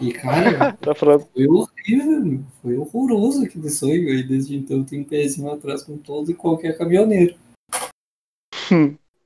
E, 0.00 0.12
cara, 0.12 0.72
Tá 0.80 0.94
falando. 0.94 1.26
foi 1.34 1.46
horrível, 1.48 2.44
foi 2.62 2.76
horroroso 2.76 3.44
aquele 3.44 3.68
sonho. 3.70 4.08
E 4.10 4.22
desde 4.22 4.56
então 4.56 4.78
eu 4.78 4.84
tenho 4.84 5.02
um 5.02 5.04
pezinho 5.04 5.50
atrás 5.50 5.82
com 5.82 5.96
todo 5.98 6.30
e 6.30 6.34
qualquer 6.34 6.76
caminhoneiro. 6.76 7.34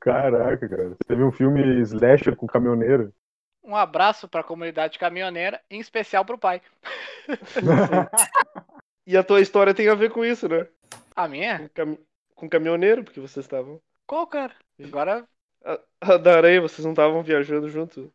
Caraca, 0.00 0.68
cara. 0.68 0.96
Teve 1.06 1.22
um 1.22 1.32
filme 1.32 1.60
slasher 1.82 2.36
com 2.36 2.46
caminhoneiro. 2.46 3.12
um 3.64 3.76
abraço 3.76 4.28
pra 4.28 4.42
comunidade 4.42 4.98
caminhoneira, 4.98 5.60
em 5.70 5.80
especial 5.80 6.24
pro 6.24 6.38
pai. 6.38 6.60
E 9.04 9.16
a 9.16 9.24
tua 9.24 9.40
história 9.40 9.74
tem 9.74 9.88
a 9.88 9.96
ver 9.96 10.12
com 10.12 10.24
isso, 10.24 10.48
né? 10.48 10.64
A 11.16 11.26
minha? 11.26 11.58
Com, 11.58 11.68
cami- 11.74 11.98
com 12.36 12.48
caminhoneiro, 12.48 13.02
porque 13.02 13.18
vocês 13.18 13.44
estavam. 13.44 13.80
Qual, 14.06 14.24
cara? 14.28 14.54
Agora. 14.80 15.24
A, 15.64 15.78
a 16.14 16.16
da 16.16 16.36
areia, 16.36 16.60
vocês 16.60 16.84
não 16.84 16.92
estavam 16.92 17.22
viajando 17.22 17.68
junto. 17.68 18.12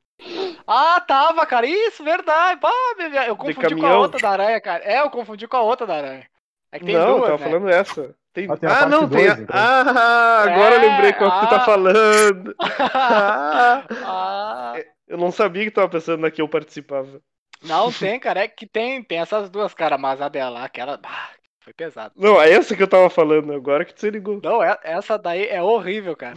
Ah, 0.66 1.00
tava, 1.02 1.46
cara. 1.46 1.66
Isso, 1.68 2.04
verdade. 2.04 2.60
Meu- 2.98 3.24
eu 3.24 3.38
confundi 3.38 3.76
com 3.76 3.86
a 3.86 3.98
outra 3.98 4.20
da 4.20 4.30
aranha, 4.32 4.62
cara. 4.62 4.84
É, 4.84 5.00
eu 5.02 5.10
confundi 5.10 5.48
com 5.48 5.58
a 5.58 5.62
outra 5.62 5.88
da 5.88 5.96
aranha. 5.96 6.30
É 6.72 6.80
que 6.80 6.86
tem 6.86 6.96
não, 6.96 7.08
eu 7.10 7.16
duas, 7.18 7.28
tava 7.28 7.38
né? 7.38 7.46
falando 7.46 7.70
essa. 7.70 8.16
Tem... 8.34 8.48
Ah, 8.52 8.58
tem 8.58 8.70
Ah, 8.70 8.86
não, 8.86 9.08
tem 9.10 9.28
a... 9.30 9.36
dois, 9.36 9.40
então. 9.40 9.56
Ah, 9.58 10.44
agora 10.44 10.76
eu 10.76 10.82
É, 10.82 10.88
lembrei 10.90 11.14
qual 11.14 11.32
que 11.32 11.40
tu 11.40 11.50
tá 11.50 11.58
ah. 11.58 11.66
falando. 11.66 12.56
Ah, 12.94 13.86
ah, 14.04 14.84
eu 15.08 15.18
não 15.18 15.32
sabia 15.32 15.64
que 15.64 15.72
tu 15.72 15.76
tava 15.76 15.90
pensando 15.90 16.22
na 16.22 16.32
que 16.32 16.42
eu 16.42 16.50
participava. 16.50 17.22
não 17.62 17.92
tem, 17.92 18.20
cara. 18.20 18.42
É 18.42 18.48
que 18.48 18.68
tem, 18.68 19.04
tem 19.04 19.20
essas 19.20 19.50
duas, 19.50 19.74
cara. 19.74 19.98
Mas 19.98 20.22
a 20.22 20.30
dela, 20.30 20.64
aquela. 20.64 20.98
bah, 20.98 21.30
foi 21.62 21.74
pesado. 21.74 22.14
Não, 22.18 22.42
é 22.42 22.52
essa 22.52 22.76
que 22.76 22.84
eu 22.84 22.88
tava 22.88 23.10
falando, 23.10 23.54
agora 23.54 23.86
que 23.86 23.94
tu 23.94 24.02
se 24.02 24.10
ligou. 24.10 24.40
Não, 24.44 24.62
é- 24.64 24.78
essa 24.84 25.18
daí 25.18 25.48
é 25.48 25.62
horrível, 25.62 26.16
cara. 26.16 26.36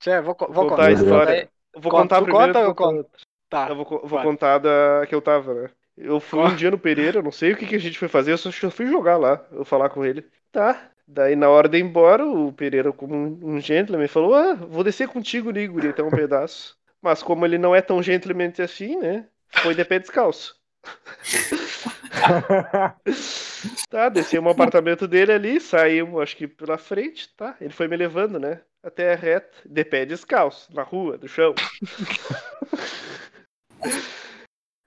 Tchê, 0.00 0.20
vou, 0.20 0.36
vou 0.48 0.68
Contar 0.68 0.86
a 0.86 0.92
história. 0.92 1.48
vou 1.74 1.90
Conta- 1.90 2.20
contar 2.20 2.22
primeiro. 2.22 2.52
conta 2.52 2.60
eu 2.60 2.74
conto? 2.74 3.10
Tá. 3.48 3.68
Eu 3.68 3.76
vou, 3.76 3.84
contar 3.84 4.58
da 4.58 5.04
que 5.08 5.14
eu 5.14 5.20
tava, 5.20 5.54
né? 5.54 5.70
Eu 5.96 6.20
fui 6.20 6.40
um 6.40 6.54
dia 6.54 6.70
no 6.70 6.78
Pereira, 6.78 7.20
não 7.20 7.32
sei 7.32 7.52
o 7.52 7.56
que, 7.56 7.66
que 7.66 7.74
a 7.74 7.80
gente 7.80 7.98
foi 7.98 8.08
fazer, 8.08 8.32
eu 8.32 8.38
só 8.38 8.50
fui 8.70 8.86
jogar 8.86 9.18
lá, 9.18 9.44
eu 9.52 9.64
falar 9.64 9.90
com 9.90 10.04
ele. 10.04 10.24
Tá. 10.52 10.90
Daí 11.06 11.34
na 11.34 11.50
hora 11.50 11.68
de 11.68 11.76
ir 11.76 11.82
embora, 11.82 12.24
o 12.24 12.52
Pereira, 12.52 12.92
como 12.92 13.14
um, 13.14 13.38
um 13.56 13.60
gentleman, 13.60 14.06
falou: 14.06 14.34
Ah, 14.34 14.54
vou 14.54 14.84
descer 14.84 15.08
contigo, 15.08 15.50
Liguri, 15.50 15.88
até 15.88 16.02
um 16.02 16.10
pedaço. 16.10 16.78
Mas 17.02 17.22
como 17.22 17.44
ele 17.44 17.58
não 17.58 17.74
é 17.74 17.82
tão 17.82 18.02
gentleman 18.02 18.52
assim, 18.62 18.96
né? 18.96 19.26
Foi 19.48 19.74
de 19.74 19.84
pé 19.84 19.98
descalço. 19.98 20.54
Tá, 23.90 24.08
descemos 24.08 24.50
o 24.50 24.54
apartamento 24.54 25.06
dele 25.06 25.32
ali, 25.32 25.60
saímos, 25.60 26.22
acho 26.22 26.36
que 26.36 26.48
pela 26.48 26.78
frente, 26.78 27.28
tá? 27.36 27.56
Ele 27.60 27.72
foi 27.72 27.88
me 27.88 27.96
levando, 27.96 28.38
né? 28.38 28.60
Até 28.82 29.12
a 29.12 29.16
reta, 29.16 29.58
de 29.66 29.84
pé 29.84 30.06
descalço, 30.06 30.74
na 30.74 30.82
rua, 30.82 31.18
no 31.20 31.28
chão. 31.28 31.54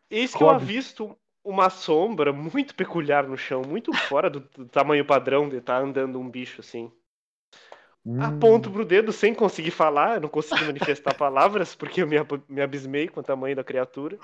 Eis 0.09 0.33
que 0.33 0.43
eu 0.43 0.49
avisto 0.49 1.17
uma 1.43 1.69
sombra 1.69 2.31
muito 2.31 2.73
peculiar 2.75 3.27
no 3.27 3.37
chão, 3.37 3.61
muito 3.61 3.93
fora 3.93 4.29
do, 4.29 4.39
do 4.39 4.65
tamanho 4.67 5.05
padrão 5.05 5.49
de 5.49 5.57
estar 5.57 5.81
andando 5.81 6.19
um 6.19 6.29
bicho 6.29 6.61
assim. 6.61 6.91
Aponto 8.19 8.69
pro 8.69 8.83
dedo 8.83 9.13
sem 9.13 9.33
conseguir 9.33 9.71
falar, 9.71 10.19
não 10.19 10.27
consegui 10.27 10.65
manifestar 10.65 11.13
palavras, 11.15 11.73
porque 11.73 12.01
eu 12.01 12.07
me, 12.07 12.17
me 12.49 12.61
abismei 12.61 13.07
com 13.07 13.21
o 13.21 13.23
tamanho 13.23 13.55
da 13.55 13.63
criatura. 13.63 14.17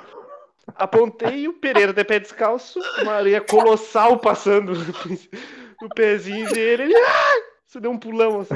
Apontei 0.76 1.48
o 1.48 1.54
Pereira 1.54 1.94
de 1.94 2.04
pé 2.04 2.20
descalço, 2.20 2.80
uma 3.02 3.14
areia 3.14 3.40
colossal 3.40 4.20
passando 4.20 4.74
no 5.82 5.90
pezinho 5.96 6.50
dele. 6.50 6.84
Ele 6.84 6.96
ah! 6.96 7.34
Você 7.66 7.80
deu 7.80 7.92
um 7.92 7.98
pulão 7.98 8.42
assim. 8.42 8.56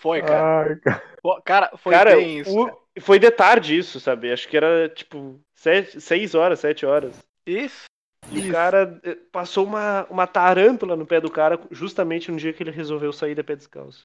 Foi, 0.00 0.22
cara. 0.22 0.68
Ai, 0.70 0.76
cara. 0.76 1.02
Pô, 1.22 1.40
Cara, 1.42 1.70
foi 1.76 1.92
cara, 1.92 2.16
bem 2.16 2.38
isso. 2.38 2.58
o- 2.58 2.64
cara. 2.66 2.78
foi 3.00 3.18
de 3.18 3.30
tarde 3.30 3.76
isso, 3.76 4.00
sabe? 4.00 4.32
Acho 4.32 4.48
que 4.48 4.56
era 4.56 4.88
tipo 4.88 5.38
sete, 5.54 6.00
seis 6.00 6.34
horas, 6.34 6.60
sete 6.60 6.86
horas. 6.86 7.18
Isso. 7.46 7.84
E 8.32 8.38
Isso. 8.38 8.48
o 8.48 8.52
cara 8.52 9.00
eh, 9.02 9.16
passou 9.32 9.66
uma, 9.66 10.06
uma 10.08 10.26
tarântula 10.26 10.96
no 10.96 11.06
pé 11.06 11.20
do 11.20 11.30
cara 11.30 11.58
justamente 11.70 12.30
no 12.30 12.38
dia 12.38 12.52
que 12.52 12.62
ele 12.62 12.70
resolveu 12.70 13.12
sair 13.12 13.34
de 13.34 13.42
pé 13.42 13.56
descalço. 13.56 14.02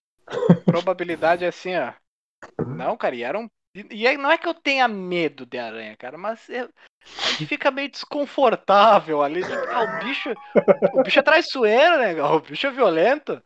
Probabilidade 0.66 1.46
é 1.46 1.48
assim, 1.48 1.76
ó. 1.78 1.94
Não, 2.66 2.98
cara, 2.98 3.16
e 3.16 3.24
era 3.24 3.38
um. 3.40 3.48
E 3.92 4.08
aí 4.08 4.18
não 4.18 4.32
é 4.32 4.38
que 4.38 4.48
eu 4.48 4.54
tenha 4.54 4.88
medo 4.88 5.46
de 5.46 5.58
aranha, 5.58 5.96
cara, 5.98 6.18
mas 6.18 6.50
a 6.50 6.68
gente 7.38 7.46
fica 7.48 7.72
meio 7.72 7.90
desconfortável 7.90 9.22
ali. 9.22 9.42
Ah, 9.44 9.84
o 10.02 10.06
bicho. 10.06 10.34
O 10.94 11.04
bicho 11.04 11.20
é 11.20 11.22
traiçoeiro, 11.22 11.98
né? 11.98 12.22
O 12.24 12.40
bicho 12.40 12.68
é 12.68 12.72
violento. 12.72 13.42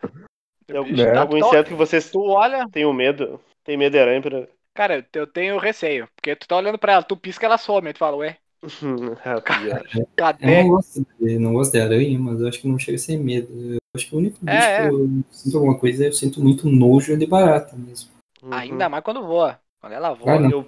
É 0.67 0.77
algum, 0.77 0.89
bicho 0.91 1.03
né? 1.05 1.11
tá- 1.13 1.21
algum 1.21 1.37
inseto 1.37 1.69
que 1.69 1.75
vocês 1.75 2.09
Tu 2.11 2.21
olha. 2.21 2.67
tenham 2.69 2.93
medo? 2.93 3.39
Tem 3.63 3.75
medo 3.77 3.93
de 3.93 3.99
aranha? 3.99 4.21
Pra... 4.21 4.47
Cara, 4.75 5.05
eu- 5.13 5.27
tenho 5.27 5.57
receio. 5.57 6.07
Porque 6.15 6.35
tu 6.35 6.47
tá 6.47 6.55
olhando 6.55 6.77
pra 6.77 6.93
ela, 6.93 7.03
tu 7.03 7.17
pisca 7.17 7.45
ela 7.45 7.57
some. 7.57 7.87
Aí 7.87 7.93
tu 7.93 7.99
fala, 7.99 8.17
ué, 8.17 8.37
Ah, 9.25 9.41
pior. 9.41 9.83
Eu 9.95 10.07
cadê? 10.15 10.63
não 10.63 10.69
gosto, 10.69 11.05
de, 11.19 11.39
não 11.39 11.53
gosto 11.53 11.71
de 11.71 11.81
aranha, 11.81 12.19
mas 12.19 12.39
eu 12.41 12.47
acho 12.47 12.59
que 12.61 12.67
não 12.67 12.77
chega 12.79 12.95
a 12.95 12.99
ser 12.99 13.17
medo. 13.17 13.47
Eu 13.73 13.79
acho 13.95 14.07
que 14.07 14.15
o 14.15 14.19
único 14.19 14.37
bicho 14.45 14.57
É, 14.57 14.75
é. 14.85 14.89
que 14.89 14.93
eu 14.95 15.09
sinto 15.31 15.57
alguma 15.57 15.77
coisa, 15.79 16.05
eu 16.05 16.13
sinto 16.13 16.41
muito 16.41 16.69
nojo 16.69 17.13
é 17.13 17.15
de 17.15 17.25
barata 17.25 17.75
mesmo. 17.75 18.09
Uhum. 18.43 18.53
Ainda 18.53 18.87
mais 18.89 19.03
quando 19.03 19.25
voa. 19.25 19.59
Quando 19.81 19.93
ela 19.93 20.13
voa. 20.13 20.33
Ah, 20.33 20.39
não. 20.39 20.49
Eu, 20.51 20.67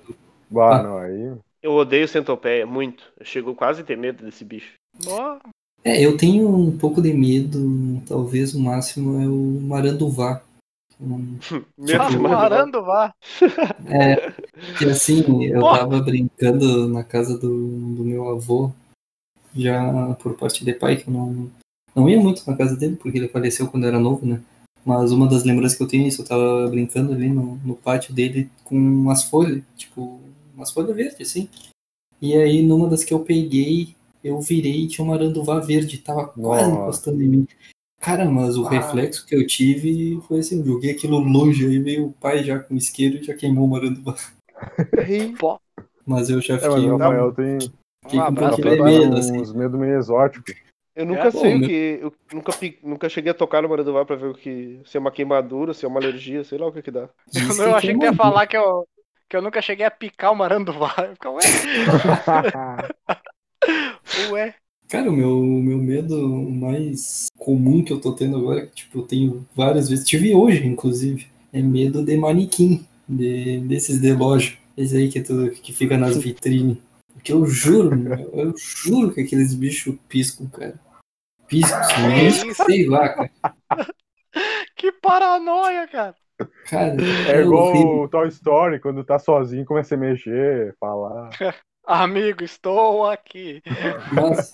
Bah, 0.50 0.78
Ah. 0.80 0.84
não, 0.84 0.98
aí. 0.98 1.34
Eu 1.62 1.74
odeio 1.74 2.08
centopeia, 2.08 2.66
muito. 2.66 3.04
Eu 3.20 3.26
chego 3.26 3.54
quase 3.56 3.82
a 3.82 3.84
ter 3.84 3.98
medo 3.98 4.24
desse 4.24 4.44
bicho. 4.44 4.74
Boa. 5.04 5.40
É, 5.84 6.00
eu 6.06 6.16
tenho 6.16 6.48
um 6.48 6.78
pouco 6.78 7.02
de 7.02 7.12
medo, 7.14 8.02
talvez 8.08 8.54
o 8.54 8.60
máximo 8.60 9.20
é 9.22 9.28
o 9.28 9.60
maranduvá. 9.62 10.42
Um- 11.00 11.38
Medo 11.78 11.98
Tá 11.98 12.10
de 12.10 12.18
maranduá. 12.20 12.50
voando, 12.50 12.84
vá. 12.86 13.14
É, 13.90 14.32
que 14.78 14.86
assim, 14.86 15.46
eu 15.46 15.60
Pô. 15.60 15.74
tava 15.74 16.00
brincando 16.02 16.88
na 16.88 17.04
casa 17.04 17.36
do, 17.38 17.50
do 17.96 18.04
meu 18.06 18.30
avô, 18.30 18.72
já 19.56 20.14
por 20.22 20.36
parte 20.38 20.64
de 20.64 20.74
pai, 20.74 20.98
que 20.98 21.08
eu 21.10 21.14
não, 21.14 21.50
não 21.96 22.08
ia 22.08 22.20
muito 22.20 22.44
na 22.50 22.56
casa 22.56 22.76
dele, 22.78 22.96
porque 22.96 23.18
ele 23.18 23.28
faleceu 23.28 23.68
quando 23.68 23.84
eu 23.84 23.90
era 23.90 24.00
novo, 24.00 24.26
né? 24.26 24.40
Mas 24.86 25.12
uma 25.12 25.28
das 25.28 25.44
lembranças 25.44 25.76
que 25.78 25.84
eu 25.84 25.88
tenho 25.88 26.06
é 26.06 26.08
isso, 26.08 26.22
eu 26.22 26.26
tava 26.28 26.68
brincando 26.70 27.12
ali 27.14 27.30
no, 27.30 27.56
no 27.66 27.76
pátio 27.76 28.14
dele 28.14 28.50
com 28.64 28.76
umas 28.76 29.24
folhas, 29.24 29.64
tipo, 29.76 30.21
umas 30.62 30.72
folhas 30.72 30.96
verdes, 30.96 31.30
assim. 31.30 31.50
E 32.22 32.36
aí, 32.36 32.62
numa 32.62 32.88
das 32.88 33.04
que 33.04 33.14
eu 33.14 33.20
peguei, 33.22 33.96
eu 34.24 34.40
virei 34.40 34.82
e 34.84 34.88
tinha 34.88 35.04
uma 35.04 35.16
aranduvá 35.16 35.60
verde, 35.60 35.98
tava 35.98 36.28
quase 36.28 36.70
Nossa. 36.70 36.82
encostando 36.84 37.22
em 37.24 37.28
mim. 37.28 37.48
Cara, 38.00 38.26
mas 38.26 38.58
o 38.58 38.66
Ah. 38.66 38.70
reflexo 38.70 39.26
que 39.26 39.36
eu 39.36 39.46
tive 39.46 40.20
foi 40.28 40.40
assim, 40.40 40.60
eu 40.60 40.66
joguei 40.66 40.92
aquilo 40.92 41.20
longe, 41.20 41.66
aí 41.66 41.80
veio 41.80 42.08
o 42.08 42.14
pai 42.14 42.44
já 42.44 42.60
com 42.60 42.76
isqueiro 42.76 43.18
e 43.18 43.24
já 43.24 43.34
queimou 43.34 43.66
o 43.66 43.70
maranduvá. 43.70 44.16
Pô, 45.40 45.60
Mas 46.06 46.30
eu 46.30 46.42
já 46.42 46.56
É, 46.56 46.68
mas 46.68 46.74
fiquei, 46.76 46.90
o 46.90 46.96
um, 46.96 46.98
Rafael 46.98 47.32
tem, 47.34 47.60
fiquei 48.04 48.20
um 48.20 48.26
com 48.26 48.32
um 48.32 48.36
pouquinho 48.36 48.76
de 48.76 48.82
medo, 48.84 49.18
assim. 49.18 49.40
uns 49.40 49.54
medo 49.54 49.78
meio 49.78 49.98
exóticos. 49.98 50.54
Eu 50.96 51.06
nunca 51.06 51.28
É? 51.28 51.32
sei 51.32 51.52
Pô, 51.52 51.58
o 51.58 51.68
que. 51.68 52.00
Eu 52.02 52.14
nunca, 52.34 52.52
nunca 52.84 53.10
cheguei 53.10 53.32
a 53.32 53.36
tocar 53.36 53.62
no 53.62 53.70
maranduvá 53.70 54.04
pra 54.06 54.16
ver 54.16 54.28
o 54.28 54.34
que. 54.34 54.82
Se 54.86 54.98
é 54.98 55.00
uma 55.00 55.12
queimadura, 55.12 55.74
se 55.74 55.86
é 55.86 55.88
uma 55.88 56.00
alergia, 56.00 56.44
sei 56.44 56.58
lá 56.58 56.68
o 56.68 56.72
que 56.72 56.82
que 56.82 56.92
dá. 56.92 57.08
Diz 57.32 57.32
eu, 57.60 57.68
eu 57.68 57.76
achei 57.76 57.98
que 57.98 58.04
ia 58.04 58.14
falar 58.14 58.46
que 58.46 58.58
eu, 58.58 58.86
que 59.32 59.38
eu 59.38 59.42
nunca 59.42 59.62
cheguei 59.62 59.86
a 59.86 59.90
picar 59.90 60.34
o 60.34 60.36
maranduvá. 60.36 60.94
Eu 61.08 61.14
fico, 61.14 61.30
ué, 61.30 61.44
ué. 64.30 64.56
Cara, 64.90 65.10
o 65.10 65.14
meu, 65.14 65.40
meu 65.40 65.78
medo 65.78 66.28
mais 66.50 67.28
comum 67.38 67.82
que 67.82 67.94
eu 67.94 68.02
tô 68.02 68.12
tendo 68.12 68.36
agora, 68.36 68.68
que 68.68 68.76
tipo, 68.76 69.00
eu 69.00 69.04
tenho 69.04 69.48
várias 69.56 69.88
vezes, 69.88 70.06
tive 70.06 70.36
hoje, 70.36 70.68
inclusive, 70.68 71.28
é 71.54 71.62
medo 71.62 72.04
de 72.04 72.18
manequim, 72.18 72.86
de, 73.08 73.62
desses 73.62 74.02
de 74.02 74.12
loja. 74.12 74.58
Esse 74.76 74.98
aí 74.98 75.10
que, 75.10 75.22
tu, 75.22 75.50
que 75.52 75.72
fica 75.72 75.98
nas 75.98 76.18
vitrines. 76.22 76.78
Porque 77.14 77.32
eu 77.32 77.46
juro, 77.46 77.96
meu, 77.96 78.30
eu 78.34 78.54
juro 78.58 79.14
que 79.14 79.22
aqueles 79.22 79.54
bichos 79.54 79.96
piscam, 80.10 80.48
cara. 80.48 80.78
Piscam, 81.48 82.54
sei 82.68 82.86
lá, 82.86 83.08
cara. 83.08 83.32
Que 84.76 84.92
paranoia, 84.92 85.88
cara. 85.88 86.16
Cara, 86.66 86.96
É 87.28 87.42
igual 87.42 87.70
horrível. 87.70 88.04
o 88.04 88.08
Toy 88.08 88.28
Story, 88.30 88.80
quando 88.80 89.04
tá 89.04 89.20
sozinho, 89.20 89.66
começa 89.66 89.96
a 89.96 89.98
mexer, 89.98 90.76
falar. 90.80 91.30
Amigo, 91.86 92.44
estou 92.44 93.06
aqui. 93.06 93.62
Nossa. 94.14 94.54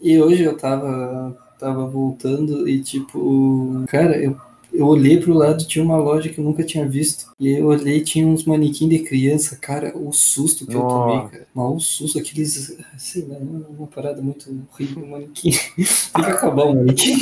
E 0.00 0.20
hoje 0.20 0.42
eu 0.44 0.56
tava, 0.56 1.36
tava 1.58 1.86
voltando 1.86 2.68
e 2.68 2.80
tipo, 2.82 3.84
cara, 3.88 4.16
eu, 4.22 4.36
eu 4.72 4.86
olhei 4.86 5.18
pro 5.20 5.32
lado 5.32 5.66
tinha 5.66 5.84
uma 5.84 5.96
loja 5.96 6.28
que 6.28 6.38
eu 6.38 6.44
nunca 6.44 6.62
tinha 6.62 6.86
visto. 6.86 7.32
E 7.38 7.58
eu 7.58 7.66
olhei 7.66 7.98
e 7.98 8.04
tinha 8.04 8.26
uns 8.26 8.44
manequim 8.44 8.88
de 8.88 9.00
criança, 9.00 9.56
cara, 9.56 9.96
o 9.96 10.12
susto 10.12 10.66
que 10.66 10.74
eu 10.74 10.80
tomei, 10.80 11.16
Nossa. 11.16 11.28
cara. 11.30 11.46
Mas 11.54 11.74
o 11.74 11.80
susto, 11.80 12.18
aqueles, 12.18 12.76
sei 12.96 13.26
lá, 13.26 13.36
uma 13.38 13.86
parada 13.86 14.20
muito 14.20 14.48
horrível, 14.72 15.04
o 15.04 15.10
manequim. 15.10 15.50
Tem 16.14 16.24
que 16.24 16.30
acabar 16.30 16.64
o 16.64 16.74
manequim. 16.74 17.16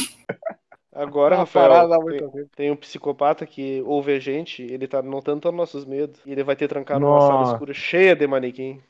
Agora, 0.97 1.35
Uma 1.35 1.41
Rafael, 1.41 1.69
parada 1.89 1.99
tem, 2.33 2.47
tem 2.57 2.71
um 2.71 2.77
psicopata 2.77 3.45
que 3.47 3.83
ouve 3.85 4.13
a 4.13 4.19
gente, 4.19 4.63
ele 4.63 4.89
tá 4.89 5.03
notando 5.03 5.41
todos 5.43 5.57
nossos 5.57 5.85
medos. 5.85 6.19
E 6.25 6.33
ele 6.33 6.43
vai 6.43 6.57
ter 6.57 6.69
trancado 6.69 7.01
numa 7.01 7.21
sala 7.21 7.41
Nossa. 7.41 7.53
escura 7.53 7.75
cheia 7.75 8.17
de 8.17 8.27
manequim. 8.27 8.81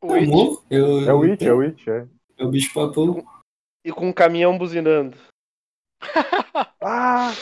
O 0.00 0.14
Eu 0.14 0.14
It. 0.14 0.58
eu, 0.70 1.08
É 1.08 1.14
o 1.14 1.22
It, 1.22 1.46
é 1.46 1.52
o 1.52 1.60
It, 1.60 1.90
é. 1.90 2.06
É 2.38 2.44
o 2.44 2.48
bicho 2.48 2.74
papão. 2.74 3.24
E 3.84 3.92
com 3.92 4.08
um 4.08 4.12
caminhão 4.12 4.58
buzinando. 4.58 5.16
Ah, 6.86 7.32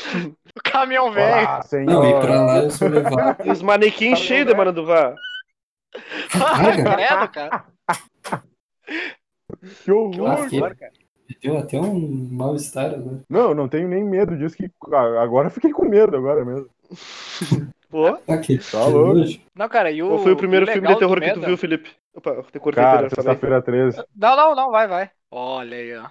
O 0.57 0.63
caminhão 0.63 1.11
velho. 1.11 1.49
ah. 1.49 1.61
Não, 1.85 2.09
e 2.09 2.21
pra 2.21 2.43
lá 2.45 2.59
eu 2.59 2.71
sou 2.71 2.87
levado. 2.89 3.45
E 3.45 3.51
os 3.51 3.61
manequins 3.61 3.99
Caminhão 4.11 4.17
cheios 4.17 4.41
de 4.43 4.45
velho. 4.47 4.57
Maranduvá. 4.59 5.15
Credo, 6.31 7.29
cara. 7.33 7.65
Que 9.85 9.91
horror. 9.91 10.31
Ah, 10.31 10.49
que- 10.49 10.57
horror, 10.59 10.77
cara. 10.77 10.93
Deu 11.43 11.57
até 11.59 11.81
um 11.81 12.29
mal-estar 12.33 12.93
agora. 12.95 13.21
Não, 13.29 13.51
eu 13.51 13.55
não 13.55 13.69
tenho 13.69 13.89
nem 13.89 14.05
medo 14.05 14.37
disso. 14.37 14.57
Que... 14.57 14.71
Agora 15.21 15.47
eu 15.49 15.51
fiquei 15.53 15.71
com 15.73 15.85
medo, 15.87 16.17
agora 16.17 16.45
mesmo. 16.45 16.69
Pô, 17.91 18.07
Ah, 18.27 18.39
que, 18.39 18.57
Tá 18.59 18.87
louco. 18.87 19.21
Não, 19.55 19.69
cara, 19.69 19.91
e 19.91 20.03
o. 20.03 20.09
qual 20.09 20.19
foi 20.21 20.33
o 20.33 20.37
primeiro 20.37 20.65
filme 20.67 20.81
legal 20.81 20.95
de 20.95 20.99
terror 21.01 21.21
que 21.21 21.33
tu 21.41 21.47
viu, 21.47 21.59
Felipe? 21.59 21.91
Opa, 22.15 22.31
eu 22.31 22.43
te 22.45 22.59
cortei, 22.59 22.83
Cara, 22.83 23.11
sexta-feira 23.11 23.61
13. 23.61 24.03
Não, 24.17 24.35
não, 24.37 24.55
não, 24.55 24.71
vai, 24.71 24.89
vai. 24.89 25.11
Olha 25.31 25.77
aí, 25.77 25.95
ó. 25.99 26.07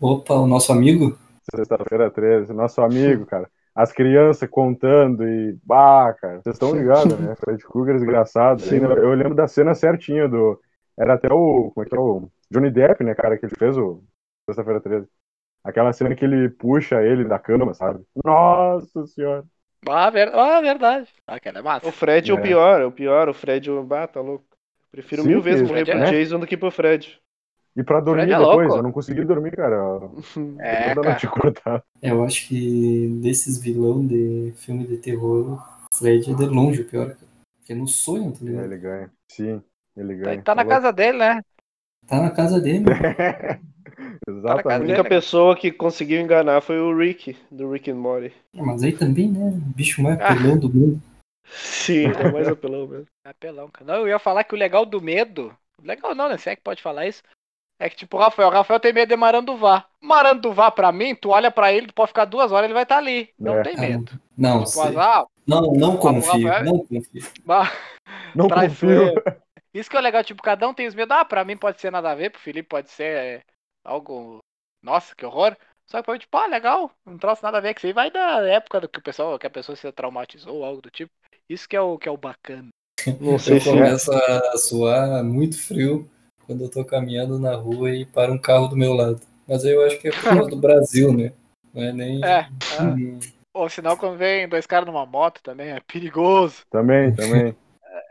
Opa, 0.00 0.34
o 0.34 0.46
nosso 0.48 0.72
amigo? 0.72 1.16
Sexta-feira 1.54 2.10
13. 2.10 2.52
Nosso 2.52 2.80
amigo, 2.80 3.26
cara. 3.26 3.48
As 3.74 3.92
crianças 3.92 4.48
contando 4.50 5.22
e. 5.24 5.56
Bah, 5.64 6.12
cara. 6.20 6.40
Vocês 6.42 6.56
estão 6.56 6.74
ligados, 6.74 7.16
né? 7.18 7.34
Fred 7.38 7.62
Krueger 7.64 7.94
desgraçado. 7.94 8.60
Sim. 8.62 8.76
Ainda- 8.76 8.94
Eu 8.94 9.14
lembro 9.14 9.34
da 9.34 9.46
cena 9.46 9.72
certinha 9.74 10.28
do. 10.28 10.60
Era 10.98 11.14
até 11.14 11.32
o. 11.32 11.70
Como 11.72 11.86
é 11.86 11.88
que 11.88 11.94
é 11.94 11.98
o. 12.00 12.28
Johnny 12.50 12.70
Depp, 12.72 13.04
né, 13.04 13.14
cara, 13.14 13.38
que 13.38 13.46
ele 13.46 13.54
fez 13.56 13.76
o. 13.78 14.02
Sexta-feira 14.50 14.80
13. 14.80 15.08
Aquela 15.62 15.92
cena 15.92 16.14
que 16.14 16.24
ele 16.24 16.48
puxa 16.48 17.02
ele 17.02 17.24
da 17.24 17.38
cama, 17.38 17.74
sabe? 17.74 18.02
Nossa 18.24 19.06
senhora. 19.06 19.44
Ah, 19.88 20.10
ver... 20.10 20.34
ah 20.34 20.60
verdade. 20.60 21.08
Ah, 21.26 21.38
cara, 21.38 21.58
é 21.58 21.62
massa. 21.62 21.86
O 21.86 21.92
Fred 21.92 22.30
é. 22.30 22.34
o 22.34 22.38
É. 22.38 22.40
pior, 22.42 22.80
é 22.80 22.84
o 22.86 22.92
pior. 22.92 23.28
O 23.28 23.34
Fred, 23.34 23.68
é 23.68 23.72
o- 23.72 23.82
bah, 23.82 24.06
tá 24.06 24.20
louco. 24.20 24.44
Prefiro 24.90 25.22
Sim, 25.22 25.28
mil 25.28 25.40
vezes 25.42 25.68
morrer 25.68 25.84
pro 25.84 25.98
é- 25.98 26.10
Jason 26.10 26.38
do 26.40 26.46
que 26.46 26.56
pro 26.56 26.70
Fred. 26.70 27.18
E 27.76 27.84
pra 27.84 28.00
dormir 28.00 28.22
Fred 28.22 28.32
é 28.32 28.38
depois, 28.38 28.58
louco. 28.66 28.76
eu 28.78 28.82
não 28.82 28.92
consegui 28.92 29.24
dormir, 29.24 29.52
cara. 29.52 29.76
É, 30.58 30.94
Toda 30.94 31.16
cara. 31.62 31.84
É, 32.02 32.10
Eu 32.10 32.24
acho 32.24 32.48
que 32.48 33.08
desses 33.22 33.58
vilão 33.60 34.04
de 34.06 34.52
filme 34.56 34.86
de 34.86 34.96
terror, 34.98 35.62
o 35.92 35.96
Fred 35.96 36.30
é 36.30 36.34
de 36.34 36.46
longe 36.46 36.82
o 36.82 36.84
pior, 36.88 37.06
cara. 37.14 37.30
Porque 37.58 37.74
no 37.74 37.86
sonho, 37.86 38.32
tá 38.32 38.44
ligado? 38.44 38.64
Ele 38.64 38.76
ganha. 38.78 39.12
Sim, 39.28 39.62
ele 39.96 40.16
Tá, 40.16 40.24
ganha. 40.24 40.42
tá 40.42 40.54
na 40.54 40.64
casa 40.64 40.92
dele, 40.92 41.18
né? 41.18 41.40
Tá 42.06 42.20
na 42.20 42.30
casa 42.30 42.60
dele. 42.60 42.84
A 44.26 44.30
Exatamente. 44.30 44.82
única 44.92 45.04
pessoa 45.04 45.56
que 45.56 45.70
conseguiu 45.70 46.20
enganar 46.20 46.60
foi 46.60 46.78
o 46.80 46.96
Rick, 46.96 47.36
do 47.50 47.70
Rick 47.70 47.90
and 47.90 47.96
Morty. 47.96 48.32
É, 48.56 48.62
Mas 48.62 48.82
aí 48.82 48.92
também, 48.92 49.28
né? 49.28 49.48
O 49.48 49.74
bicho 49.74 50.02
mais 50.02 50.18
Ah. 50.20 50.28
apelão 50.32 50.58
do 50.58 50.72
mundo. 50.72 51.02
Sim, 51.46 52.06
é 52.06 52.30
mais 52.30 52.48
apelão 52.48 52.86
mesmo. 52.86 53.06
É 53.26 53.30
apelão, 53.30 53.68
cara. 53.68 53.84
Não, 53.92 54.00
eu 54.00 54.08
ia 54.08 54.18
falar 54.18 54.44
que 54.44 54.54
o 54.54 54.58
legal 54.58 54.86
do 54.86 55.00
medo. 55.00 55.54
Legal 55.82 56.14
não, 56.14 56.28
né? 56.28 56.36
Se 56.38 56.50
é 56.50 56.56
que 56.56 56.62
pode 56.62 56.82
falar 56.82 57.06
isso. 57.06 57.22
É 57.82 57.88
que, 57.88 57.96
tipo, 57.96 58.18
o 58.18 58.20
Rafael, 58.20 58.48
o 58.48 58.52
Rafael 58.52 58.78
tem 58.78 58.92
medo 58.92 59.08
de 59.08 59.16
Maranduvá. 59.16 59.86
Maranduvá, 60.02 60.70
pra 60.70 60.92
mim, 60.92 61.14
tu 61.14 61.30
olha 61.30 61.50
pra 61.50 61.72
ele, 61.72 61.86
tu 61.86 61.94
pode 61.94 62.08
ficar 62.08 62.26
duas 62.26 62.52
horas, 62.52 62.64
ele 62.66 62.74
vai 62.74 62.82
estar 62.82 62.98
ali. 62.98 63.30
Não 63.38 63.54
É. 63.58 63.62
tem 63.62 63.74
Ah, 63.76 63.80
medo. 63.80 64.12
Não, 64.36 64.58
Tipo, 64.64 64.68
sei. 64.82 64.96
ah, 64.98 65.24
não, 65.46 65.72
não 65.72 65.96
confio, 65.96 66.46
Rafael- 66.46 66.64
não 66.64 66.78
confio. 66.80 67.22
bah, 67.44 67.72
Não 68.36 68.48
confio. 68.48 69.14
Isso 69.72 69.88
que 69.88 69.96
é 69.96 70.00
legal, 70.00 70.22
tipo, 70.22 70.42
cada 70.42 70.68
um 70.68 70.74
tem 70.74 70.86
os 70.86 70.94
medos. 70.94 71.16
Ah, 71.16 71.24
pra 71.24 71.42
mim 71.44 71.56
pode 71.56 71.80
ser 71.80 71.90
nada 71.90 72.10
a 72.10 72.14
ver, 72.14 72.30
pro 72.30 72.40
Felipe 72.40 72.68
pode 72.68 72.90
ser 72.90 73.04
é, 73.04 73.40
algo. 73.90 74.38
Nossa, 74.82 75.14
que 75.14 75.24
horror. 75.26 75.56
Só 75.86 76.02
que 76.02 76.12
mim, 76.12 76.18
tipo, 76.18 76.36
ah, 76.36 76.46
legal, 76.46 76.90
não 77.04 77.18
trouxe 77.18 77.42
nada 77.42 77.58
a 77.58 77.60
ver, 77.60 77.74
que 77.74 77.80
isso 77.80 77.86
aí 77.88 77.92
vai 77.92 78.10
da 78.10 78.46
época 78.46 78.80
do 78.80 78.88
que 78.88 79.00
o 79.00 79.02
pessoal, 79.02 79.38
que 79.38 79.46
a 79.46 79.50
pessoa 79.50 79.74
se 79.74 79.90
traumatizou 79.92 80.58
ou 80.58 80.64
algo 80.64 80.80
do 80.80 80.90
tipo. 80.90 81.10
Isso 81.48 81.68
que 81.68 81.74
é 81.76 81.80
o 81.80 81.98
que 81.98 82.08
é 82.08 82.12
o 82.12 82.16
bacana. 82.16 82.68
Não 83.20 83.38
sei 83.38 83.56
Eu 83.56 83.60
se 83.60 83.68
é. 83.68 83.72
começo 83.72 84.12
a 84.12 84.56
suar 84.56 85.24
muito 85.24 85.60
frio 85.60 86.08
quando 86.46 86.64
eu 86.64 86.70
tô 86.70 86.84
caminhando 86.84 87.38
na 87.38 87.56
rua 87.56 87.90
e 87.90 88.06
para 88.06 88.32
um 88.32 88.38
carro 88.38 88.68
do 88.68 88.76
meu 88.76 88.92
lado. 88.94 89.20
Mas 89.48 89.64
aí 89.64 89.72
eu 89.72 89.84
acho 89.84 89.98
que 89.98 90.08
é 90.08 90.12
por 90.12 90.22
causa 90.22 90.50
do 90.50 90.56
Brasil, 90.60 91.12
né? 91.12 91.32
Não 91.74 91.82
é 91.82 91.92
nem. 91.92 92.24
É, 92.24 92.48
Hum, 92.80 93.18
Ou 93.52 93.68
senão 93.68 93.96
quando 93.96 94.16
vem 94.16 94.48
dois 94.48 94.64
caras 94.64 94.86
numa 94.86 95.04
moto 95.04 95.42
também, 95.42 95.70
é 95.70 95.80
perigoso. 95.80 96.62
Também, 96.70 97.12
também. 97.12 97.56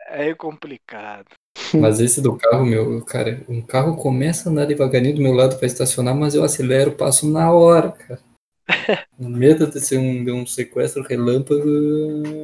É 0.08 0.34
complicado. 0.36 1.28
Mas 1.80 2.00
esse 2.00 2.22
do 2.22 2.36
carro, 2.36 2.66
meu, 2.66 3.04
cara, 3.04 3.44
um 3.48 3.62
carro 3.62 3.96
começa 3.96 4.48
a 4.48 4.52
andar 4.52 4.66
devagarinho 4.66 5.16
do 5.16 5.22
meu 5.22 5.34
lado 5.34 5.58
para 5.58 5.68
estacionar, 5.68 6.16
mas 6.16 6.36
eu 6.36 6.44
acelero, 6.44 6.92
passo 6.92 7.30
na 7.30 7.52
hora, 7.52 7.92
cara. 7.92 8.20
O 9.20 9.28
medo 9.28 9.68
de 9.68 9.80
ser 9.82 9.98
um, 9.98 10.24
de 10.24 10.32
um 10.32 10.46
sequestro 10.46 11.04
relâmpago. 11.04 12.44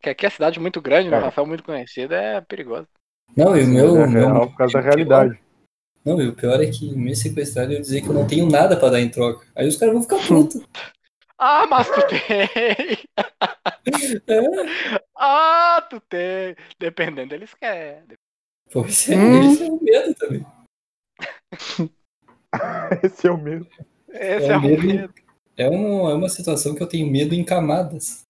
Que 0.00 0.10
aqui 0.10 0.26
é 0.26 0.30
cidade 0.30 0.58
muito 0.58 0.80
grande, 0.80 1.08
né? 1.08 1.18
É. 1.18 1.20
Rafael 1.20 1.46
muito 1.46 1.62
conhecido, 1.62 2.14
é 2.14 2.40
perigoso. 2.40 2.88
Não, 3.36 3.56
e 3.56 3.62
o 3.62 3.68
meu. 3.68 3.96
é 4.02 4.06
meu 4.06 4.28
real 4.28 4.48
por 4.48 4.56
causa 4.56 4.72
da 4.72 4.80
realidade. 4.80 5.38
Não, 6.04 6.20
e 6.20 6.26
o 6.26 6.34
pior 6.34 6.60
é 6.60 6.66
que 6.66 6.92
me 6.96 7.14
sequestraram 7.14 7.70
e 7.70 7.76
eu 7.76 7.80
dizer 7.80 8.00
que 8.00 8.08
eu 8.08 8.14
não 8.14 8.26
tenho 8.26 8.50
nada 8.50 8.76
pra 8.76 8.88
dar 8.88 9.00
em 9.00 9.08
troca. 9.08 9.46
Aí 9.54 9.68
os 9.68 9.76
caras 9.76 9.94
vão 9.94 10.02
ficar 10.02 10.26
putos. 10.26 10.60
Ah, 11.44 11.66
mas 11.66 11.90
tu 11.90 12.00
tem! 12.06 12.22
É, 14.28 14.40
Ah, 15.16 15.84
tu 15.90 16.00
tem! 16.08 16.54
Dependendo, 16.78 17.34
eles 17.34 17.52
querem. 17.54 18.04
pois 18.70 19.08
é, 19.08 19.16
Hum. 19.16 19.42
esse 19.50 19.62
é 19.64 19.66
o 19.66 19.80
medo 19.82 20.14
também. 20.14 20.46
Esse 23.02 23.26
é 23.26 23.30
o 23.32 23.36
mesmo. 23.38 23.66
Esse 24.08 24.46
É 24.46 24.52
é, 24.52 24.56
o 24.56 24.60
mesmo. 24.62 24.86
medo. 24.86 25.14
É, 25.56 25.68
um, 25.68 26.08
é 26.08 26.14
uma 26.14 26.28
situação 26.28 26.74
que 26.76 26.82
eu 26.82 26.86
tenho 26.88 27.10
medo 27.10 27.34
em 27.34 27.44
camadas. 27.44 28.22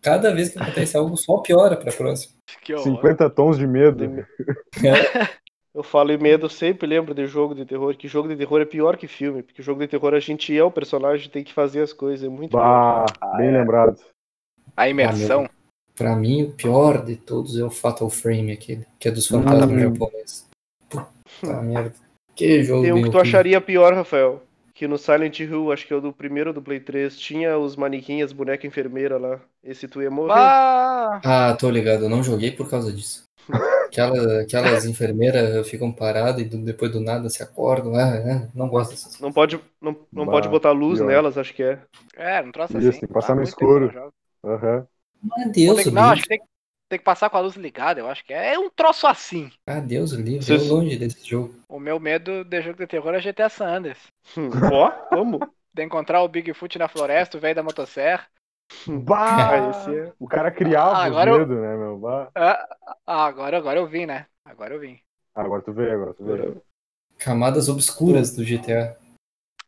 Cada 0.00 0.34
vez 0.34 0.48
que 0.48 0.58
acontece 0.58 0.96
algo, 0.96 1.14
só 1.18 1.36
piora 1.38 1.76
pra 1.76 1.92
próxima. 1.92 2.34
Que 2.62 2.72
horror. 2.74 2.96
50 2.96 3.28
tons 3.28 3.58
de 3.58 3.66
medo. 3.66 4.26
Eu 5.72 5.82
falo 5.84 6.10
em 6.10 6.18
medo, 6.18 6.48
sempre 6.50 6.86
lembro 6.86 7.14
de 7.14 7.26
jogo 7.26 7.54
de 7.54 7.64
terror, 7.64 7.94
que 7.96 8.08
jogo 8.08 8.28
de 8.28 8.36
terror 8.36 8.60
é 8.60 8.64
pior 8.64 8.96
que 8.96 9.06
filme, 9.06 9.42
porque 9.42 9.62
jogo 9.62 9.80
de 9.80 9.86
terror 9.88 10.14
a 10.14 10.20
gente 10.20 10.56
é 10.56 10.64
o 10.64 10.70
personagem, 10.70 11.30
tem 11.30 11.44
que 11.44 11.52
fazer 11.52 11.80
as 11.80 11.92
coisas, 11.92 12.26
é 12.26 12.28
muito 12.28 12.50
pior. 12.50 13.06
Bah, 13.20 13.36
bem 13.36 13.52
lembrado. 13.52 13.96
A 14.76 14.88
imersão. 14.88 15.48
Pra 15.94 16.16
mim, 16.16 16.42
o 16.42 16.52
pior 16.52 17.04
de 17.04 17.14
todos 17.14 17.56
é 17.58 17.62
o 17.62 17.70
Fatal 17.70 18.10
Frame, 18.10 18.52
aquele, 18.52 18.84
que 18.98 19.06
é 19.08 19.12
dos 19.12 19.28
fantasmas 19.28 19.70
Hum. 19.70 19.78
japoneses. 19.78 20.46
Puta 20.88 21.62
merda. 21.62 21.94
Que 22.34 22.64
jogo 22.64 22.82
Tem 22.82 22.92
um 22.92 23.02
que 23.02 23.10
tu 23.10 23.18
acharia 23.20 23.60
pior, 23.60 23.92
Rafael, 23.94 24.42
que 24.74 24.88
no 24.88 24.98
Silent 24.98 25.38
Hill, 25.38 25.70
acho 25.70 25.86
que 25.86 25.92
é 25.92 25.96
o 25.96 26.00
do 26.00 26.12
primeiro 26.12 26.52
do 26.52 26.62
Play 26.62 26.80
3, 26.80 27.16
tinha 27.16 27.56
os 27.58 27.76
manequins, 27.76 28.32
boneca 28.32 28.66
enfermeira 28.66 29.18
lá. 29.18 29.38
Esse 29.62 29.86
tu 29.86 30.02
ia 30.02 30.10
morrer. 30.10 30.28
Bah! 30.34 31.20
Ah, 31.24 31.54
tô 31.60 31.70
ligado, 31.70 32.04
eu 32.04 32.08
não 32.08 32.22
joguei 32.24 32.50
por 32.50 32.68
causa 32.68 32.92
disso. 32.92 33.22
Aquela, 33.90 34.40
aquelas 34.42 34.84
enfermeiras 34.84 35.68
ficam 35.68 35.92
paradas 35.92 36.40
e 36.42 36.44
do- 36.44 36.64
depois 36.64 36.92
do 36.92 37.00
nada 37.00 37.28
se 37.28 37.42
acordam. 37.42 37.94
Ah, 37.96 38.48
não 38.54 38.68
gosto 38.68 38.90
dessas 38.90 39.04
coisas. 39.16 39.20
Não 39.20 39.32
pode, 39.32 39.60
não, 39.80 39.96
não 40.12 40.24
Bah, 40.26 40.32
pode 40.32 40.48
botar 40.48 40.70
luz 40.70 40.98
pior. 40.98 41.08
nelas, 41.08 41.36
acho 41.36 41.52
que 41.52 41.62
é. 41.62 41.78
É, 42.16 42.42
não 42.42 42.50
Isso, 42.50 42.62
assim. 42.62 42.90
tem 42.92 43.00
que 43.00 43.06
passar 43.08 43.32
Ah, 43.32 43.36
no 43.36 43.42
escuro. 43.42 44.12
Aham. 44.44 44.86
Ah, 45.32 45.42
Vou 45.44 45.52
Deus 45.52 45.82
que- 45.82 45.88
o 45.88 45.92
Não, 45.92 46.10
acho 46.10 46.22
que 46.22 46.28
tem, 46.28 46.38
que- 46.38 46.46
tem 46.88 46.98
que 46.98 47.04
passar 47.04 47.28
com 47.28 47.36
a 47.36 47.40
luz 47.40 47.56
ligada, 47.56 48.00
eu 48.00 48.08
acho 48.08 48.24
que 48.24 48.32
é. 48.32 48.54
É 48.54 48.58
um 48.58 48.70
troço 48.70 49.06
assim. 49.06 49.50
Ah, 49.66 49.80
Deus 49.80 50.12
o 50.12 50.16
livre. 50.20 50.42
Vocês- 50.44 50.66
Eu 50.66 50.74
longe 50.74 50.96
desse 50.96 51.28
jogo. 51.28 51.54
O 51.68 51.78
meu 51.78 51.98
medo 52.00 52.44
de 52.44 52.62
jogo 52.62 52.78
de 52.78 52.86
terror 52.86 53.14
é 53.14 53.20
GTA 53.20 53.48
San 53.48 53.66
Andreas. 53.66 53.98
Hum, 54.36 54.50
Ó, 54.72 54.90
como? 55.08 55.38
De 55.72 55.84
encontrar 55.84 56.22
o 56.22 56.28
Bigfoot 56.28 56.78
na 56.78 56.88
floresta, 56.88 57.36
o 57.36 57.40
velho 57.40 57.54
da 57.54 57.62
motosserra. 57.62 58.26
Bah! 58.86 59.50
Ah, 59.50 59.70
esse 59.70 59.98
é. 59.98 60.12
O 60.18 60.26
cara 60.28 60.50
criava 60.50 60.90
Ah, 60.96 61.00
os 61.00 61.06
agora 61.06 61.30
eu- 61.30 61.38
medo, 61.38 61.54
né, 61.60 61.76
meu? 61.76 61.98
Bah. 61.98 62.30
Ah, 62.34 62.66
agora, 63.06 63.56
agora 63.58 63.78
eu 63.78 63.86
vim, 63.86 64.06
né? 64.06 64.26
Agora 64.44 64.74
eu 64.74 64.80
vim. 64.80 64.98
Agora 65.34 65.62
tu 65.62 65.72
vê, 65.72 65.90
agora 65.90 66.14
tu 66.14 66.24
vê. 66.24 66.60
Camadas 67.18 67.68
obscuras 67.68 68.34
do 68.34 68.44
GTA. 68.44 68.96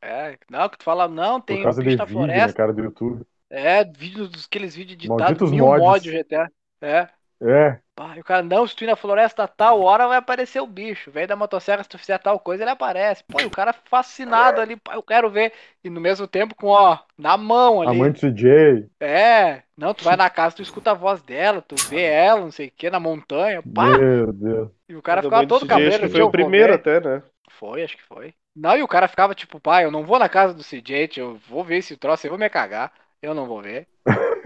É, 0.01 0.37
não, 0.51 0.69
que 0.69 0.79
tu 0.79 0.85
fala, 0.85 1.07
não, 1.07 1.41
Por 1.41 1.47
tem 1.47 1.61
um 1.61 1.63
causa 1.65 1.81
de 1.83 1.87
bicho 1.91 1.99
na 1.99 2.05
vídeo, 2.05 2.21
né, 2.27 2.27
floresta. 2.35 2.57
cara, 2.57 2.73
do 2.73 2.83
YouTube. 2.83 3.25
É, 3.49 3.85
vídeos 3.85 4.29
dos 4.31 4.47
aqueles 4.47 4.75
vídeos 4.75 4.95
editados, 4.95 5.21
Malditos 5.23 5.51
mil 5.53 5.67
mods. 5.67 5.83
mods 5.85 6.03
do 6.05 6.11
GTA. 6.11 6.51
É. 6.81 7.09
É, 7.43 7.81
Pá, 7.95 8.17
e 8.17 8.21
o 8.21 8.25
cara, 8.25 8.43
não, 8.43 8.67
se 8.67 8.75
tu 8.75 8.85
ir 8.85 8.87
na 8.87 8.97
floresta 8.97 9.45
a 9.45 9.49
tal 9.49 9.83
hora 9.83 10.09
vai 10.09 10.17
aparecer 10.17 10.61
o 10.61 10.67
bicho. 10.67 11.11
Velho 11.11 11.29
da 11.29 11.37
motosserra, 11.37 11.83
se 11.83 11.89
tu 11.91 11.99
fizer 11.99 12.19
tal 12.19 12.41
coisa, 12.41 12.65
ele 12.65 12.71
aparece. 12.71 13.23
Pô, 13.25 13.39
e 13.39 13.45
o 13.45 13.51
cara 13.51 13.73
fascinado 13.73 14.61
ali, 14.63 14.77
pá, 14.77 14.95
eu 14.95 15.03
quero 15.03 15.29
ver. 15.31 15.53
E 15.85 15.91
no 15.91 16.01
mesmo 16.01 16.27
tempo 16.27 16.55
com, 16.55 16.69
ó, 16.69 16.99
na 17.19 17.37
mão 17.37 17.83
ali. 17.83 17.91
amante 17.91 18.21
CJ. 18.21 18.89
É, 18.99 19.63
não, 19.77 19.93
tu 19.93 20.05
vai 20.05 20.17
na 20.17 20.31
casa, 20.31 20.57
tu 20.57 20.63
escuta 20.63 20.93
a 20.93 20.95
voz 20.95 21.21
dela, 21.23 21.61
tu 21.61 21.75
vê 21.91 22.03
ela, 22.05 22.41
não 22.41 22.51
sei 22.51 22.69
o 22.69 22.71
que, 22.71 22.89
na 22.89 22.99
montanha, 22.99 23.63
pá. 23.75 23.99
Meu 23.99 24.33
Deus. 24.33 24.71
E 24.89 24.95
o 24.95 25.03
cara 25.03 25.21
Do 25.21 25.27
ficava 25.29 25.47
todo 25.47 25.61
CJ, 25.61 25.73
acho 25.73 25.79
cabreiro. 25.81 26.07
que 26.07 26.13
foi 26.13 26.23
o 26.23 26.31
primeiro 26.31 26.75
até, 26.75 27.01
né? 27.01 27.23
Foi, 27.51 27.83
acho 27.83 27.97
que 27.97 28.03
foi. 28.05 28.35
Não, 28.55 28.77
e 28.77 28.83
o 28.83 28.89
cara 28.89 29.09
ficava 29.09 29.35
tipo, 29.35 29.61
pai, 29.61 29.85
eu 29.85 29.91
não 29.91 30.05
vou 30.05 30.19
na 30.19 30.29
casa 30.29 30.55
do 30.55 30.63
CJ, 30.63 31.19
eu 31.19 31.37
vou 31.49 31.63
ver 31.65 31.77
esse 31.77 31.97
troço, 31.97 32.27
eu 32.27 32.31
vou 32.31 32.39
me 32.39 32.49
cagar. 32.49 32.93
Eu 33.21 33.35
não 33.35 33.47
vou 33.47 33.63
ver. 33.63 33.87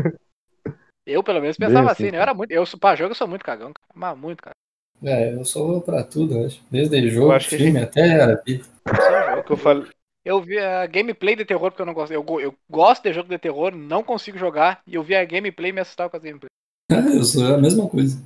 eu, 1.06 1.22
pelo 1.22 1.40
menos, 1.40 1.56
pensava 1.56 1.90
assim, 1.90 2.04
assim, 2.04 2.12
né? 2.12 2.18
Eu 2.18 2.22
era 2.22 2.34
muito. 2.34 2.50
Eu, 2.50 2.64
pra 2.78 2.96
jogo, 2.96 3.12
eu 3.12 3.14
sou 3.14 3.28
muito 3.28 3.44
cagão, 3.44 3.72
cara. 3.72 3.86
Mas 3.94 4.18
muito 4.18 4.42
cagão. 4.42 4.56
É, 5.04 5.34
eu 5.34 5.44
sou 5.44 5.80
pra 5.80 6.02
tudo, 6.02 6.34
eu 6.34 6.46
acho. 6.46 6.60
Desde 6.70 7.08
jogo, 7.10 7.32
acho 7.32 7.48
que 7.48 7.54
a 7.54 7.58
filme, 7.58 7.78
até 7.78 8.22
a 8.22 8.34
vida. 8.34 8.64
É 8.86 9.34
o 9.36 9.44
que 9.44 9.52
eu 9.52 9.56
falei. 9.56 9.88
Eu 10.24 10.40
vi 10.40 10.58
a 10.58 10.86
gameplay 10.86 11.36
de 11.36 11.44
terror 11.44 11.70
porque 11.70 11.82
eu 11.82 11.86
não 11.86 11.94
gosto. 11.94 12.12
Eu, 12.12 12.24
eu 12.40 12.54
gosto 12.68 13.04
de 13.04 13.12
jogo 13.12 13.28
de 13.28 13.38
terror, 13.38 13.74
não 13.74 14.02
consigo 14.02 14.36
jogar. 14.36 14.80
E 14.86 14.94
eu 14.94 15.02
vi 15.02 15.14
a 15.14 15.24
gameplay 15.24 15.70
e 15.70 15.72
me 15.72 15.80
assustava 15.80 16.10
com 16.10 16.16
as 16.16 16.22
gameplays. 16.22 16.50
Ah, 16.90 17.14
eu 17.14 17.22
sou 17.22 17.54
a 17.54 17.58
mesma 17.58 17.88
coisa. 17.88 18.20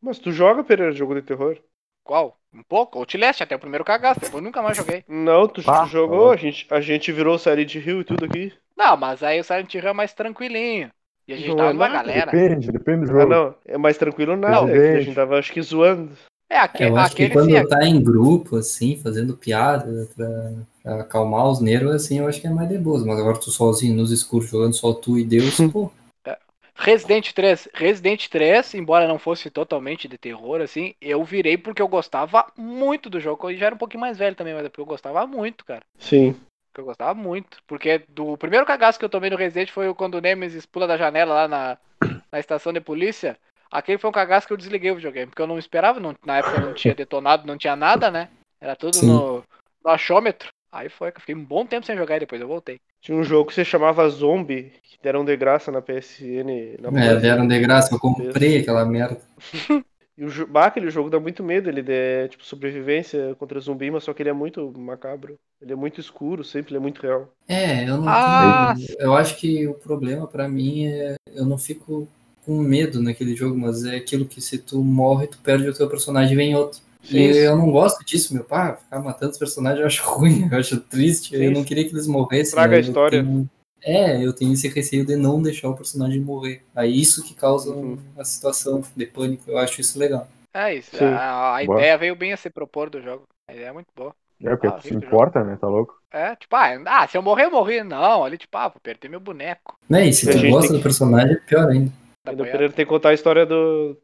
Mas 0.00 0.18
tu 0.18 0.32
joga, 0.32 0.64
Pereira, 0.64 0.92
jogo 0.92 1.14
de 1.14 1.22
terror? 1.22 1.58
Qual? 2.04 2.38
Um 2.52 2.62
pouco? 2.62 2.98
Outlast, 2.98 3.42
até 3.42 3.54
o 3.54 3.58
primeiro 3.58 3.84
cagaço, 3.84 4.20
depois 4.20 4.42
nunca 4.42 4.62
mais 4.62 4.76
joguei. 4.76 5.04
Não, 5.08 5.46
tu, 5.46 5.62
tu 5.62 5.70
Ah, 5.70 5.86
jogou, 5.86 6.30
a 6.30 6.36
gente, 6.36 6.66
a 6.70 6.80
gente 6.80 7.12
virou 7.12 7.38
Silent 7.38 7.74
Hill 7.74 8.00
e 8.00 8.04
tudo 8.04 8.24
aqui. 8.24 8.52
Não, 8.76 8.96
mas 8.96 9.22
aí 9.22 9.40
o 9.40 9.44
Silent 9.44 9.72
Hill 9.74 9.88
é 9.88 9.92
mais 9.92 10.12
tranquilinho. 10.12 10.90
E 11.26 11.32
a 11.32 11.36
gente 11.36 11.48
Não 11.48 11.56
tava 11.56 11.70
é 11.70 11.72
numa 11.72 11.88
galera. 11.88 12.32
Depende, 12.32 12.72
depende 12.72 13.06
do 13.06 13.10
Ah, 13.12 13.20
jogo. 13.20 13.30
não, 13.32 13.54
é 13.64 13.78
mais 13.78 13.96
tranquilo 13.96 14.36
nada, 14.36 14.66
Não, 14.66 14.68
é 14.68 14.72
que 14.72 14.96
a 14.96 15.00
gente. 15.00 15.14
tava, 15.14 15.38
acho 15.38 15.52
que, 15.52 15.62
zoando. 15.62 16.10
É, 16.50 16.58
aque- 16.58 16.82
Eu 16.84 16.96
acho 16.96 17.16
que 17.16 17.22
aquele 17.24 17.32
quando 17.34 17.54
sim. 17.62 17.66
tá 17.68 17.84
em 17.86 18.02
grupo, 18.02 18.56
assim, 18.56 18.96
fazendo 18.96 19.36
piada 19.36 20.08
pra, 20.14 20.52
pra 20.82 21.00
acalmar 21.00 21.46
os 21.48 21.60
nervos, 21.60 21.94
assim, 21.94 22.18
eu 22.18 22.26
acho 22.26 22.40
que 22.40 22.46
é 22.46 22.50
mais 22.50 22.68
de 22.68 22.76
boas. 22.76 23.04
Mas 23.04 23.18
agora 23.18 23.38
tu 23.38 23.50
sozinho 23.50 23.94
nos 23.94 24.10
escuros, 24.10 24.50
jogando 24.50 24.74
só 24.74 24.92
tu 24.92 25.18
e 25.18 25.24
Deus, 25.24 25.56
pô. 25.72 25.90
Resident 26.74 27.32
3, 27.32 27.68
Resident 27.74 28.28
3, 28.28 28.74
embora 28.74 29.06
não 29.06 29.18
fosse 29.18 29.50
totalmente 29.50 30.08
de 30.08 30.16
terror, 30.18 30.60
assim, 30.60 30.94
eu 31.00 31.22
virei 31.22 31.56
porque 31.56 31.82
eu 31.82 31.86
gostava 31.86 32.46
muito 32.56 33.08
do 33.10 33.20
jogo. 33.20 33.50
Eu 33.50 33.56
já 33.56 33.66
era 33.66 33.74
um 33.74 33.78
pouquinho 33.78 34.00
mais 34.00 34.16
velho 34.18 34.34
também, 34.34 34.54
mas 34.54 34.64
é 34.64 34.68
porque 34.68 34.80
eu 34.80 34.86
gostava 34.86 35.24
muito, 35.26 35.64
cara. 35.64 35.82
Sim. 35.98 36.34
Porque 36.72 36.80
eu 36.80 36.86
gostava 36.86 37.14
muito. 37.14 37.58
Porque 37.66 37.98
do 38.08 38.36
primeiro 38.38 38.64
cagaço 38.64 38.98
que 38.98 39.04
eu 39.04 39.10
tomei 39.10 39.28
no 39.28 39.36
Resident 39.36 39.70
foi 39.70 39.92
quando 39.94 40.14
o 40.14 40.20
Nemesis 40.20 40.64
pula 40.64 40.86
da 40.86 40.96
janela 40.96 41.34
lá 41.34 41.48
na, 41.48 41.78
na 42.32 42.40
estação 42.40 42.72
de 42.72 42.80
polícia. 42.80 43.36
Aquele 43.70 43.98
foi 43.98 44.08
um 44.08 44.12
cagaço 44.12 44.46
que 44.46 44.52
eu 44.52 44.56
desliguei 44.56 44.90
o 44.90 44.96
videogame, 44.96 45.26
porque 45.28 45.40
eu 45.40 45.46
não 45.46 45.58
esperava, 45.58 46.00
não- 46.00 46.14
na 46.24 46.38
época 46.38 46.60
não 46.60 46.74
tinha 46.74 46.94
detonado, 46.94 47.46
não 47.46 47.56
tinha 47.56 47.76
nada, 47.76 48.10
né? 48.10 48.28
Era 48.60 48.76
tudo 48.76 48.98
Sim. 48.98 49.06
no, 49.06 49.42
no 49.84 49.90
achômetro. 49.90 50.48
Aí 50.70 50.88
foi, 50.88 51.10
que 51.10 51.18
eu 51.18 51.20
fiquei 51.20 51.34
um 51.34 51.44
bom 51.44 51.66
tempo 51.66 51.84
sem 51.84 51.96
jogar 51.96 52.16
e 52.16 52.20
depois 52.20 52.40
eu 52.40 52.48
voltei. 52.48 52.80
Tinha 53.02 53.16
um 53.16 53.24
jogo 53.24 53.48
que 53.48 53.54
se 53.54 53.64
chamava 53.64 54.08
Zombie, 54.08 54.72
que 54.82 54.98
deram 55.02 55.24
de 55.24 55.36
graça 55.36 55.70
na 55.70 55.82
PSN. 55.82 56.76
Na 56.80 56.88
É, 56.98 57.16
deram 57.16 57.46
de 57.46 57.58
graça, 57.60 57.94
eu 57.94 57.98
comprei 57.98 58.60
aquela 58.60 58.84
merda. 58.86 59.20
E 60.16 60.24
o 60.24 60.46
bah, 60.46 60.66
aquele 60.66 60.90
jogo 60.90 61.08
dá 61.08 61.18
muito 61.18 61.42
medo, 61.42 61.68
ele 61.68 61.82
é 61.90 62.28
tipo 62.28 62.44
sobrevivência 62.44 63.34
contra 63.36 63.58
zumbi, 63.60 63.90
mas 63.90 64.04
só 64.04 64.12
que 64.12 64.22
ele 64.22 64.28
é 64.30 64.32
muito 64.32 64.70
macabro. 64.78 65.38
Ele 65.60 65.72
é 65.72 65.76
muito 65.76 66.00
escuro, 66.00 66.44
sempre 66.44 66.70
ele 66.72 66.78
é 66.78 66.80
muito 66.80 67.00
real. 67.00 67.32
É, 67.48 67.88
eu 67.88 67.96
não 67.98 68.08
Ah, 68.08 68.74
tenho. 68.74 68.88
Eu 68.98 69.14
acho 69.14 69.36
que 69.36 69.66
o 69.66 69.74
problema 69.74 70.26
pra 70.26 70.48
mim 70.48 70.86
é. 70.86 71.14
Eu 71.34 71.46
não 71.46 71.56
fico 71.56 72.06
com 72.44 72.58
medo 72.60 73.00
naquele 73.00 73.34
jogo, 73.34 73.56
mas 73.58 73.84
é 73.84 73.96
aquilo 73.96 74.26
que 74.26 74.40
se 74.40 74.58
tu 74.58 74.82
morre, 74.82 75.26
tu 75.28 75.38
perde 75.38 75.68
o 75.68 75.74
teu 75.74 75.88
personagem 75.88 76.32
e 76.32 76.36
vem 76.36 76.54
outro. 76.56 76.80
Sim, 77.02 77.18
e 77.18 77.28
eu 77.46 77.56
não 77.56 77.70
gosto 77.70 78.04
disso, 78.04 78.34
meu 78.34 78.44
pá, 78.44 78.76
ficar 78.76 79.00
matando 79.00 79.32
os 79.32 79.38
personagens 79.38 79.80
eu 79.80 79.86
acho 79.86 80.02
ruim, 80.08 80.48
eu 80.50 80.58
acho 80.58 80.80
triste. 80.80 81.36
Sim, 81.36 81.44
eu 81.44 81.52
não 81.52 81.64
queria 81.64 81.84
que 81.84 81.90
eles 81.94 82.06
morressem. 82.06 82.44
Estraga 82.44 82.76
a 82.76 82.78
eu 82.78 82.82
história. 82.82 83.22
tenho- 83.22 83.48
É, 83.84 84.24
eu 84.24 84.32
tenho 84.32 84.52
esse 84.52 84.68
receio 84.68 85.04
de 85.04 85.16
não 85.16 85.42
deixar 85.42 85.68
o 85.68 85.74
personagem 85.76 86.20
morrer. 86.20 86.62
Aí 86.74 87.00
isso 87.00 87.24
que 87.24 87.34
causa 87.34 87.70
Uhum. 87.74 87.98
a 88.16 88.24
situação 88.24 88.82
de 88.96 89.06
pânico, 89.06 89.50
eu 89.50 89.58
acho 89.58 89.80
isso 89.80 89.98
legal. 89.98 90.28
É 90.54 90.74
isso. 90.74 90.96
Sim. 90.96 91.04
A, 91.04 91.56
a 91.56 91.64
ideia 91.64 91.98
veio 91.98 92.14
bem 92.14 92.32
a 92.32 92.36
se 92.36 92.48
propor 92.50 92.88
do 92.90 93.00
jogo. 93.02 93.24
A 93.48 93.52
ideia 93.54 93.68
é 93.68 93.72
muito 93.72 93.88
boa. 93.96 94.14
É, 94.44 94.50
porque 94.50 94.66
Ah, 94.66 94.72
tu 94.72 94.82
se 94.88 94.94
importa, 94.94 95.42
né? 95.44 95.56
Tá 95.60 95.66
louco? 95.68 96.00
É, 96.12 96.34
tipo, 96.36 96.54
ah, 96.56 96.68
ah, 96.86 97.06
se 97.08 97.16
eu 97.16 97.22
morrer, 97.22 97.44
eu 97.46 97.50
morri. 97.50 97.82
Não, 97.82 98.24
ali, 98.24 98.36
tipo, 98.36 98.56
ah, 98.58 98.68
vou 98.68 98.80
perder 98.82 99.08
meu 99.08 99.20
boneco. 99.20 99.78
Né? 99.88 100.06
E 100.06 100.12
se 100.12 100.28
A 100.28 100.32
tu 100.32 100.48
gosta 100.50 100.68
tem 100.68 100.76
do 100.78 100.82
personagem, 100.82 101.36
é 101.36 101.40
pior 101.40 101.68
ainda. 101.68 101.90
Ainda 102.26 102.30
o 102.30 102.32
apoiado. 102.34 102.50
Pereira 102.52 102.72
tem 102.72 102.84
que 102.84 102.88
contar 102.90 103.10
a 103.10 103.14
história 103.14 103.46
do. 103.46 103.96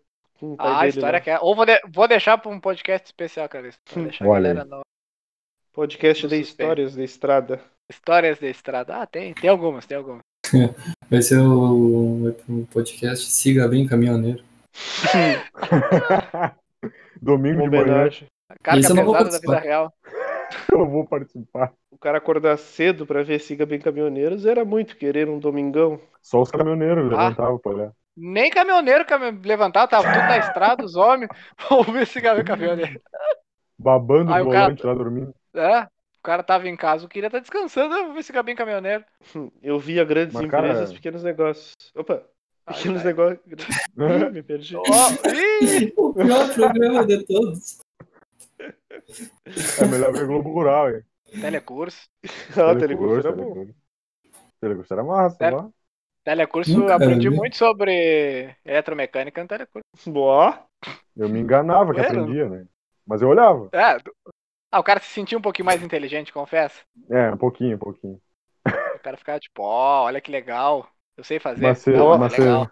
Ah, 0.58 0.80
a 0.82 0.88
história 0.88 1.18
lá. 1.18 1.20
que 1.20 1.30
é. 1.30 1.38
Ou 1.40 1.54
vou, 1.54 1.66
de- 1.66 1.80
vou 1.92 2.06
deixar 2.08 2.38
pra 2.38 2.50
um 2.50 2.60
podcast 2.60 3.06
especial, 3.06 3.48
cara. 3.48 3.68
Vou 3.92 4.04
deixar 4.04 4.24
a 4.24 4.28
Olha 4.28 4.42
galera 4.54 4.62
aí. 4.62 4.68
no... 4.70 4.80
Podcast 5.72 6.26
de 6.28 6.40
histórias 6.40 6.94
da 6.96 7.04
estrada. 7.04 7.60
Histórias 7.90 8.38
da 8.38 8.48
estrada. 8.48 8.96
Ah, 8.96 9.06
tem, 9.06 9.32
tem 9.34 9.48
algumas, 9.50 9.86
tem 9.86 9.96
algumas. 9.96 10.20
Vai 11.10 11.22
ser 11.22 11.38
o, 11.38 12.34
podcast 12.70 13.30
Siga 13.30 13.66
Bem 13.68 13.86
Caminhoneiro. 13.86 14.42
Domingo 17.20 17.60
Uma 17.62 17.70
de 17.70 17.76
manhã. 17.76 17.82
homenagem. 17.82 18.28
A 18.48 18.54
carga 18.62 18.80
Isso 18.80 18.92
eu 18.92 18.96
não 18.96 19.04
vou 19.04 19.14
pesada 19.14 19.30
da 19.30 19.36
participar. 19.46 19.60
vida 19.60 19.68
real. 19.68 19.92
eu 20.72 20.86
vou 20.88 21.06
participar. 21.06 21.72
O 21.90 21.98
cara 21.98 22.18
acordar 22.18 22.56
cedo 22.58 23.06
pra 23.06 23.22
ver 23.22 23.40
Siga 23.40 23.66
Bem 23.66 23.80
Caminhoneiros 23.80 24.46
era 24.46 24.64
muito 24.64 24.96
querer 24.96 25.28
um 25.28 25.38
domingão. 25.38 26.00
Só 26.22 26.40
os 26.42 26.50
caminhoneiros 26.50 27.04
Ah. 27.12 27.24
levantavam 27.24 27.58
pra 27.58 27.72
olhar. 27.72 27.92
Nem 28.16 28.50
caminhoneiro 28.50 29.04
cam- 29.04 29.38
levantava, 29.44 29.86
tava 29.88 30.08
tudo 30.12 30.22
na 30.26 30.38
estrada, 30.38 30.84
os 30.84 30.96
homens. 30.96 31.28
Vamos 31.68 31.86
ver 31.88 32.06
se 32.06 32.20
caminhão 32.20 32.44
caminhoneiro. 32.44 33.00
Babando 33.78 34.32
Aí 34.32 34.42
o 34.42 34.48
o 34.48 34.50
cara- 34.50 34.64
volante 34.64 34.86
lá 34.86 34.94
dormindo. 34.94 35.34
É, 35.54 35.86
o 36.18 36.22
cara 36.22 36.42
tava 36.42 36.68
em 36.68 36.76
casa, 36.76 37.04
eu 37.04 37.08
queria 37.08 37.28
estar 37.28 37.38
descansando, 37.38 37.94
vamos 37.94 38.14
ver 38.14 38.22
se 38.22 38.32
caminhão 38.32 38.56
caminhoneiro. 38.56 39.04
Eu 39.62 39.78
via 39.78 40.04
grandes 40.04 40.34
Mas, 40.34 40.44
empresas, 40.44 40.78
cara- 40.88 40.94
pequenos 40.94 41.22
negócios. 41.22 41.72
Opa, 41.94 42.22
pequenos 42.66 43.04
negócios. 43.04 43.40
Me 44.32 44.42
perdi. 44.42 44.76
Ih, 44.76 45.92
O 45.96 46.12
pior 46.12 46.52
programa 46.54 47.06
de 47.06 47.24
todos. 47.24 47.78
É 49.80 49.86
melhor 49.86 50.12
ver 50.12 50.26
Globo 50.26 50.52
Rural, 50.52 50.90
hein? 50.96 51.02
telecurso. 51.40 52.08
Ah, 52.56 52.74
telecurso 52.76 53.26
era 53.28 53.32
bom. 53.36 53.52
telecurso. 53.52 53.74
Telecurso 54.60 54.92
era 54.94 55.04
massa, 55.04 55.50
lá. 55.50 55.70
Telecurso, 56.24 56.78
Nunca 56.78 56.96
aprendi 56.96 57.30
muito 57.30 57.56
sobre 57.56 58.54
eletromecânica 58.64 59.40
no 59.40 59.48
telecurso. 59.48 59.84
Boa. 60.06 60.62
Eu 61.16 61.28
me 61.28 61.38
enganava 61.40 61.94
que 61.94 62.00
Era. 62.00 62.08
aprendia, 62.08 62.48
né? 62.48 62.66
Mas 63.06 63.22
eu 63.22 63.28
olhava. 63.28 63.68
É, 63.72 63.96
ah, 64.70 64.80
o 64.80 64.84
cara 64.84 65.00
se 65.00 65.08
sentia 65.08 65.38
um 65.38 65.42
pouquinho 65.42 65.66
mais 65.66 65.82
inteligente, 65.82 66.32
confessa. 66.32 66.82
É, 67.10 67.32
um 67.32 67.36
pouquinho, 67.36 67.76
um 67.76 67.78
pouquinho. 67.78 68.20
O 68.98 69.00
cara 69.00 69.16
ficava 69.16 69.38
tipo, 69.38 69.62
ó, 69.62 70.04
olha 70.04 70.20
que 70.20 70.30
legal. 70.30 70.88
Eu 71.16 71.22
sei 71.22 71.38
fazer. 71.38 71.62
Mas 71.62 71.86
Não, 71.86 72.18
mas 72.18 72.34
é 72.34 72.38
legal. 72.38 72.70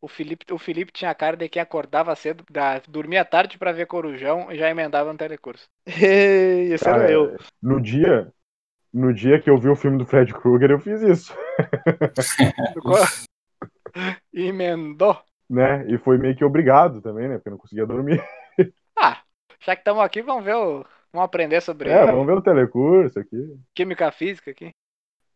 O 0.00 0.08
Felipe, 0.08 0.52
o 0.52 0.58
Felipe 0.58 0.92
tinha 0.92 1.10
a 1.10 1.14
cara 1.14 1.36
de 1.36 1.48
quem 1.48 1.62
acordava 1.62 2.14
cedo, 2.16 2.44
da, 2.50 2.80
dormia 2.88 3.24
tarde 3.24 3.56
pra 3.56 3.72
ver 3.72 3.86
Corujão 3.86 4.50
e 4.50 4.58
já 4.58 4.68
emendava 4.68 5.12
no 5.12 5.18
telecurso. 5.18 5.68
Ei, 5.86 5.86
esse 6.74 6.84
Cara, 6.84 7.04
era 7.04 7.12
eu. 7.12 7.36
No 7.62 7.80
dia, 7.80 8.32
no 8.92 9.14
dia 9.14 9.40
que 9.40 9.48
eu 9.48 9.58
vi 9.58 9.68
o 9.68 9.76
filme 9.76 9.98
do 9.98 10.04
Fred 10.04 10.34
Krueger, 10.34 10.72
eu 10.72 10.80
fiz 10.80 11.00
isso, 11.02 11.34
Emendou. 14.34 15.16
né? 15.48 15.86
E 15.88 15.98
foi 15.98 16.18
meio 16.18 16.34
que 16.34 16.44
obrigado 16.44 17.00
também, 17.00 17.28
né? 17.28 17.36
Porque 17.36 17.48
eu 17.48 17.52
não 17.52 17.58
conseguia 17.58 17.86
dormir. 17.86 18.20
Ah, 18.96 19.22
já 19.64 19.74
que 19.76 19.80
estamos 19.80 20.02
aqui, 20.02 20.22
vamos 20.22 20.44
ver 20.44 20.54
o. 20.54 20.84
Vamos 21.12 21.26
aprender 21.26 21.60
sobre 21.60 21.90
É, 21.90 22.06
vamos 22.06 22.26
ver 22.26 22.32
o 22.32 22.42
telecurso 22.42 23.18
aqui. 23.18 23.54
química 23.74 24.10
física 24.10 24.50
aqui. 24.50 24.70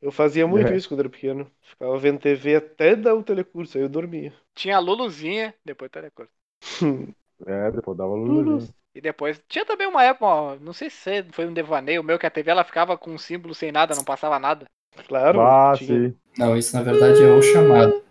Eu 0.00 0.10
fazia 0.10 0.46
muito 0.46 0.72
É. 0.72 0.76
isso 0.76 0.88
quando 0.88 1.00
era 1.00 1.08
pequeno. 1.10 1.50
Ficava 1.62 1.98
vendo 1.98 2.18
TV 2.18 2.56
até 2.56 2.96
dar 2.96 3.14
o 3.14 3.22
telecurso, 3.22 3.76
aí 3.76 3.84
eu 3.84 3.88
dormia. 3.88 4.32
Tinha 4.54 4.76
a 4.76 4.80
Luluzinha, 4.80 5.54
depois 5.64 5.88
o 5.88 5.92
telecurso. 5.92 6.32
É, 7.46 7.70
depois 7.70 7.98
dava 7.98 8.14
luz. 8.14 8.72
E 8.94 9.00
depois. 9.00 9.38
Tinha 9.46 9.62
também 9.66 9.86
uma 9.86 10.02
época, 10.02 10.24
ó, 10.24 10.56
não 10.58 10.72
sei 10.72 10.88
se 10.88 11.22
foi 11.32 11.44
um 11.44 11.52
devaneio 11.52 12.02
meu, 12.02 12.18
que 12.18 12.24
a 12.24 12.30
TV 12.30 12.50
ela 12.50 12.64
ficava 12.64 12.96
com 12.96 13.10
um 13.10 13.18
símbolo 13.18 13.54
sem 13.54 13.70
nada, 13.70 13.94
não 13.94 14.02
passava 14.02 14.38
nada. 14.38 14.64
Claro. 15.06 15.42
Ah, 15.42 15.74
tinha. 15.76 16.08
sim. 16.08 16.16
Não, 16.38 16.56
isso 16.56 16.74
na 16.74 16.82
verdade 16.82 17.22
é 17.22 17.26
o 17.26 17.42
chamado. 17.42 18.02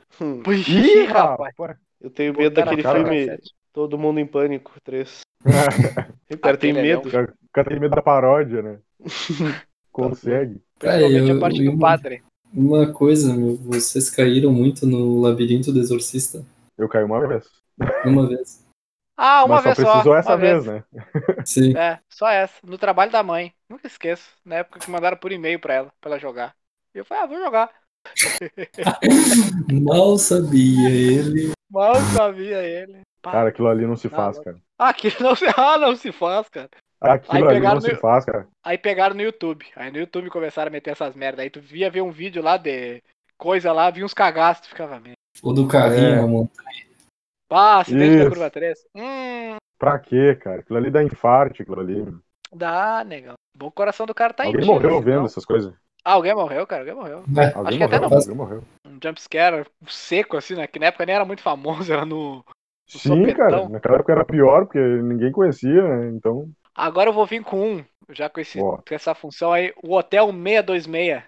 Ih, 0.68 1.06
rapaz. 1.06 1.56
Eu 2.00 2.12
tenho 2.12 2.34
medo 2.38 2.52
Botaram 2.52 2.66
daquele 2.68 2.84
cara 2.84 3.00
filme 3.00 3.26
sete. 3.26 3.56
Todo 3.74 3.98
Mundo 3.98 4.20
em 4.20 4.28
Pânico 4.28 4.74
3. 4.84 5.22
O 6.32 6.38
cara 6.40 6.58
tem 6.58 6.72
é 6.72 6.74
um 6.74 6.82
medo. 6.82 7.08
O 7.08 7.12
cara- 7.12 7.70
tem 7.70 7.80
medo 7.80 7.96
da 7.96 8.02
paródia, 8.02 8.62
né? 8.62 8.80
Consegue. 9.92 10.62
Principalmente 10.80 11.30
eu- 11.30 11.38
a 11.38 11.40
parte 11.40 11.64
eu- 11.64 11.72
do 11.72 11.80
padre. 11.80 12.24
Uma 12.54 12.92
coisa, 12.92 13.34
meu, 13.34 13.56
vocês 13.58 14.10
caíram 14.10 14.52
muito 14.52 14.86
no 14.88 15.20
labirinto 15.22 15.72
do 15.72 15.80
exorcista. 15.80 16.44
Eu 16.78 16.90
caí 16.90 17.04
uma 17.04 17.26
vez. 17.28 17.46
Uma 18.06 18.28
vez. 18.28 18.66
Ah, 19.18 19.46
uma 19.46 19.56
Mas 19.56 19.64
vez 19.66 19.76
só 19.78 19.84
só. 19.84 19.92
precisou 19.92 20.14
uma 20.14 20.20
essa 20.20 20.36
vez, 20.38 20.66
né? 20.66 20.84
Sim. 21.46 21.78
É, 21.78 22.00
só 22.10 22.30
essa. 22.30 22.56
No 22.66 22.78
trabalho 22.78 23.12
da 23.12 23.24
mãe. 23.24 23.54
Nunca 23.70 23.88
esqueço. 23.88 24.30
Na 24.44 24.56
época 24.56 24.80
que 24.80 24.90
mandaram 24.92 25.18
por 25.18 25.32
e-mail 25.32 25.60
pra 25.60 25.74
ela, 25.74 25.94
pra 26.02 26.12
ela 26.12 26.20
jogar. 26.20 26.54
E 26.94 26.98
eu 26.98 27.06
falei, 27.06 27.24
ah, 27.24 27.28
vou 27.28 27.38
jogar. 27.38 27.70
Mal 29.84 30.18
sabia 30.18 30.90
ele. 30.90 31.52
Mal 31.70 31.96
sabia 32.16 32.62
ele. 32.64 33.02
Pá. 33.26 33.32
Cara, 33.32 33.50
aquilo 33.50 33.68
ali 33.68 33.88
não 33.88 33.98
se 33.98 34.08
faz, 34.08 34.38
não. 34.38 34.44
cara. 34.44 34.58
Ah, 34.78 34.90
aquilo 34.90 35.16
não 35.20 35.36
se, 35.36 35.46
ah, 35.58 35.78
não 35.80 35.96
se 35.96 36.12
faz, 36.12 36.48
cara. 36.50 36.70
Aquilo 37.02 37.34
Aí 37.36 37.44
ali 37.44 37.54
pegaram 37.56 37.76
não 37.76 37.82
se 37.82 37.92
no- 37.94 38.00
faz, 38.00 38.24
cara. 38.26 38.48
Aí 38.64 38.78
pegaram 38.78 39.16
no 39.16 39.22
YouTube. 39.22 39.66
Aí 39.76 39.92
no 39.92 39.98
YouTube 39.98 40.30
começaram 40.30 40.70
a 40.70 40.72
meter 40.72 40.92
essas 40.92 41.16
merda. 41.16 41.42
Aí 41.42 41.50
tu 41.50 41.60
via 41.60 41.90
ver 41.90 42.02
um 42.02 42.12
vídeo 42.12 42.42
lá 42.44 42.56
de 42.58 43.02
coisa 43.38 43.72
lá, 43.74 43.90
via 43.90 44.06
uns 44.06 44.14
cagaços, 44.14 44.64
tu 44.66 44.70
ficava 44.70 45.00
vendo. 45.00 45.14
O 45.44 45.52
do 45.54 45.68
carrinho, 45.68 46.20
É. 46.20 46.26
montanha. 46.26 46.86
Pá, 47.50 47.82
acidente 47.82 48.16
da 48.16 48.22
Isso. 48.22 48.30
curva 48.30 48.50
3. 48.50 48.80
Hum, 48.96 49.56
Pra 49.78 50.00
quê, 50.00 50.36
cara? 50.36 50.62
Aquilo 50.62 50.78
ali 50.78 50.90
dá 50.90 51.04
infarte, 51.04 51.62
aquilo 51.62 51.80
ali. 51.80 52.06
dá, 52.54 53.04
negão. 53.04 53.34
Bom 53.58 53.70
coração 53.70 54.06
do 54.06 54.14
cara 54.16 54.34
tá 54.34 54.44
em 54.46 54.48
Alguém 54.48 54.62
dia, 54.62 54.72
morreu 54.72 54.90
senão- 54.90 55.02
vendo 55.02 55.26
essas 55.26 55.46
coisas. 55.46 55.74
Ah, 56.04 56.14
alguém 56.14 56.34
morreu, 56.36 56.66
cara, 56.68 56.82
alguém 56.84 56.96
morreu. 56.96 57.24
É, 57.38 57.54
Alguém 57.58 57.78
que 57.80 57.84
até 57.84 57.96
morreu, 58.00 58.10
não. 58.10 58.18
alguém 58.20 58.36
morreu. 58.36 58.64
Um 58.88 59.00
jumpscare 59.04 59.66
seco, 59.88 60.38
assim, 60.38 60.54
né? 60.56 60.68
Que 60.68 60.78
na 60.80 60.86
época 60.88 61.06
nem 61.06 61.16
era 61.16 61.26
muito 61.26 61.42
famoso, 61.42 61.92
era 61.94 62.06
no. 62.06 62.44
Sim, 62.88 63.32
sopetão. 63.32 63.34
cara. 63.34 63.68
Naquela 63.70 63.96
época 63.98 64.12
era 64.14 64.26
pior, 64.26 64.66
porque 64.66 64.80
ninguém 64.80 65.32
conhecia, 65.32 65.82
né? 65.84 66.10
Então, 66.10 66.52
Agora 66.74 67.10
eu 67.10 67.14
vou 67.14 67.26
vir 67.26 67.44
com 67.44 67.78
um, 67.80 67.86
já 68.10 68.30
com, 68.30 68.40
esse, 68.40 68.64
com 68.64 68.96
essa 68.96 69.16
função 69.16 69.52
aí, 69.54 69.74
o 69.84 69.94
Hotel 69.96 70.28
626. 70.32 71.24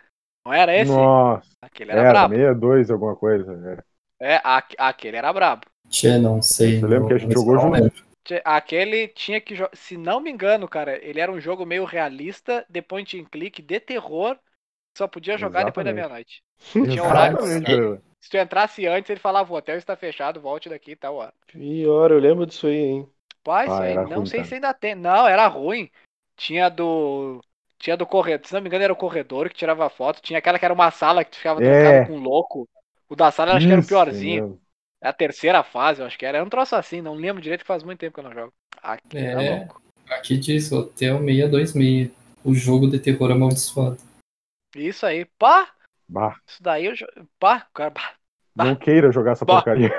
Não 0.45 0.53
era 0.53 0.75
esse? 0.75 0.97
nossa, 0.97 1.49
Aquele 1.61 1.91
era, 1.91 2.03
era, 2.03 2.03
brabo. 2.05 2.35
62 2.35 2.89
alguma 2.91 3.15
coisa. 3.15 3.51
É. 3.79 3.83
É, 4.19 4.35
a- 4.43 4.63
aquele 4.77 5.17
era 5.17 5.31
brabo. 5.33 5.65
Tchê, 5.89 6.17
não 6.17 6.41
sei. 6.41 6.79
Você 6.79 6.87
lembra 6.87 7.07
que 7.07 7.13
a 7.13 7.17
gente 7.17 7.33
jogou 7.33 7.59
junto? 7.59 7.71
lembro. 7.71 8.07
Tche- 8.23 8.41
Aquele 8.45 9.07
tinha 9.09 9.41
que 9.41 9.55
jogar. 9.55 9.75
Se 9.75 9.97
não 9.97 10.19
me 10.19 10.31
engano, 10.31 10.67
cara, 10.67 10.97
ele 11.05 11.19
era 11.19 11.31
um 11.31 11.39
jogo 11.39 11.65
meio 11.65 11.85
realista, 11.85 12.65
de 12.69 12.81
point 12.81 13.19
and 13.19 13.25
click, 13.25 13.61
de 13.61 13.79
terror. 13.79 14.37
Só 14.97 15.07
podia 15.07 15.37
jogar 15.37 15.63
depois 15.63 15.85
da 15.85 15.93
Exatamente. 15.93 15.93
meia-noite. 15.93 16.43
Tinha 16.87 17.03
horário. 17.05 17.39
Se 18.19 18.29
tu 18.29 18.37
entrasse 18.37 18.85
antes, 18.87 19.09
ele 19.09 19.19
falava: 19.19 19.51
o 19.53 19.55
hotel 19.55 19.77
está 19.77 19.95
fechado, 19.95 20.41
volte 20.41 20.69
daqui 20.69 20.91
e 20.91 20.95
tal 20.95 21.15
hora. 21.15 21.33
Pior, 21.47 22.11
eu 22.11 22.19
lembro 22.19 22.45
disso 22.45 22.67
aí, 22.67 22.75
hein? 22.75 23.09
Pai, 23.43 23.67
isso 23.67 23.73
Ah, 23.73 23.83
aí, 23.83 23.95
não 23.95 24.17
ruim, 24.17 24.25
sei 24.25 24.39
cara. 24.39 24.49
se 24.49 24.55
ainda 24.55 24.73
tem. 24.73 24.95
Não, 24.95 25.27
era 25.27 25.47
ruim. 25.47 25.89
Tinha 26.35 26.69
do. 26.69 27.41
Tinha 27.79 27.95
do 27.95 28.05
corredor. 28.05 28.47
Se 28.47 28.53
não 28.53 28.61
me 28.61 28.67
engano, 28.67 28.83
era 28.83 28.93
o 28.93 28.97
corredor 28.97 29.49
que 29.49 29.55
tirava 29.55 29.89
foto. 29.89 30.21
Tinha 30.21 30.39
aquela 30.39 30.59
que 30.59 30.65
era 30.65 30.73
uma 30.73 30.91
sala 30.91 31.23
que 31.23 31.31
tu 31.31 31.37
ficava 31.37 31.61
É. 31.61 31.63
trancado 31.63 32.01
com 32.01 32.17
um 32.17 32.19
louco. 32.21 32.67
O 33.07 33.15
da 33.15 33.31
sala 33.31 33.51
eu 33.51 33.55
acho 33.55 33.67
que 33.67 33.73
era 33.73 33.81
o 33.81 33.85
piorzinho. 33.85 34.59
É 34.99 35.07
a 35.09 35.13
terceira 35.13 35.63
fase, 35.63 36.01
eu 36.01 36.07
acho 36.07 36.17
que 36.17 36.25
era. 36.25 36.39
Era 36.39 36.45
um 36.45 36.49
troço 36.49 36.75
assim, 36.75 37.01
não 37.01 37.13
lembro 37.13 37.41
direito 37.41 37.61
que 37.61 37.67
faz 37.67 37.83
muito 37.83 37.99
tempo 37.99 38.15
que 38.15 38.19
eu 38.19 38.23
não 38.23 38.33
jogo. 38.33 38.53
Aqui 38.81 39.25
era 39.25 39.39
É. 39.41 39.49
louco. 39.49 39.81
Aqui 40.09 40.37
diz 40.37 40.71
Hotel 40.71 41.19
626. 41.19 42.11
O 42.43 42.53
jogo 42.53 42.87
de 42.89 42.99
terror 42.99 43.31
amaldiçoado. 43.31 43.97
Isso 44.75 45.05
aí, 45.05 45.25
pá! 45.25 45.69
Bah, 46.09 46.35
Isso 46.47 46.61
daí 46.63 46.85
eu. 46.85 46.93
Pá, 47.39 47.67
cara, 47.73 47.91
pá. 47.91 48.13
não 48.55 48.75
queira 48.75 49.11
jogar 49.11 49.33
essa 49.33 49.45
Bah. 49.45 49.55
porcaria. 49.55 49.91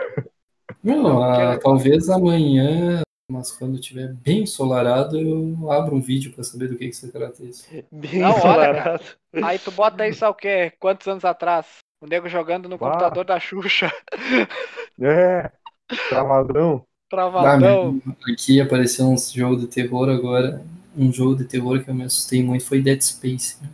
Não, 0.83 1.23
ah, 1.23 1.37
quero- 1.37 1.61
talvez 1.61 2.09
amanhã, 2.09 3.03
mas 3.31 3.53
quando 3.53 3.79
tiver 3.81 4.13
bem 4.15 4.43
ensolarado, 4.43 5.19
eu 5.19 5.71
abro 5.71 5.95
um 5.97 6.01
vídeo 6.01 6.33
pra 6.33 6.43
saber 6.45 6.69
do 6.69 6.77
que, 6.77 6.87
que 6.89 6.93
se 6.95 7.11
trata 7.13 7.43
isso. 7.45 7.67
Bem 7.93 8.21
Não, 8.21 8.31
olha, 8.31 8.39
ensolarado. 8.39 9.05
Aí 9.45 9.59
tu 9.59 9.71
bota 9.71 10.09
isso 10.09 10.25
há 10.25 10.31
o 10.31 10.35
quê? 10.35 10.73
Quantos 10.79 11.07
anos 11.09 11.25
atrás? 11.25 11.67
O 12.01 12.07
nego 12.07 12.29
jogando 12.29 12.69
no 12.69 12.79
Bah. 12.79 12.87
computador 12.91 13.25
da 13.25 13.39
Xuxa. 13.41 13.91
É, 15.01 15.51
travadão. 16.09 16.85
Travadão. 17.09 18.01
Ah, 18.07 18.33
aqui 18.33 18.61
apareceu 18.61 19.07
um 19.07 19.17
jogo 19.17 19.57
de 19.57 19.67
terror 19.69 20.09
agora. 20.09 20.63
Um 20.97 21.13
jogo 21.13 21.37
de 21.37 21.45
terror 21.45 21.83
que 21.85 21.89
eu 21.91 21.95
me 21.95 22.05
assustei 22.05 22.43
muito 22.43 22.65
foi 22.67 22.83
Dead 22.83 23.01
Space. 23.01 23.63
né? 23.63 23.71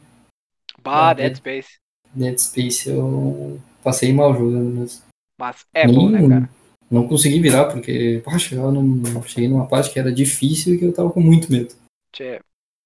bah, 0.82 1.10
Ah, 1.10 1.14
Dead 1.14 1.32
é. 1.32 1.34
Space. 1.34 1.78
Dead 2.14 2.38
Space 2.38 2.88
eu 2.88 3.60
passei 3.82 4.12
mal 4.12 4.34
jogando 4.34 4.80
mesmo. 4.80 5.02
Mas 5.38 5.64
é 5.74 5.86
bom, 5.86 6.08
né, 6.08 6.28
cara? 6.28 6.50
Não 6.90 7.08
consegui 7.08 7.40
virar 7.40 7.66
porque 7.66 8.20
pá, 8.24 8.38
chegava 8.38 8.70
num- 8.70 9.22
cheguei 9.24 9.48
numa 9.48 9.66
parte 9.66 9.90
que 9.90 9.98
era 9.98 10.12
difícil 10.12 10.74
e 10.74 10.78
que 10.78 10.84
eu 10.84 10.92
tava 10.92 11.10
com 11.10 11.20
muito 11.20 11.50
medo. 11.50 11.74
Tchê, 12.12 12.40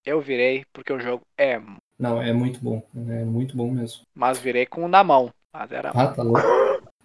eu 0.07 0.21
virei 0.21 0.65
porque 0.73 0.93
o 0.93 1.01
jogo 1.01 1.23
é. 1.37 1.61
Não, 1.99 2.23
é 2.23 2.33
muito 2.33 2.61
bom. 2.61 2.83
É 3.09 3.25
muito 3.25 3.57
bom 3.57 3.71
mesmo. 3.71 4.03
Mas 4.15 4.39
virei 4.39 4.65
com 4.65 4.85
um 4.85 4.89
na 4.89 5.05
mão. 5.05 5.31
Mas 5.53 5.73
era. 5.73 5.91
Ah, 5.91 6.07
tá 6.09 6.23
louco. 6.23 6.41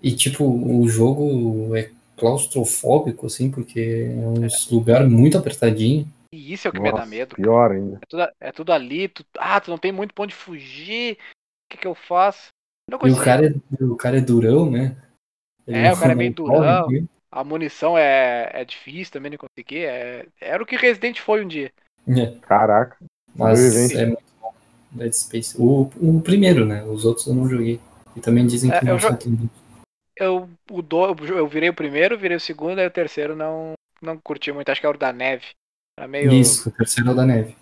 E 0.01 0.13
tipo, 0.15 0.45
o 0.45 0.87
jogo 0.87 1.75
é 1.75 1.89
claustrofóbico, 2.15 3.25
assim, 3.25 3.49
porque 3.49 4.07
é 4.09 4.27
um 4.27 4.75
lugar 4.75 5.07
muito 5.09 5.37
apertadinho. 5.37 6.07
E 6.31 6.53
isso 6.53 6.67
é 6.67 6.69
o 6.69 6.73
que 6.73 6.79
me 6.79 6.91
dá 6.91 6.97
Nossa, 6.99 7.09
medo. 7.09 7.35
Pior 7.35 7.71
ainda. 7.71 7.99
É 8.01 8.05
tudo, 8.07 8.27
é 8.39 8.51
tudo 8.51 8.71
ali. 8.73 9.07
Tu, 9.07 9.25
ah, 9.37 9.59
tu 9.59 9.69
não 9.71 9.77
tem 9.77 9.91
muito 9.91 10.13
pra 10.13 10.23
onde 10.23 10.33
fugir. 10.33 11.17
O 11.73 11.75
que, 11.75 11.77
que 11.81 11.87
eu 11.87 11.95
faço? 11.95 12.49
Não 12.87 12.99
E 13.03 13.11
o 13.11 13.17
cara, 13.17 13.47
é, 13.47 13.83
o 13.83 13.95
cara 13.95 14.17
é 14.19 14.21
durão, 14.21 14.69
né? 14.69 14.95
É, 15.65 15.91
o 15.91 15.97
cara 15.97 16.11
é 16.11 16.15
não 16.15 16.17
bem 16.17 16.31
corre, 16.31 16.55
durão. 16.55 16.87
né? 16.89 17.07
A 17.31 17.43
munição 17.43 17.97
é, 17.97 18.51
é 18.53 18.63
difícil 18.63 19.11
também 19.11 19.31
de 19.31 19.39
conseguir. 19.39 19.85
É, 19.85 20.27
era 20.39 20.61
o 20.61 20.65
que 20.67 20.75
Resident 20.75 21.19
foi 21.19 21.43
um 21.43 21.47
dia. 21.47 21.71
É, 22.07 22.37
Caraca. 22.41 22.97
mas 23.35 23.91
é 23.91 24.05
muito 24.05 24.23
bom. 24.39 24.53
Dead 24.91 25.13
Space. 25.13 25.59
O, 25.59 25.89
o 25.99 26.21
primeiro, 26.21 26.63
né? 26.63 26.83
Os 26.83 27.05
outros 27.05 27.25
eu 27.25 27.33
não 27.33 27.49
joguei. 27.49 27.79
E 28.15 28.21
também 28.21 28.45
dizem 28.45 28.71
É, 28.71 28.79
que 28.79 28.85
eu 28.85 28.93
não 28.93 28.99
são 28.99 29.15
tão. 29.15 29.49
Eu, 30.15 30.47
o 30.69 30.81
do, 30.83 31.05
eu 31.25 31.47
virei 31.47 31.69
o 31.69 31.73
primeiro, 31.73 32.19
virei 32.19 32.37
o 32.37 32.41
segundo, 32.41 32.77
aí 32.77 32.85
o 32.85 32.91
terceiro 32.91 33.35
não, 33.35 33.73
não 33.99 34.19
curti 34.19 34.51
muito. 34.51 34.69
Acho 34.69 34.79
que 34.79 34.85
era 34.85 34.95
o 34.95 34.99
da 34.99 35.11
neve. 35.11 35.47
Era 35.97 36.07
meio. 36.07 36.31
Isso, 36.31 36.69
o 36.69 36.71
terceiro 36.71 37.09
é 37.09 37.13
o 37.13 37.15
da 37.15 37.25
neve. 37.25 37.55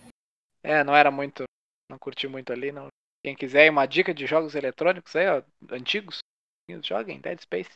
É, 0.61 0.83
não 0.83 0.93
era 0.93 1.09
muito. 1.09 1.43
Não 1.89 1.97
curti 1.97 2.27
muito 2.27 2.51
ali, 2.51 2.73
não. 2.73 2.87
Quem 3.23 3.35
quiser 3.35 3.69
uma 3.69 3.85
dica 3.85 4.13
de 4.13 4.25
jogos 4.25 4.55
eletrônicos 4.55 5.15
aí, 5.15 5.27
ó, 5.27 5.43
antigos, 5.71 6.19
joguem 6.83 7.19
Dead 7.19 7.39
Space. 7.39 7.69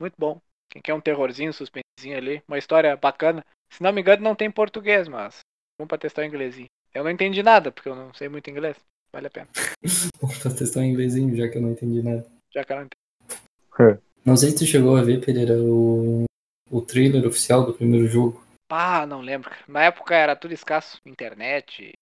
Muito 0.00 0.14
bom. 0.18 0.40
Quem 0.70 0.80
quer 0.80 0.94
um 0.94 1.00
terrorzinho, 1.00 1.52
suspensinho 1.52 2.16
ali, 2.16 2.42
uma 2.48 2.58
história 2.58 2.96
bacana. 2.96 3.44
Se 3.70 3.82
não 3.82 3.92
me 3.92 4.00
engano, 4.00 4.22
não 4.22 4.34
tem 4.34 4.50
português, 4.50 5.08
mas 5.08 5.40
vamos 5.78 5.88
pra 5.88 5.98
testar 5.98 6.22
o 6.22 6.24
inglesinho. 6.24 6.68
Eu 6.94 7.04
não 7.04 7.10
entendi 7.10 7.42
nada, 7.42 7.70
porque 7.70 7.88
eu 7.88 7.94
não 7.94 8.12
sei 8.14 8.28
muito 8.28 8.48
inglês. 8.50 8.76
Vale 9.12 9.26
a 9.26 9.30
pena. 9.30 9.48
pra 10.42 10.54
testar 10.54 10.80
o 10.80 10.84
inglesinho, 10.84 11.36
já 11.36 11.48
que 11.48 11.58
eu 11.58 11.62
não 11.62 11.72
entendi 11.72 12.02
nada. 12.02 12.26
Já 12.52 12.64
que 12.64 12.72
eu 12.72 12.76
não 12.76 12.84
entendi. 12.84 14.00
Não 14.24 14.36
sei 14.36 14.50
se 14.50 14.56
tu 14.56 14.66
chegou 14.66 14.96
a 14.96 15.02
ver, 15.02 15.24
Pereira, 15.24 15.54
o, 15.58 16.24
o 16.70 16.80
trailer 16.80 17.26
oficial 17.26 17.64
do 17.64 17.74
primeiro 17.74 18.08
jogo. 18.08 18.44
Ah, 18.68 19.06
não 19.06 19.20
lembro. 19.20 19.50
Na 19.68 19.84
época 19.84 20.14
era 20.14 20.34
tudo 20.34 20.52
escasso. 20.52 21.00
Internet. 21.06 21.92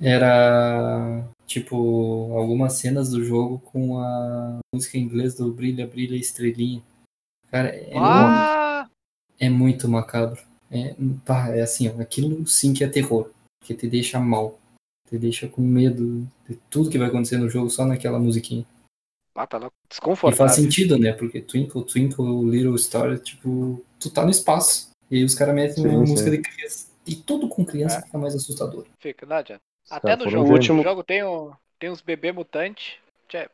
Era 0.00 1.28
tipo 1.46 2.36
algumas 2.36 2.74
cenas 2.74 3.10
do 3.10 3.22
jogo 3.24 3.58
com 3.58 3.98
a 3.98 4.58
música 4.74 4.96
em 4.98 5.02
inglês 5.02 5.34
do 5.34 5.52
Brilha, 5.52 5.86
Brilha 5.86 6.16
Estrelinha. 6.16 6.82
Cara, 7.50 7.68
é, 7.68 7.92
Ah! 7.96 8.88
muito, 8.88 8.92
é 9.38 9.48
muito 9.50 9.88
macabro. 9.88 10.40
É, 10.70 10.94
pá, 11.24 11.48
é 11.50 11.60
assim, 11.62 11.88
ó, 11.88 12.00
aquilo 12.00 12.46
sim 12.46 12.72
que 12.72 12.82
é 12.84 12.88
terror. 12.88 13.30
Que 13.62 13.74
te 13.74 13.86
deixa 13.86 14.18
mal. 14.18 14.58
Te 15.08 15.18
deixa 15.18 15.46
com 15.48 15.60
medo 15.60 16.26
de 16.48 16.56
tudo 16.70 16.88
que 16.90 16.98
vai 16.98 17.08
acontecer 17.08 17.36
no 17.36 17.48
jogo 17.48 17.68
só 17.68 17.84
naquela 17.84 18.18
musiquinha. 18.18 18.66
Ah, 19.34 19.46
tá 19.46 19.58
louco. 19.58 19.74
E 19.84 19.88
Desconfortável. 19.88 20.36
faz 20.46 20.52
sentido, 20.56 20.98
né? 20.98 21.12
Porque 21.12 21.40
Twinkle, 21.40 21.84
Twinkle, 21.84 22.50
Little 22.50 22.76
Star, 22.78 23.18
tipo, 23.18 23.84
tu 24.00 24.10
tá 24.10 24.24
no 24.24 24.30
espaço. 24.30 24.90
E 25.10 25.16
aí 25.16 25.24
os 25.24 25.34
caras 25.34 25.54
metem 25.54 25.84
Sim, 25.84 25.88
uma 25.88 26.06
sim. 26.06 26.12
música 26.12 26.30
de 26.30 26.38
criança. 26.38 26.86
E 27.06 27.14
tudo 27.16 27.48
com 27.48 27.64
criança 27.64 27.96
É. 27.98 28.02
fica 28.02 28.16
mais 28.18 28.34
assustador. 28.34 28.86
Fica, 28.98 29.26
não 29.26 29.36
adianta. 29.36 29.60
Até 29.90 30.16
no 30.16 30.28
jogo. 30.28 30.52
último- 30.52 30.78
No 30.78 30.82
jogo 30.84 31.02
tem, 31.04 31.22
um, 31.24 31.52
tem 31.78 31.90
uns 31.90 32.00
bebê 32.00 32.32
mutantes. 32.32 32.94
Tchê, 33.28 33.48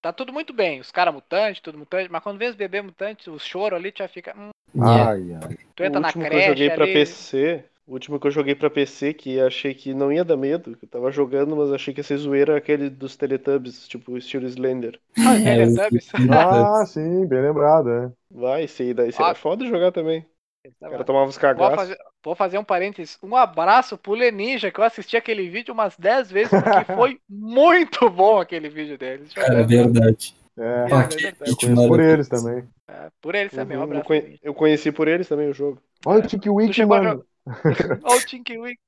Tá 0.00 0.12
tudo 0.12 0.32
muito 0.32 0.52
bem. 0.52 0.80
Os 0.80 0.90
caras 0.90 1.14
mutantes, 1.14 1.60
tudo 1.62 1.78
mutante. 1.78 2.10
Mas 2.10 2.22
quando 2.24 2.36
vê 2.38 2.46
os 2.48 2.56
bebê 2.56 2.82
mutantes, 2.82 3.28
o 3.28 3.38
choro 3.38 3.76
ali, 3.76 3.92
tu 3.92 3.98
já 3.98 4.08
fica. 4.08 4.34
Hum, 4.36 4.50
Yeah. 4.74 5.10
Ai, 5.10 5.32
ai. 5.34 5.56
tu 5.76 5.82
O 5.82 5.86
entra 5.86 6.00
na 6.00 6.08
último 6.08 6.22
que 6.22 6.26
eu 6.26 6.30
creche 6.32 6.48
joguei 6.48 6.70
pra 6.70 6.84
ali. 6.84 6.92
PC, 6.94 7.64
o 7.86 7.92
último 7.92 8.18
que 8.18 8.26
eu 8.26 8.30
joguei 8.30 8.54
pra 8.54 8.70
PC 8.70 9.12
que 9.14 9.38
achei 9.38 9.74
que 9.74 9.92
não 9.94 10.10
ia 10.10 10.24
dar 10.24 10.36
medo, 10.36 10.74
que 10.76 10.86
eu 10.86 10.88
tava 10.88 11.12
jogando, 11.12 11.54
mas 11.54 11.70
achei 11.72 11.92
que 11.94 12.00
ia 12.00 12.04
ser 12.04 12.16
zoeira 12.16 12.56
aquele 12.56 12.88
dos 12.90 13.14
Teletubbies, 13.16 13.86
tipo 13.86 14.16
estilo 14.18 14.46
Slender. 14.46 14.98
Ah, 15.18 15.36
É, 15.38 15.44
Teletubbies. 15.66 16.08
Ah, 16.80 16.86
sim, 16.86 17.26
bem 17.26 17.42
lembrado, 17.42 17.90
é. 17.90 18.10
Vai, 18.30 18.64
esse 18.64 18.82
aí 18.82 18.94
daí 18.94 19.10
Ah. 19.18 19.26
era 19.26 19.34
foda 19.34 19.66
jogar 19.66 19.92
também. 19.92 20.24
O 20.64 20.90
cara 20.90 21.04
tomava 21.04 21.28
os 21.28 21.36
Vou 21.36 21.74
fazer, 21.74 21.98
vou 22.22 22.34
fazer 22.36 22.58
um 22.58 22.64
parênteses. 22.64 23.18
Um 23.20 23.34
abraço 23.34 23.98
pro 23.98 24.12
Leninja, 24.12 24.70
que 24.70 24.78
eu 24.78 24.84
assisti 24.84 25.16
aquele 25.16 25.48
vídeo 25.48 25.74
umas 25.74 25.96
10 25.96 26.30
vezes, 26.30 26.50
porque 26.50 26.92
foi 26.94 27.20
muito 27.28 28.08
bom 28.08 28.38
aquele 28.38 28.68
vídeo 28.68 28.96
deles. 28.96 29.32
Cara, 29.32 29.60
é 29.60 29.64
verdade. 29.64 30.36
É, 30.56 30.62
É, 30.62 31.28
é 31.28 31.50
eu 31.50 31.88
por 31.88 31.98
eles 31.98 32.28
também. 32.28 32.68
É, 32.86 33.10
por 33.20 33.34
eles 33.34 33.52
também, 33.52 33.76
um 33.76 33.80
eu, 33.80 33.84
abraço. 33.84 34.12
eu 34.42 34.54
conheci 34.54 34.92
por 34.92 35.08
eles 35.08 35.26
também 35.26 35.48
o 35.48 35.54
jogo. 35.54 35.82
Olha 36.06 36.20
o 36.20 36.72
chegou 36.72 36.96
a 36.96 37.02
mano. 37.02 37.26
Olha 38.04 38.20
o 38.20 38.24
Tinky 38.26 38.58
Wink. 38.58 38.78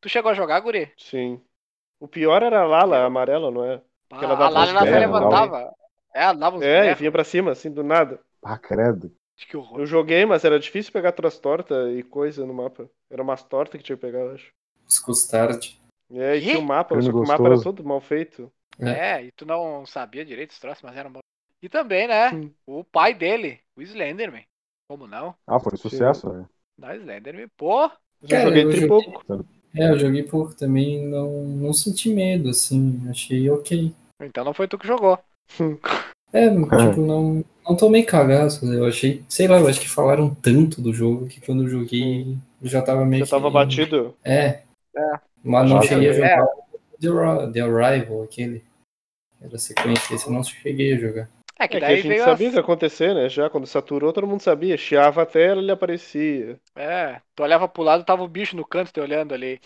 Tu 0.00 0.08
chegou 0.08 0.30
a 0.30 0.34
jogar, 0.34 0.60
Guri? 0.60 0.90
Sim. 0.96 1.40
O 2.00 2.08
pior 2.08 2.42
era 2.42 2.62
a 2.62 2.66
Lala, 2.66 2.98
a 2.98 3.04
amarela, 3.04 3.50
não 3.50 3.64
é? 3.64 3.80
Ah, 4.10 4.18
ela 4.22 4.32
a 4.32 4.36
dava 4.36 4.48
Lala 4.48 4.66
uns 4.66 4.70
ela 4.70 4.86
se 4.86 4.98
levantava. 4.98 5.74
É, 6.14 6.22
ela 6.24 6.32
dava 6.32 6.56
uns 6.56 6.62
É, 6.62 6.90
e 6.90 6.94
vinha 6.94 7.12
pra 7.12 7.22
cima, 7.22 7.52
assim, 7.52 7.70
do 7.70 7.84
nada. 7.84 8.18
Ah, 8.42 8.58
credo. 8.58 9.12
Que 9.48 9.56
horror. 9.56 9.80
Eu 9.80 9.86
joguei, 9.86 10.24
mas 10.26 10.44
era 10.44 10.58
difícil 10.60 10.92
pegar 10.92 11.12
todas 11.12 11.34
as 11.34 11.40
tortas 11.40 11.96
e 11.96 12.02
coisa 12.02 12.44
no 12.46 12.52
mapa. 12.54 12.88
Era 13.10 13.22
umas 13.22 13.42
tortas 13.42 13.78
que 13.78 13.84
tinha 13.84 13.96
que 13.96 14.02
pegar, 14.02 14.20
eu 14.20 14.32
acho. 14.34 14.52
Os 14.86 14.98
custard. 14.98 15.80
É, 16.12 16.36
e 16.36 16.40
tinha 16.40 16.58
um 16.58 16.62
mapa, 16.62 17.00
só 17.00 17.10
que 17.10 17.16
o 17.16 17.26
mapa 17.26 17.46
era 17.46 17.62
todo 17.62 17.84
mal 17.84 18.00
feito. 18.00 18.52
É, 18.78 19.22
e 19.24 19.30
tu 19.32 19.44
não 19.46 19.84
sabia 19.86 20.24
direito 20.24 20.50
os 20.50 20.58
troços, 20.58 20.82
mas 20.82 20.96
era 20.96 21.08
bom. 21.08 21.20
E 21.62 21.68
também, 21.68 22.08
né? 22.08 22.30
Hum. 22.34 22.50
O 22.66 22.82
pai 22.84 23.12
dele, 23.14 23.60
o 23.76 23.82
Slenderman. 23.82 24.44
Como 24.88 25.06
não? 25.06 25.34
Ah, 25.46 25.60
foi 25.60 25.74
um 25.74 25.76
sucesso, 25.76 26.32
né? 26.32 26.46
Da 26.78 26.96
Slenderman, 26.96 27.48
pô. 27.56 27.84
Eu 28.22 28.28
Cara, 28.28 28.44
joguei 28.44 28.64
eu 28.64 28.72
joguei- 28.72 28.88
pouco. 28.88 29.44
É, 29.74 29.90
eu 29.90 29.98
joguei 29.98 30.22
pouco 30.24 30.54
também, 30.56 31.06
não, 31.06 31.30
não 31.44 31.72
senti 31.72 32.12
medo, 32.12 32.48
assim, 32.48 33.00
achei 33.08 33.48
ok. 33.50 33.94
Então 34.20 34.44
não 34.44 34.52
foi 34.52 34.66
tu 34.66 34.76
que 34.78 34.86
jogou. 34.86 35.18
É, 36.32 36.48
tipo, 36.76 37.00
não, 37.00 37.44
não 37.68 37.76
tomei 37.76 38.02
cagaço, 38.04 38.64
eu 38.72 38.86
achei, 38.86 39.24
sei 39.28 39.48
lá, 39.48 39.58
eu 39.58 39.68
acho 39.68 39.80
que 39.80 39.88
falaram 39.88 40.34
tanto 40.34 40.80
do 40.80 40.92
jogo 40.92 41.26
que 41.26 41.40
quando 41.40 41.64
eu 41.64 41.68
joguei 41.68 42.36
eu 42.62 42.68
já 42.68 42.82
tava 42.82 43.04
meio 43.04 43.24
Já 43.24 43.26
tava 43.26 43.48
que... 43.48 43.52
batido. 43.52 44.16
É, 44.24 44.62
É. 44.96 45.20
mas 45.44 45.68
não 45.68 45.82
cheguei 45.82 46.10
a 46.10 46.12
é. 46.12 46.14
jogar 46.14 46.46
The, 47.00 47.08
Arri- 47.08 47.52
The 47.52 47.60
Arrival, 47.62 48.22
aquele. 48.22 48.64
Era 49.40 49.58
sequência, 49.58 50.14
esse 50.14 50.26
eu 50.26 50.32
não 50.32 50.44
cheguei 50.44 50.94
a 50.94 50.98
jogar. 50.98 51.30
É 51.58 51.68
que 51.68 51.76
É 51.76 51.80
que 51.80 51.92
a 51.92 51.96
daí 51.96 51.96
gente 51.96 52.08
veio 52.08 52.24
sabia 52.24 52.48
o 52.48 52.50
as... 52.50 52.52
que 52.52 52.56
ia 52.56 52.60
acontecer, 52.60 53.14
né? 53.14 53.28
Já 53.28 53.50
quando 53.50 53.66
saturou, 53.66 54.12
todo 54.12 54.26
mundo 54.26 54.40
sabia. 54.42 54.76
Chiava 54.78 55.22
a 55.22 55.26
tela, 55.26 55.60
ele 55.60 55.70
aparecia. 55.70 56.58
É, 56.74 57.20
tu 57.34 57.42
olhava 57.42 57.68
pro 57.68 57.82
lado, 57.82 58.04
tava 58.04 58.22
o 58.22 58.28
bicho 58.28 58.56
no 58.56 58.64
canto 58.66 58.92
te 58.92 59.00
olhando 59.00 59.34
ali. 59.34 59.60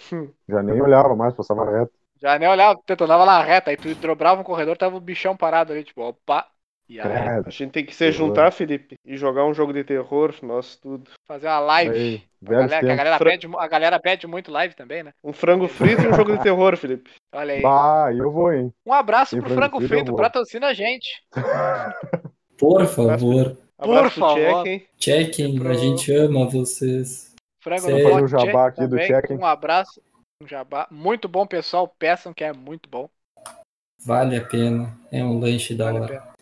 Já 0.48 0.62
nem 0.62 0.80
olhava 0.80 1.14
mais, 1.16 1.34
passava 1.34 1.70
reto. 1.70 1.92
Já 2.20 2.38
nem 2.38 2.48
olhava, 2.48 2.80
tu 2.84 3.04
andava 3.04 3.26
na 3.26 3.42
reta, 3.42 3.70
aí 3.70 3.76
tu 3.76 3.94
dobrava 3.96 4.40
um 4.40 4.44
corredor, 4.44 4.76
tava 4.76 4.96
o 4.96 5.00
bichão 5.00 5.36
parado 5.36 5.72
ali, 5.72 5.84
tipo, 5.84 6.02
opa. 6.02 6.48
E. 6.88 7.00
A 7.00 7.42
gente 7.48 7.70
tem 7.72 7.84
que 7.84 7.94
se 7.94 8.12
juntar, 8.12 8.50
Felipe, 8.52 8.94
e 9.06 9.16
jogar 9.16 9.44
um 9.46 9.54
jogo 9.54 9.72
de 9.72 9.82
terror, 9.82 10.34
nós 10.42 10.76
tudo. 10.76 11.10
fazer 11.26 11.46
uma 11.46 11.58
live. 11.60 11.94
Aí, 11.96 12.22
A 12.46 12.50
galera, 12.50 12.80
que 12.80 12.90
a, 12.92 12.96
galera 12.96 13.18
Fra- 13.18 13.30
pede, 13.30 13.48
a 13.56 13.66
galera 13.68 14.00
pede 14.00 14.26
muito 14.26 14.50
live 14.52 14.74
também, 14.74 15.02
né? 15.02 15.12
Um 15.24 15.32
frango 15.32 15.66
frito 15.66 16.02
e 16.02 16.08
um 16.08 16.14
jogo 16.14 16.36
de 16.36 16.42
terror, 16.42 16.76
Felipe. 16.76 17.10
Olha 17.34 17.54
aí. 17.54 17.62
Bah, 17.62 18.10
eu 18.14 18.30
vou, 18.30 18.52
hein? 18.52 18.72
Um 18.86 18.92
abraço 18.92 19.30
Tem 19.34 19.40
pro 19.40 19.48
frango 19.54 19.76
Frango 19.78 19.88
frito, 19.88 20.04
Frito, 20.04 20.16
patrocina 20.16 20.66
a 20.68 20.74
gente. 20.74 21.08
Por 22.58 22.86
favor, 22.86 23.56
Abraço 23.78 24.10
pro 24.20 24.28
favor. 24.28 24.36
Check, 24.64 24.66
hein? 24.66 24.86
chequem, 24.98 25.58
Pro- 25.58 25.70
a 25.70 25.74
gente 25.74 26.12
ama 26.12 26.46
vocês. 26.48 27.34
Frango 27.62 27.80
Sério? 27.82 28.20
no 28.20 28.28
jabá 28.28 28.66
aqui 28.68 28.82
do 28.82 28.90
também. 28.90 29.06
check-in. 29.06 29.36
Um 29.38 29.44
abraço. 29.46 30.00
Um 30.42 30.46
jabá. 30.46 30.86
Muito 30.90 31.28
bom, 31.28 31.46
pessoal. 31.46 31.88
Peçam 31.98 32.32
que 32.34 32.44
é 32.44 32.52
muito 32.52 32.88
bom. 32.88 33.08
Vale 34.04 34.36
a 34.36 34.44
pena, 34.44 34.94
é 35.10 35.24
um 35.24 35.38
lanche 35.40 35.74
da 35.74 35.86
Vale 35.86 35.98
a 35.98 36.02
hora. 36.02 36.33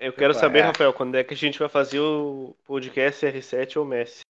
Eu 0.00 0.12
quero 0.14 0.30
É. 0.32 0.34
saber, 0.34 0.62
Rafael, 0.62 0.92
quando 0.94 1.14
é 1.16 1.22
que 1.22 1.34
a 1.34 1.36
gente 1.36 1.58
vai 1.58 1.68
fazer 1.68 2.00
o 2.00 2.56
podcast 2.66 3.24
R7 3.26 3.76
ou 3.76 3.84
Messi? 3.84 4.20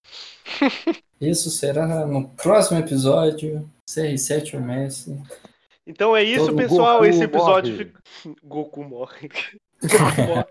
Isso 1.21 1.49
será 1.51 1.87
no 2.07 2.29
próximo 2.31 2.81
episódio, 2.81 3.71
CR7 3.89 4.55
ou 4.55 4.61
Messi. 4.61 5.17
Então 5.87 6.17
é 6.17 6.23
isso, 6.23 6.47
Todo 6.47 6.57
pessoal. 6.57 6.95
Goku 6.99 7.07
Esse 7.07 7.23
episódio 7.25 7.73
morre. 7.73 7.85
fica. 7.85 8.01
Goku 8.43 8.85
morre. 8.85 9.29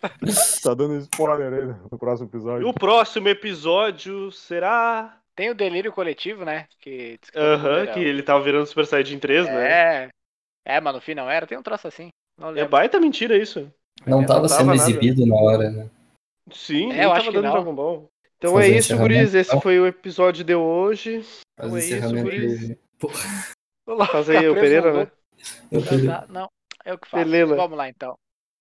Tá 0.62 0.72
dando 0.74 0.96
spoiler 0.96 1.52
aí 1.52 1.66
no 1.90 1.98
próximo 1.98 2.28
episódio. 2.28 2.66
o 2.68 2.72
próximo 2.72 3.28
episódio 3.28 4.30
será. 4.32 5.18
Tem 5.36 5.50
o 5.50 5.54
delírio 5.54 5.92
coletivo, 5.92 6.44
né? 6.44 6.66
Que, 6.80 7.18
Aham, 7.36 7.56
mundo 7.68 7.76
era- 7.80 7.92
que 7.92 8.00
ele 8.00 8.22
tava 8.22 8.42
virando 8.42 8.66
Super 8.66 8.86
Saiyajin 8.86 9.18
3, 9.18 9.46
né? 9.46 9.70
É. 9.70 10.08
É, 10.66 10.80
mas 10.80 10.94
no 10.94 11.00
fim 11.00 11.14
não 11.14 11.30
era. 11.30 11.46
Tem 11.46 11.58
um 11.58 11.62
troço 11.62 11.86
assim. 11.88 12.08
É 12.56 12.64
baita 12.66 12.98
mentira 13.00 13.36
isso. 13.36 13.70
Não 14.06 14.20
Não 14.20 14.26
tava 14.26 14.48
tava 14.48 14.48
sendo 14.48 14.66
nada. 14.68 14.76
exibido 14.78 15.26
na 15.26 15.34
hora, 15.36 15.70
né? 15.70 15.90
Sim, 16.52 16.90
É, 16.92 17.04
eu 17.04 17.08
tava 17.08 17.14
acho 17.14 17.26
que 17.28 17.32
dando 17.34 17.44
não. 17.44 17.52
Dragon 17.52 17.74
Ball. 17.74 18.08
Então 18.38 18.54
Fazer 18.54 18.72
é 18.74 18.78
isso, 18.78 18.96
guris. 18.96 19.34
Esse 19.34 19.60
foi 19.60 19.78
o 19.78 19.86
episódio 19.86 20.42
de 20.42 20.54
hoje. 20.54 21.22
Então 21.58 21.76
é 21.76 21.80
isso, 21.80 22.10
guris. 22.22 22.68
de- 22.68 22.78
Faz 24.10 24.30
aí 24.30 24.48
o 24.48 24.54
Pereira, 24.54 24.92
né? 24.92 25.10
Não, 25.70 25.82
falei, 25.82 26.06
dá- 26.06 26.26
não, 26.28 26.48
eu 26.84 26.98
que 26.98 27.08
faço. 27.08 27.24
Pelela. 27.24 27.56
Vamos 27.56 27.76
lá 27.76 27.88
então. 27.88 28.16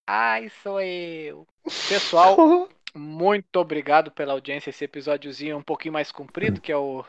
Ai, 0.08 0.50
sou 0.64 0.82
eu. 0.82 1.46
Pessoal, 1.88 2.36
muito 2.96 3.56
obrigado 3.58 4.12
pela 4.12 4.34
audiência. 4.34 4.70
Esse 4.72 4.84
episódiozinho 4.86 5.58
um 5.58 5.62
pouquinho 5.64 5.94
mais 5.94 6.12
comprido, 6.12 6.60
que 6.60 6.72
é 6.72 6.78
o 6.78 7.06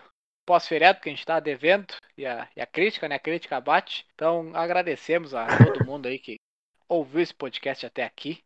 pós-feriado 0.46 1.00
que 1.00 1.08
a 1.08 1.12
gente 1.12 1.24
tá 1.26 1.40
devendo. 1.40 1.94
E 2.16 2.26
a, 2.26 2.46
e 2.56 2.60
a 2.60 2.66
crítica, 2.66 3.08
né? 3.08 3.16
A 3.16 3.20
crítica 3.20 3.60
bate. 3.60 4.06
Então 4.14 4.50
agradecemos 4.54 5.34
a 5.34 5.46
todo 5.58 5.84
mundo 5.84 6.06
aí 6.06 6.18
que 6.18 6.36
ouviu 6.90 7.20
esse 7.20 7.32
podcast 7.32 7.86
até 7.86 8.04
aqui. 8.04 8.42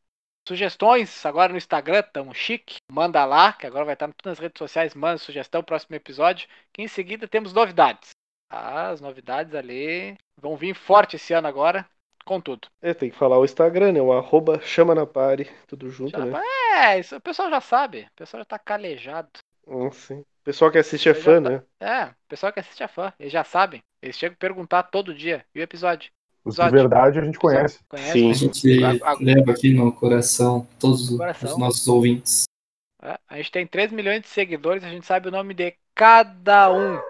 Sugestões 0.46 1.24
agora 1.24 1.52
no 1.52 1.58
Instagram, 1.58 2.02
tamo 2.02 2.34
chique. 2.34 2.76
Manda 2.92 3.24
lá, 3.24 3.54
que 3.54 3.66
agora 3.66 3.84
vai 3.86 3.94
estar 3.94 4.08
em 4.08 4.12
todas 4.12 4.38
as 4.38 4.42
redes 4.42 4.58
sociais. 4.58 4.94
Manda 4.94 5.16
sugestão, 5.18 5.62
próximo 5.62 5.96
episódio. 5.96 6.46
Que 6.72 6.82
em 6.82 6.88
seguida 6.88 7.26
temos 7.26 7.52
novidades. 7.54 8.10
Ah, 8.50 8.90
as 8.90 9.00
novidades 9.00 9.54
ali 9.54 10.16
vão 10.40 10.56
vir 10.56 10.74
forte 10.74 11.16
esse 11.16 11.32
ano 11.32 11.48
agora, 11.48 11.88
com 12.26 12.38
tudo. 12.40 12.68
É, 12.82 12.92
tem 12.92 13.10
que 13.10 13.16
falar 13.16 13.38
o 13.38 13.44
Instagram, 13.44 13.92
né? 13.92 14.02
O 14.02 14.12
arroba 14.12 14.60
chama 14.60 14.94
na 14.94 15.06
pare, 15.06 15.50
tudo 15.66 15.88
junto, 15.90 16.10
Já- 16.18 16.26
né? 16.26 16.42
É, 16.74 16.98
isso 16.98 17.16
o 17.16 17.20
pessoal 17.20 17.48
já 17.48 17.60
sabe. 17.62 18.02
O 18.12 18.16
pessoal 18.16 18.42
já 18.42 18.44
tá 18.44 18.58
calejado. 18.58 19.30
Hum, 19.66 19.90
sim. 19.90 20.20
O 20.20 20.26
pessoal 20.44 20.70
que 20.70 20.76
assiste 20.76 21.08
é 21.08 21.14
fã, 21.14 21.42
tá- 21.42 21.48
né? 21.48 21.62
É, 21.80 22.04
o 22.10 22.14
pessoal 22.28 22.52
que 22.52 22.60
assiste 22.60 22.82
é 22.82 22.88
fã. 22.88 23.10
Eles 23.18 23.32
já 23.32 23.42
sabem. 23.44 23.82
Eles 24.02 24.18
chegam 24.18 24.34
a 24.34 24.38
perguntar 24.38 24.82
todo 24.84 25.14
dia. 25.14 25.44
E 25.54 25.60
o 25.60 25.62
episódio? 25.62 26.12
Os 26.44 26.56
de 26.56 26.70
verdade 26.70 27.18
a 27.18 27.24
gente 27.24 27.38
conhece. 27.38 27.78
Conhece? 27.88 28.12
Sim. 28.12 28.30
a 28.30 28.34
gente 28.34 28.84
A- 29.02 29.12
a- 29.12 29.16
leva 29.18 29.50
aqui 29.52 29.72
no 29.72 29.90
coração 29.92 30.66
todos 30.78 31.10
os- 31.10 31.16
Coração. 31.16 31.50
os 31.52 31.58
nossos 31.58 31.88
ouvintes. 31.88 32.44
É, 33.02 33.18
a 33.28 33.36
gente 33.36 33.50
tem 33.50 33.66
3 33.66 33.90
milhões 33.92 34.20
de 34.22 34.28
seguidores, 34.28 34.84
a 34.84 34.88
gente 34.90 35.06
sabe 35.06 35.28
o 35.28 35.30
nome 35.32 35.54
de 35.54 35.74
cada 35.94 36.70
um. 36.72 37.00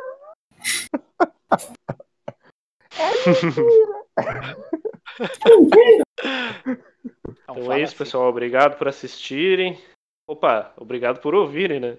Não 7.47 7.57
Então 7.57 7.73
é 7.73 7.77
isso, 7.83 7.95
assim. 7.95 7.97
pessoal. 7.99 8.29
Obrigado 8.29 8.77
por 8.79 8.89
assistirem. 8.89 9.81
Opa, 10.29 10.73
obrigado 10.77 11.21
por 11.21 11.35
ouvirem, 11.35 11.81
né? 11.81 11.97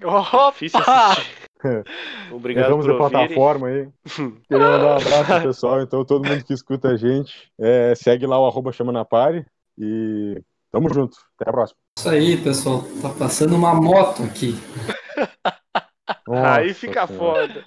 Difícil 0.00 0.80
Opa! 0.80 1.12
assistir. 1.12 1.41
Obrigado 2.32 2.66
Erramos 2.66 2.86
por 2.86 2.96
plataforma 2.96 3.68
aí. 3.68 3.88
Queria 4.04 4.66
mandar 4.66 4.94
um 4.94 4.96
abraço 4.96 5.42
pessoal, 5.42 5.80
então 5.82 6.04
todo 6.04 6.28
mundo 6.28 6.44
que 6.44 6.52
escuta 6.52 6.88
a 6.88 6.96
gente. 6.96 7.50
é, 7.58 7.94
segue 7.94 8.26
lá 8.26 8.38
o 8.40 8.46
arroba 8.46 8.72
chama 8.72 8.92
na 8.92 9.04
pare 9.04 9.46
e 9.78 10.40
tamo 10.70 10.92
junto. 10.92 11.16
Até 11.38 11.50
a 11.50 11.52
próxima. 11.52 11.78
Isso 11.98 12.08
aí, 12.08 12.36
pessoal. 12.36 12.84
Tá 13.00 13.08
passando 13.10 13.54
uma 13.54 13.74
moto 13.74 14.22
aqui. 14.22 14.54
Aí 16.28 16.68
Nossa 16.68 16.80
fica 16.80 17.06
Senhora. 17.06 17.48
foda. 17.48 17.66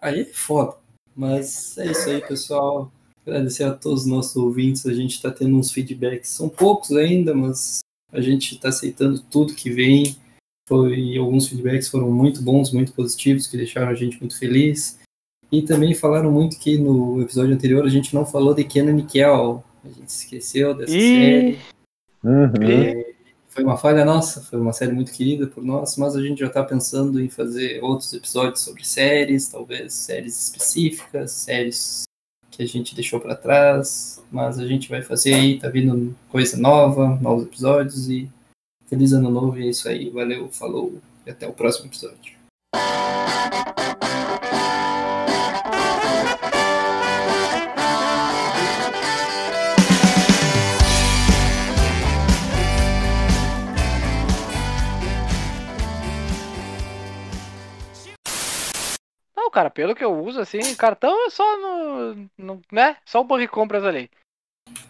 Aí 0.00 0.20
é 0.20 0.24
foda. 0.24 0.76
Mas 1.14 1.76
é 1.78 1.90
isso 1.90 2.08
aí, 2.08 2.20
pessoal. 2.20 2.90
Agradecer 3.26 3.64
a 3.64 3.74
todos 3.74 4.02
os 4.02 4.06
nossos 4.06 4.36
ouvintes. 4.36 4.86
A 4.86 4.94
gente 4.94 5.20
tá 5.20 5.30
tendo 5.30 5.56
uns 5.56 5.70
feedbacks. 5.72 6.30
São 6.30 6.48
poucos 6.48 6.92
ainda, 6.92 7.34
mas 7.34 7.80
a 8.12 8.20
gente 8.20 8.58
tá 8.58 8.68
aceitando 8.68 9.20
tudo 9.20 9.54
que 9.54 9.70
vem. 9.70 10.16
Foi, 10.70 11.18
alguns 11.18 11.48
feedbacks 11.48 11.88
foram 11.88 12.12
muito 12.12 12.40
bons, 12.40 12.72
muito 12.72 12.92
positivos, 12.92 13.48
que 13.48 13.56
deixaram 13.56 13.88
a 13.88 13.94
gente 13.94 14.20
muito 14.20 14.38
feliz. 14.38 15.00
E 15.50 15.62
também 15.62 15.96
falaram 15.96 16.30
muito 16.30 16.60
que 16.60 16.78
no 16.78 17.20
episódio 17.20 17.52
anterior 17.52 17.84
a 17.84 17.88
gente 17.88 18.14
não 18.14 18.24
falou 18.24 18.54
de 18.54 18.62
Kenan 18.62 18.92
Nickel. 18.92 19.64
A 19.84 19.88
gente 19.88 20.06
esqueceu 20.08 20.72
dessa 20.72 20.96
Ih. 20.96 21.00
série. 21.00 21.58
Uhum. 22.22 23.04
Foi 23.48 23.64
uma 23.64 23.76
falha 23.76 24.04
nossa, 24.04 24.42
foi 24.42 24.60
uma 24.60 24.72
série 24.72 24.92
muito 24.92 25.10
querida 25.10 25.48
por 25.48 25.64
nós, 25.64 25.96
mas 25.96 26.14
a 26.14 26.22
gente 26.22 26.38
já 26.38 26.46
está 26.46 26.62
pensando 26.62 27.20
em 27.20 27.28
fazer 27.28 27.82
outros 27.82 28.12
episódios 28.12 28.60
sobre 28.60 28.86
séries, 28.86 29.48
talvez 29.48 29.92
séries 29.92 30.40
específicas, 30.40 31.32
séries 31.32 32.04
que 32.48 32.62
a 32.62 32.66
gente 32.66 32.94
deixou 32.94 33.18
para 33.18 33.34
trás, 33.34 34.22
mas 34.30 34.60
a 34.60 34.66
gente 34.68 34.88
vai 34.88 35.02
fazer 35.02 35.34
aí, 35.34 35.58
tá 35.58 35.68
vindo 35.68 36.14
coisa 36.28 36.56
nova, 36.56 37.18
novos 37.20 37.42
episódios 37.46 38.08
e 38.08 38.30
feliz 38.90 39.12
ano 39.12 39.30
novo 39.30 39.56
e 39.58 39.66
é 39.66 39.70
isso 39.70 39.88
aí, 39.88 40.10
valeu, 40.10 40.48
falou 40.50 41.00
e 41.24 41.30
até 41.30 41.46
o 41.46 41.52
próximo 41.52 41.86
episódio. 41.86 42.34
Não, 59.36 59.50
cara, 59.50 59.70
pelo 59.70 59.94
que 59.94 60.04
eu 60.04 60.12
uso, 60.24 60.40
assim, 60.40 60.74
cartão 60.76 61.26
é 61.26 61.30
só 61.30 61.44
no. 61.58 62.28
no- 62.36 62.62
né? 62.72 62.96
Só 63.04 63.20
o 63.20 63.24
banco 63.24 63.40
de 63.40 63.48
compras 63.48 63.84
ali. 63.84 64.10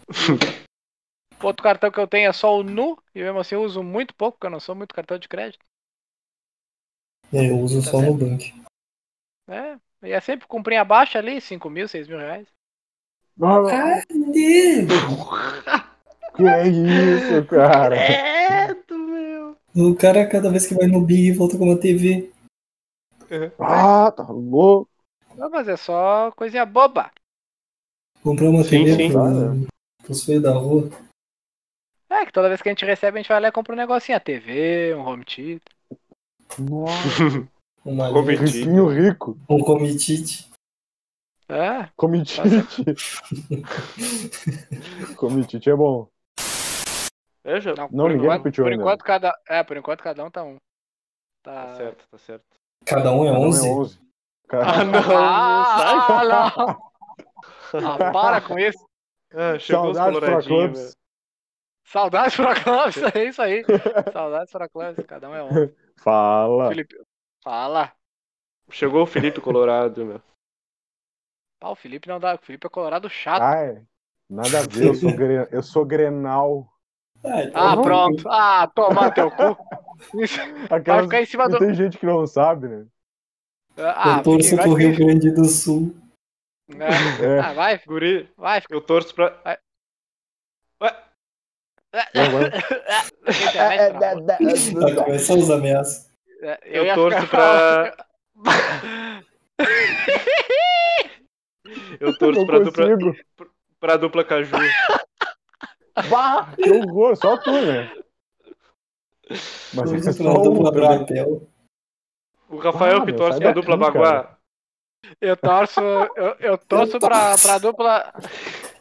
Outro 1.43 1.63
cartão 1.63 1.91
que 1.91 1.99
eu 1.99 2.07
tenho 2.07 2.29
é 2.29 2.33
só 2.33 2.57
o 2.57 2.63
Nu, 2.63 2.97
e 3.15 3.19
mesmo 3.19 3.39
assim 3.39 3.55
eu 3.55 3.63
uso 3.63 3.81
muito 3.81 4.13
pouco, 4.13 4.37
porque 4.37 4.47
eu 4.47 4.51
não 4.51 4.59
sou 4.59 4.75
muito 4.75 4.93
cartão 4.93 5.17
de 5.17 5.27
crédito. 5.27 5.65
É, 7.33 7.49
eu 7.49 7.59
uso 7.59 7.81
só 7.81 8.01
no 8.01 8.13
banco. 8.13 8.43
É, 9.47 9.77
e 10.03 10.11
é 10.11 10.19
sempre 10.19 10.47
comprinha 10.47 10.83
baixa 10.83 11.17
ali, 11.17 11.41
5 11.41 11.69
mil, 11.69 11.87
6 11.87 12.07
mil 12.07 12.17
reais. 12.17 12.47
Ah, 13.41 14.01
que 16.35 16.43
é 16.43 16.67
isso, 16.67 17.45
cara? 17.47 17.95
Credo, 17.95 18.97
meu. 18.97 19.57
O 19.75 19.95
cara, 19.95 20.27
cada 20.27 20.51
vez 20.51 20.67
que 20.67 20.75
vai 20.75 20.87
no 20.87 21.01
Big, 21.01 21.31
volta 21.31 21.57
com 21.57 21.65
uma 21.65 21.79
TV. 21.79 22.29
Ah, 23.57 24.11
tá 24.11 24.23
louco. 24.23 24.89
Não, 25.35 25.49
mas 25.49 25.67
é 25.67 25.77
só 25.77 26.31
coisinha 26.31 26.65
boba. 26.65 27.11
Comprar 28.21 28.49
uma 28.49 28.63
Sim, 28.63 28.83
TV 28.83 28.95
sim. 28.95 29.11
pro, 29.11 29.67
pros 30.03 30.23
feios 30.23 30.43
da 30.43 30.51
rua. 30.51 30.89
É, 32.11 32.25
que 32.25 32.31
toda 32.31 32.49
vez 32.49 32.61
que 32.61 32.67
a 32.67 32.71
gente 32.73 32.83
recebe, 32.85 33.17
a 33.17 33.21
gente 33.21 33.29
vai 33.29 33.39
lá 33.39 33.47
e 33.47 33.51
compra 33.51 33.73
um 33.73 33.77
negocinho, 33.77 34.17
a 34.17 34.21
TV, 34.21 34.93
um 34.95 35.07
home 35.07 35.23
theater. 35.23 35.61
Nossa, 36.59 36.99
Uma 37.85 38.11
Comitite. 38.11 38.57
riquinho 38.59 38.87
rico. 38.87 39.37
um 39.49 39.59
comitite. 39.59 40.49
É, 41.49 41.89
Comitite. 41.95 42.39
Comitite 45.17 45.69
é 45.69 45.75
bom. 45.75 46.07
É, 47.43 47.59
já. 47.59 47.73
não, 47.73 47.89
Não, 47.91 48.05
por 48.05 48.09
ninguém 48.09 48.25
enquanto, 48.25 48.37
repetiu 48.43 48.63
por 48.65 48.71
ainda. 48.71 48.83
enquanto 48.83 49.03
cada, 49.03 49.33
é, 49.47 49.63
por 49.63 49.77
enquanto 49.77 50.03
cada 50.03 50.23
um 50.23 50.29
tá 50.29 50.43
um. 50.43 50.57
Tá 51.43 51.65
Tá. 51.67 51.75
certo, 51.75 52.05
tá 52.11 52.17
certo. 52.19 52.43
Cada 52.85 53.11
um 53.13 53.25
é 53.25 53.29
Cada 53.29 53.39
um 53.39 53.47
11. 53.47 53.67
é 53.67 53.71
11. 53.71 53.99
Cara, 54.47 54.65
Ah, 54.69 54.83
não, 54.83 54.99
Ah, 55.17 56.77
não. 57.81 57.93
Ah, 58.07 58.11
para 58.11 58.41
com 58.41 58.59
isso. 58.59 58.85
Ah, 59.33 59.57
chegou 59.57 59.89
os 59.91 59.97
Saudades 59.97 60.19
pra 60.19 60.41
coloradinhos. 60.41 60.91
Saudades 61.83 62.35
pra 62.35 62.61
Clóvis, 62.61 62.97
é 63.15 63.25
isso 63.25 63.41
aí. 63.41 63.63
Saudades 64.11 64.51
pra 64.51 64.69
Clóvis, 64.69 65.05
cada 65.05 65.29
um 65.29 65.35
é 65.35 65.43
um. 65.43 65.49
Fala. 66.01 66.69
Felipe, 66.69 66.95
fala. 67.43 67.91
Chegou 68.69 69.03
o 69.03 69.07
Felipe 69.07 69.41
Colorado, 69.41 70.05
meu. 70.05 70.21
Ah, 71.59 71.71
o 71.71 71.75
Felipe 71.75 72.07
não 72.07 72.19
dá, 72.19 72.35
o 72.35 72.39
Felipe 72.39 72.65
é 72.65 72.69
colorado 72.69 73.07
chato. 73.09 73.43
Ai, 73.43 73.83
nada 74.27 74.59
a 74.59 74.61
ver, 74.63 74.87
eu 74.87 74.95
sou, 74.95 75.13
gre... 75.15 75.47
eu 75.51 75.61
sou 75.61 75.85
Grenal. 75.85 76.67
Ah, 77.23 77.43
então 77.43 77.61
Ah, 77.61 77.81
pronto. 77.81 78.29
Ah, 78.29 78.71
toma 78.73 79.11
teu 79.11 79.29
cu. 79.29 79.57
Isso. 80.19 80.39
Vai 80.67 80.79
Aquelas... 80.79 81.03
ficar 81.03 81.21
em 81.21 81.25
cima 81.25 81.47
do. 81.47 81.59
Tem 81.59 81.75
gente 81.75 81.99
que 81.99 82.05
não 82.05 82.25
sabe, 82.25 82.67
né? 82.67 82.87
Ah, 83.77 84.17
eu 84.17 84.23
torço 84.23 84.55
pro 84.57 84.73
Rio 84.73 84.95
Grande 84.95 85.31
do 85.31 85.45
Sul. 85.45 85.95
É. 86.69 87.25
É. 87.25 87.39
Ah, 87.39 87.53
vai, 87.53 87.77
Guri, 87.85 88.29
vai. 88.37 88.61
eu 88.69 88.81
torço 88.81 89.13
pra. 89.13 89.39
Vai. 89.43 89.57
Travou. 90.79 91.10
Vai 94.73 94.95
começar 94.95 95.35
os 95.35 95.49
ameaças. 95.51 96.09
É, 96.41 96.59
Eu 96.63 96.85
ia 96.85 96.95
torço 96.95 97.21
ficar- 97.21 98.05
Eu 101.99 102.17
torço 102.17 102.45
pra 102.45 102.59
dupla, 102.59 102.85
pra 103.79 103.97
dupla 103.97 104.23
Caju. 104.23 104.55
Bah, 106.09 106.47
que 106.55 106.71
horror, 106.71 107.15
só 107.17 107.35
tu, 107.37 107.51
né? 107.51 107.91
Mas 109.29 109.91
Torço 109.91 110.09
é 110.09 110.11
pra 110.13 110.13
só 110.13 110.33
dupla 110.41 110.69
um. 110.69 110.73
Brapel. 110.73 111.47
O 112.49 112.57
Rafael 112.57 113.01
Ah, 113.01 113.05
que 113.05 113.13
torce 113.13 113.39
pra 113.39 113.51
dupla 113.51 113.75
Baguá. 113.77 114.37
Eu 115.19 115.35
torço, 115.35 115.81
eu, 115.81 116.35
eu 116.39 116.57
torço 116.57 116.97
pra, 116.97 117.35
pra 117.37 117.57
dupla 117.57 118.13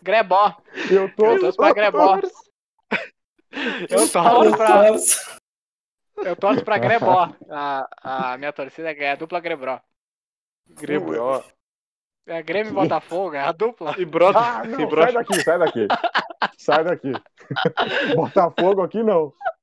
Grebó. 0.00 0.54
Eu 0.88 1.12
tô 1.16 1.26
Eu 1.26 1.40
torço 1.40 1.56
pra 1.56 1.72
Grebó. 1.72 2.20
Eu 3.88 4.08
torço 4.08 4.56
pra, 4.56 6.24
eu 6.24 6.36
torço 6.36 6.64
pra 6.64 6.78
Grebó. 6.78 7.34
A, 7.48 8.32
a 8.32 8.38
minha 8.38 8.52
torcida 8.52 8.92
é 8.92 9.12
a 9.12 9.16
dupla 9.16 9.40
Grebró. 9.40 9.80
Grêmio, 10.68 11.22
ó. 11.22 11.42
É 12.26 12.42
Grêmio 12.42 12.70
e 12.70 12.74
Botafogo, 12.74 13.34
é 13.34 13.40
a 13.40 13.50
dupla. 13.50 13.94
E 13.98 14.04
brota. 14.04 14.38
Ah, 14.38 14.64
não, 14.64 14.80
e 14.80 14.86
brota. 14.86 15.10
sai 15.10 15.14
daqui, 15.14 15.42
sai 15.42 15.58
daqui. 15.58 15.88
Sai 16.56 16.84
daqui. 16.84 17.12
Botafogo 18.14 18.82
aqui 18.82 19.02
não. 19.02 19.32